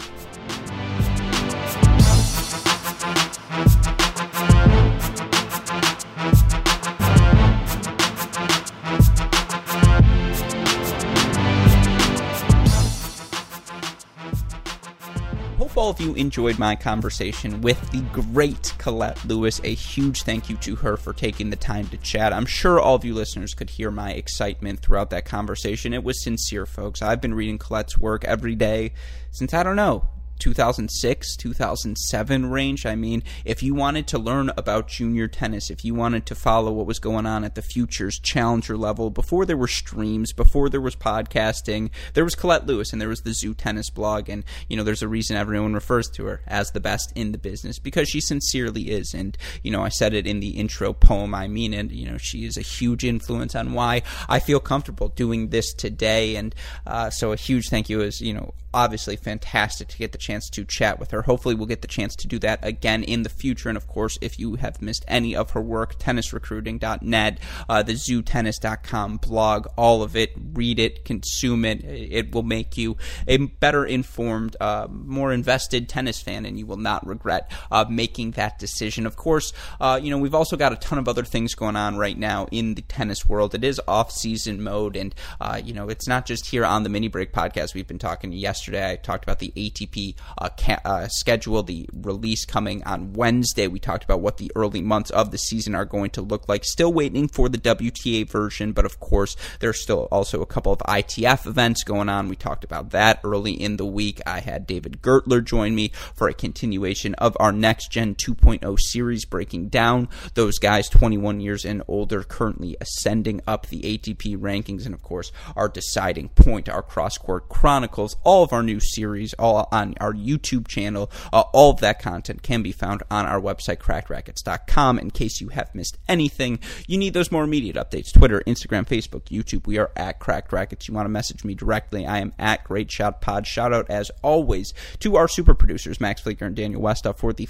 All 15.79 15.91
of 15.91 16.01
you 16.01 16.13
enjoyed 16.15 16.59
my 16.59 16.75
conversation 16.75 17.61
with 17.61 17.81
the 17.93 18.01
great 18.13 18.75
Colette 18.79 19.25
Lewis. 19.25 19.61
A 19.63 19.75
huge 19.75 20.25
thank 20.25 20.51
you 20.51 20.57
to 20.57 20.75
her 20.75 20.97
for 20.97 21.13
taking 21.13 21.51
the 21.51 21.57
time 21.57 21.87
to 21.89 21.97
chat. 21.99 22.33
I'm 22.33 22.47
sure 22.47 22.81
all 22.81 22.97
of 22.97 23.05
you 23.05 23.15
listeners 23.15 23.55
could 23.55 23.71
hear 23.71 23.93
my 23.93 24.11
excitement 24.11 24.81
throughout 24.81 25.11
that 25.11 25.25
conversation. 25.25 25.95
It 25.95 26.03
was 26.03 26.23
sincere, 26.23 26.67
folks. 26.67 27.01
I've 27.01 27.21
been 27.21 27.33
reading 27.33 27.59
Colette's 27.59 27.97
work 27.97 28.25
every 28.25 28.57
day 28.57 28.93
since, 29.31 29.55
I 29.55 29.63
don't 29.63 29.77
know, 29.77 30.09
2006, 30.39 31.37
2007 31.37 32.47
range. 32.47 32.87
I 32.87 32.95
mean, 32.95 33.23
if 33.45 33.63
you 33.63 33.75
wanted 33.75 34.07
to 34.09 34.19
learn 34.19 34.51
about 34.57 34.89
junior 34.89 35.29
tennis, 35.29 35.71
if 35.71 35.85
you 35.85 35.95
wanted 35.95 36.27
to 36.27 36.35
follow 36.35 36.73
what 36.73 36.87
was 36.87 36.99
going 36.99 37.27
on 37.27 37.45
at 37.45 37.55
the 37.55 37.63
Futures 37.63 38.19
Challenger 38.19 38.77
level, 38.77 39.11
before 39.11 39.45
there 39.45 39.57
were 39.57 39.69
streams, 39.69 40.33
before 40.33 40.69
there 40.69 40.81
was 40.81 40.97
podcasting, 40.97 41.91
there 42.15 42.25
was 42.25 42.35
Colette 42.35 42.67
Lewis 42.67 42.93
and 42.93 43.01
there 43.01 43.09
was 43.09 43.23
the 43.23 43.31
ZooTennis 43.31 43.93
blog. 43.93 44.29
And, 44.29 44.45
you 44.69 44.77
know, 44.77 44.85
there's 44.85 45.03
a 45.03 45.09
reason 45.09 45.37
everyone 45.37 45.75
refers 45.75 46.09
to 46.11 46.27
her 46.27 46.41
as 46.47 46.71
the 46.71 46.81
best 46.81 47.13
in 47.15 47.33
the 47.33 47.39
business 47.39 47.79
because 47.79 48.09
she 48.09 48.21
sincerely 48.21 48.91
is. 48.91 49.15
And, 49.15 49.37
you 49.63 49.71
know, 49.71 49.83
I 49.83 49.89
said 49.89 50.15
it 50.15 50.27
in 50.27 50.41
the 50.41 50.51
intro 50.51 50.93
poem. 50.93 51.35
I 51.35 51.49
mean 51.49 51.75
it. 51.75 51.91
You 51.91 52.11
know, 52.11 52.19
she 52.19 52.45
is 52.45 52.57
a 52.57 52.63
huge 52.63 53.05
influence 53.05 53.55
on 53.55 53.73
why 53.73 54.03
I 54.29 54.39
feel 54.39 54.61
comfortable 54.61 55.09
doing 55.09 55.49
this 55.49 55.73
today. 55.73 56.37
And 56.37 56.55
uh, 56.87 57.11
so 57.11 57.33
a 57.33 57.37
huge 57.37 57.69
thank 57.69 57.89
you 57.89 58.01
is, 58.01 58.21
you 58.21 58.35
know, 58.35 58.55
obviously 58.75 59.17
fantastic 59.17 59.89
to 59.89 59.99
get 59.99 60.13
the 60.13 60.19
chance 60.19 60.49
to 60.51 60.65
chat 60.65 60.99
with 60.99 61.11
her. 61.11 61.23
Hopefully, 61.23 61.55
we'll 61.55 61.67
get 61.67 61.83
the 61.83 61.89
chance 61.89 62.15
to 62.17 62.29
do 62.29 62.39
that 62.41 62.61
again 62.63 63.03
in 63.03 63.23
the 63.23 63.29
future. 63.29 63.69
And 63.69 63.79
of 63.79 63.87
course, 63.87 64.19
if 64.21 64.39
you 64.39 64.57
have 64.57 64.83
missed 64.83 65.05
any 65.09 65.35
of 65.35 65.53
her 65.53 65.61
work, 65.61 65.99
tennisrecruiting.net, 65.99 67.39
uh, 67.69 67.83
the 67.83 67.95
zootennis.com 67.95 69.17
blog, 69.19 69.67
all 69.77 70.03
of 70.03 70.17
it, 70.17 70.33
read 70.53 70.79
it, 70.79 71.05
consume 71.05 71.65
it. 71.65 71.85
It 71.85 72.35
will 72.35 72.43
make 72.43 72.77
you 72.77 72.97
a 73.27 73.39
better 73.39 73.85
informed, 73.85 74.57
uh, 74.61 74.87
more 74.91 75.33
invested 75.33 75.89
tennis 75.89 76.21
fan, 76.21 76.45
and 76.45 76.59
you 76.59 76.67
will 76.67 76.77
not 76.77 77.07
regret 77.07 77.51
uh, 77.71 77.85
making 77.89 78.33
that 78.33 78.59
decision. 78.59 79.07
Of 79.07 79.17
course, 79.17 79.53
uh, 79.81 79.99
you 80.03 80.11
know, 80.11 80.19
we've 80.19 80.35
also 80.35 80.57
got 80.57 80.73
a 80.73 80.77
ton 80.77 80.99
of 80.99 81.09
other 81.09 81.25
things 81.25 81.55
going 81.55 81.77
on 81.77 81.97
right 81.97 82.19
now 82.19 82.47
in 82.51 82.75
the 82.75 82.83
tennis 82.83 83.27
world. 83.27 83.55
It 83.55 83.65
is 83.65 83.81
off 83.89 84.13
season 84.13 84.63
mode, 84.63 84.97
and, 84.97 85.15
uh, 85.41 85.61
you 85.65 85.73
know, 85.73 85.89
it's 85.89 86.07
not 86.07 86.27
just 86.27 86.47
here 86.47 86.65
on 86.65 86.83
the 86.83 86.89
Mini 86.89 87.09
Break 87.09 87.33
podcast. 87.33 87.75
We've 87.75 87.87
been 87.87 87.99
talking 87.99 88.33
yesterday. 88.33 88.58
I 88.67 88.97
talked 88.97 89.25
about 89.25 89.39
the 89.39 89.53
ATP 89.57 90.15
uh, 90.39 90.49
ca- 90.57 90.81
uh, 90.85 91.09
schedule, 91.09 91.63
the 91.63 91.89
release 91.93 92.45
coming 92.45 92.83
on 92.85 93.13
Wednesday. 93.13 93.67
We 93.67 93.79
talked 93.79 94.05
about 94.05 94.21
what 94.21 94.39
the 94.39 94.51
early 94.57 94.81
months 94.81 95.11
of 95.11 95.31
the 95.31 95.39
season 95.39 95.75
are 95.75 95.85
going 95.85 96.11
to 96.11 96.23
look 96.23 96.49
like. 96.49 96.65
Still 96.65 96.93
waiting 96.93 97.29
for 97.29 97.49
the 97.49 97.59
WTA 97.59 98.29
version, 98.29 98.73
but 98.73 98.85
of 98.85 99.01
course, 99.01 99.37
there's 99.61 99.81
still 99.81 100.09
also 100.11 100.43
a 100.43 100.47
couple 100.47 100.73
of 100.73 100.81
ITF 100.81 101.47
events 101.47 101.85
going 101.85 102.09
on. 102.09 102.29
We 102.29 102.37
talked 102.37 102.65
about 102.65 102.91
that 102.91 103.21
early 103.25 103.53
in 103.53 103.77
the 103.77 103.87
week. 103.87 104.21
I 104.27 104.41
had 104.41 104.67
David 104.67 105.03
Gertler 105.03 105.45
join 105.45 105.75
me 105.75 105.93
for 106.15 106.29
a 106.29 106.35
continuation 106.35 107.15
of 107.15 107.37
our 107.41 107.53
next 107.53 107.91
gen 107.91 108.15
2.0 108.15 108.79
series, 108.81 109.25
breaking 109.25 109.69
down 109.69 110.09
those 110.35 110.59
guys 110.59 110.89
21 110.89 111.41
years 111.41 111.65
and 111.65 111.83
older, 111.89 112.23
currently 112.23 112.77
ascending 112.81 113.41
up 113.47 113.67
the 113.67 113.81
ATP 113.83 114.37
rankings, 114.37 114.85
and 114.85 114.95
of 114.95 115.03
course, 115.03 115.33
our 115.57 115.69
deciding 115.69 116.29
point, 116.31 116.69
our 116.69 116.83
cross 116.83 117.19
court 117.19 117.49
chronicles, 117.49 118.17
all 118.25 118.43
of 118.49 118.55
our 118.55 118.63
new 118.63 118.81
series, 118.81 119.35
all 119.35 119.69
on 119.71 119.95
our 120.01 120.15
YouTube 120.15 120.67
channel. 120.67 121.11
Uh, 121.33 121.43
all 121.53 121.71
of 121.73 121.81
that 121.81 122.01
content 122.01 122.43
can 122.43 122.63
be 122.63 122.73
found 122.73 123.03
on 123.11 123.27
our 123.27 123.41
website, 123.41 123.77
crackedracquets.com. 123.77 124.99
In 124.99 125.11
case 125.11 125.41
you 125.41 125.49
have 125.49 125.75
missed 125.75 125.99
anything, 126.09 126.59
you 126.87 126.97
need 126.97 127.13
those 127.13 127.31
more 127.31 127.45
immediate 127.45 127.77
updates 127.77 128.13
Twitter, 128.13 128.43
Instagram, 128.47 128.87
Facebook, 128.87 129.25
YouTube. 129.25 129.67
We 129.67 129.79
are 129.79 129.91
at 129.97 130.19
Cracked 130.19 130.51
Racquets. 130.51 130.89
You 130.89 130.95
want 130.95 131.05
to 131.05 131.11
message 131.11 131.45
me 131.45 131.55
directly, 131.55 132.07
I 132.07 132.19
am 132.19 132.33
at 132.39 132.65
Great 132.65 132.91
Shot 132.91 133.21
Pod. 133.21 133.47
Shout 133.47 133.75
out, 133.75 133.91
as 133.91 134.11
always, 134.23 134.73
to 135.01 135.17
our 135.17 135.29
super 135.29 135.55
producers, 135.55 136.01
Max 136.01 136.23
Fleeker 136.23 136.47
and 136.47 136.57
Daniel 136.57 136.81
Westoff, 136.81 137.19
for 137.19 137.35
the 137.35 137.49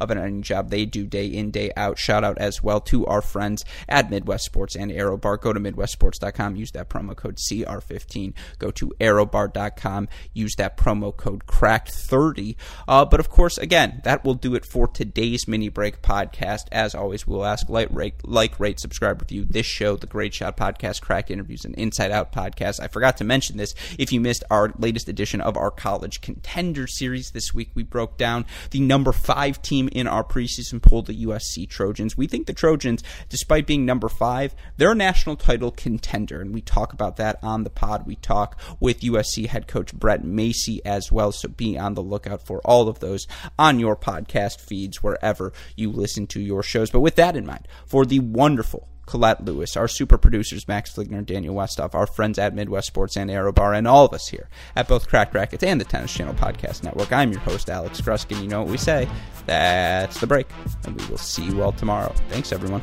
of 0.00 0.10
an 0.10 0.18
editing 0.18 0.42
job 0.42 0.70
they 0.70 0.84
do 0.84 1.06
day 1.06 1.26
in, 1.26 1.50
day 1.50 1.70
out. 1.76 1.98
Shout 1.98 2.24
out 2.24 2.38
as 2.38 2.62
well 2.62 2.80
to 2.80 3.06
our 3.06 3.22
friends 3.22 3.64
at 3.88 4.10
Midwest 4.10 4.44
Sports 4.44 4.76
and 4.76 4.90
ArrowBar. 4.90 5.40
Go 5.40 5.52
to 5.52 5.60
MidwestSports.com, 5.60 6.56
use 6.56 6.70
that 6.72 6.88
promo 6.88 7.14
code 7.16 7.36
CR15. 7.36 8.34
Go 8.58 8.70
to 8.70 8.92
ArrowBar.com, 9.00 10.08
use 10.32 10.54
that 10.56 10.76
promo 10.76 11.16
code 11.16 11.46
CRACKED30. 11.46 12.56
Uh, 12.88 13.04
but 13.04 13.20
of 13.20 13.28
course, 13.28 13.58
again, 13.58 14.00
that 14.04 14.24
will 14.24 14.34
do 14.34 14.54
it 14.54 14.64
for 14.64 14.86
today's 14.88 15.46
mini 15.46 15.68
break 15.68 16.02
podcast. 16.02 16.64
As 16.72 16.94
always, 16.94 17.26
we'll 17.26 17.44
ask 17.44 17.68
like, 17.68 17.88
rate, 17.90 18.14
like, 18.24 18.58
rate, 18.58 18.80
subscribe, 18.80 19.20
review 19.20 19.44
this 19.44 19.66
show, 19.66 19.96
the 19.96 20.06
Great 20.06 20.34
Shot 20.34 20.56
Podcast, 20.56 21.02
Cracked 21.02 21.30
Interviews, 21.30 21.64
and 21.64 21.74
Inside 21.76 22.10
Out 22.10 22.32
Podcast. 22.32 22.80
I 22.80 22.88
forgot 22.88 23.16
to 23.18 23.24
mention 23.24 23.56
this. 23.56 23.74
If 23.98 24.12
you 24.12 24.20
missed 24.20 24.44
our 24.50 24.72
latest 24.78 25.08
edition 25.08 25.40
of 25.40 25.56
our 25.56 25.70
College 25.70 26.20
Contender 26.20 26.86
Series 26.86 27.30
this 27.30 27.52
week, 27.54 27.70
we 27.74 27.82
broke 27.82 28.16
down 28.16 28.46
the 28.70 28.80
number 28.80 29.12
five 29.12 29.60
team 29.62 29.73
team 29.74 29.88
in 29.92 30.06
our 30.06 30.22
preseason 30.22 30.80
poll, 30.80 31.02
the 31.02 31.24
USC 31.26 31.68
Trojans. 31.68 32.16
We 32.16 32.26
think 32.26 32.46
the 32.46 32.52
Trojans, 32.52 33.02
despite 33.28 33.66
being 33.66 33.84
number 33.84 34.08
five, 34.08 34.54
they're 34.76 34.92
a 34.92 34.94
national 34.94 35.36
title 35.36 35.72
contender, 35.72 36.40
and 36.40 36.54
we 36.54 36.60
talk 36.60 36.92
about 36.92 37.16
that 37.16 37.38
on 37.42 37.64
the 37.64 37.70
pod. 37.70 38.06
We 38.06 38.16
talk 38.16 38.60
with 38.78 39.00
USC 39.00 39.46
head 39.46 39.66
coach 39.66 39.92
Brett 39.92 40.22
Masi 40.22 40.78
as 40.84 41.10
well, 41.10 41.32
so 41.32 41.48
be 41.48 41.76
on 41.76 41.94
the 41.94 42.02
lookout 42.02 42.46
for 42.46 42.60
all 42.64 42.88
of 42.88 43.00
those 43.00 43.26
on 43.58 43.80
your 43.80 43.96
podcast 43.96 44.60
feeds 44.60 45.02
wherever 45.02 45.52
you 45.76 45.90
listen 45.90 46.26
to 46.28 46.40
your 46.40 46.62
shows. 46.62 46.90
But 46.90 47.00
with 47.00 47.16
that 47.16 47.36
in 47.36 47.46
mind, 47.46 47.66
for 47.86 48.06
the 48.06 48.20
wonderful 48.20 48.88
Colette 49.06 49.44
Lewis, 49.44 49.76
our 49.76 49.88
super 49.88 50.18
producers, 50.18 50.66
Max 50.66 50.92
Fligner, 50.92 51.24
Daniel 51.24 51.54
Westoff, 51.54 51.94
our 51.94 52.06
friends 52.06 52.38
at 52.38 52.54
Midwest 52.54 52.88
Sports 52.88 53.16
and 53.16 53.30
ArrowBar, 53.30 53.76
and 53.76 53.86
all 53.86 54.04
of 54.06 54.12
us 54.12 54.28
here 54.28 54.48
at 54.76 54.88
both 54.88 55.08
Cracked 55.08 55.34
Racquets 55.34 55.62
and 55.62 55.80
the 55.80 55.84
Tennis 55.84 56.14
Channel 56.14 56.34
Podcast 56.34 56.82
Network. 56.82 57.12
I'm 57.12 57.30
your 57.30 57.40
host, 57.40 57.70
Alex 57.70 58.00
Gruskin. 58.00 58.42
You 58.42 58.48
know 58.48 58.62
what 58.62 58.70
we 58.70 58.78
say. 58.78 59.08
That's 59.46 60.20
the 60.20 60.26
break. 60.26 60.46
And 60.84 61.00
we 61.00 61.06
will 61.06 61.18
see 61.18 61.44
you 61.44 61.62
all 61.62 61.72
tomorrow. 61.72 62.12
Thanks, 62.28 62.52
everyone. 62.52 62.82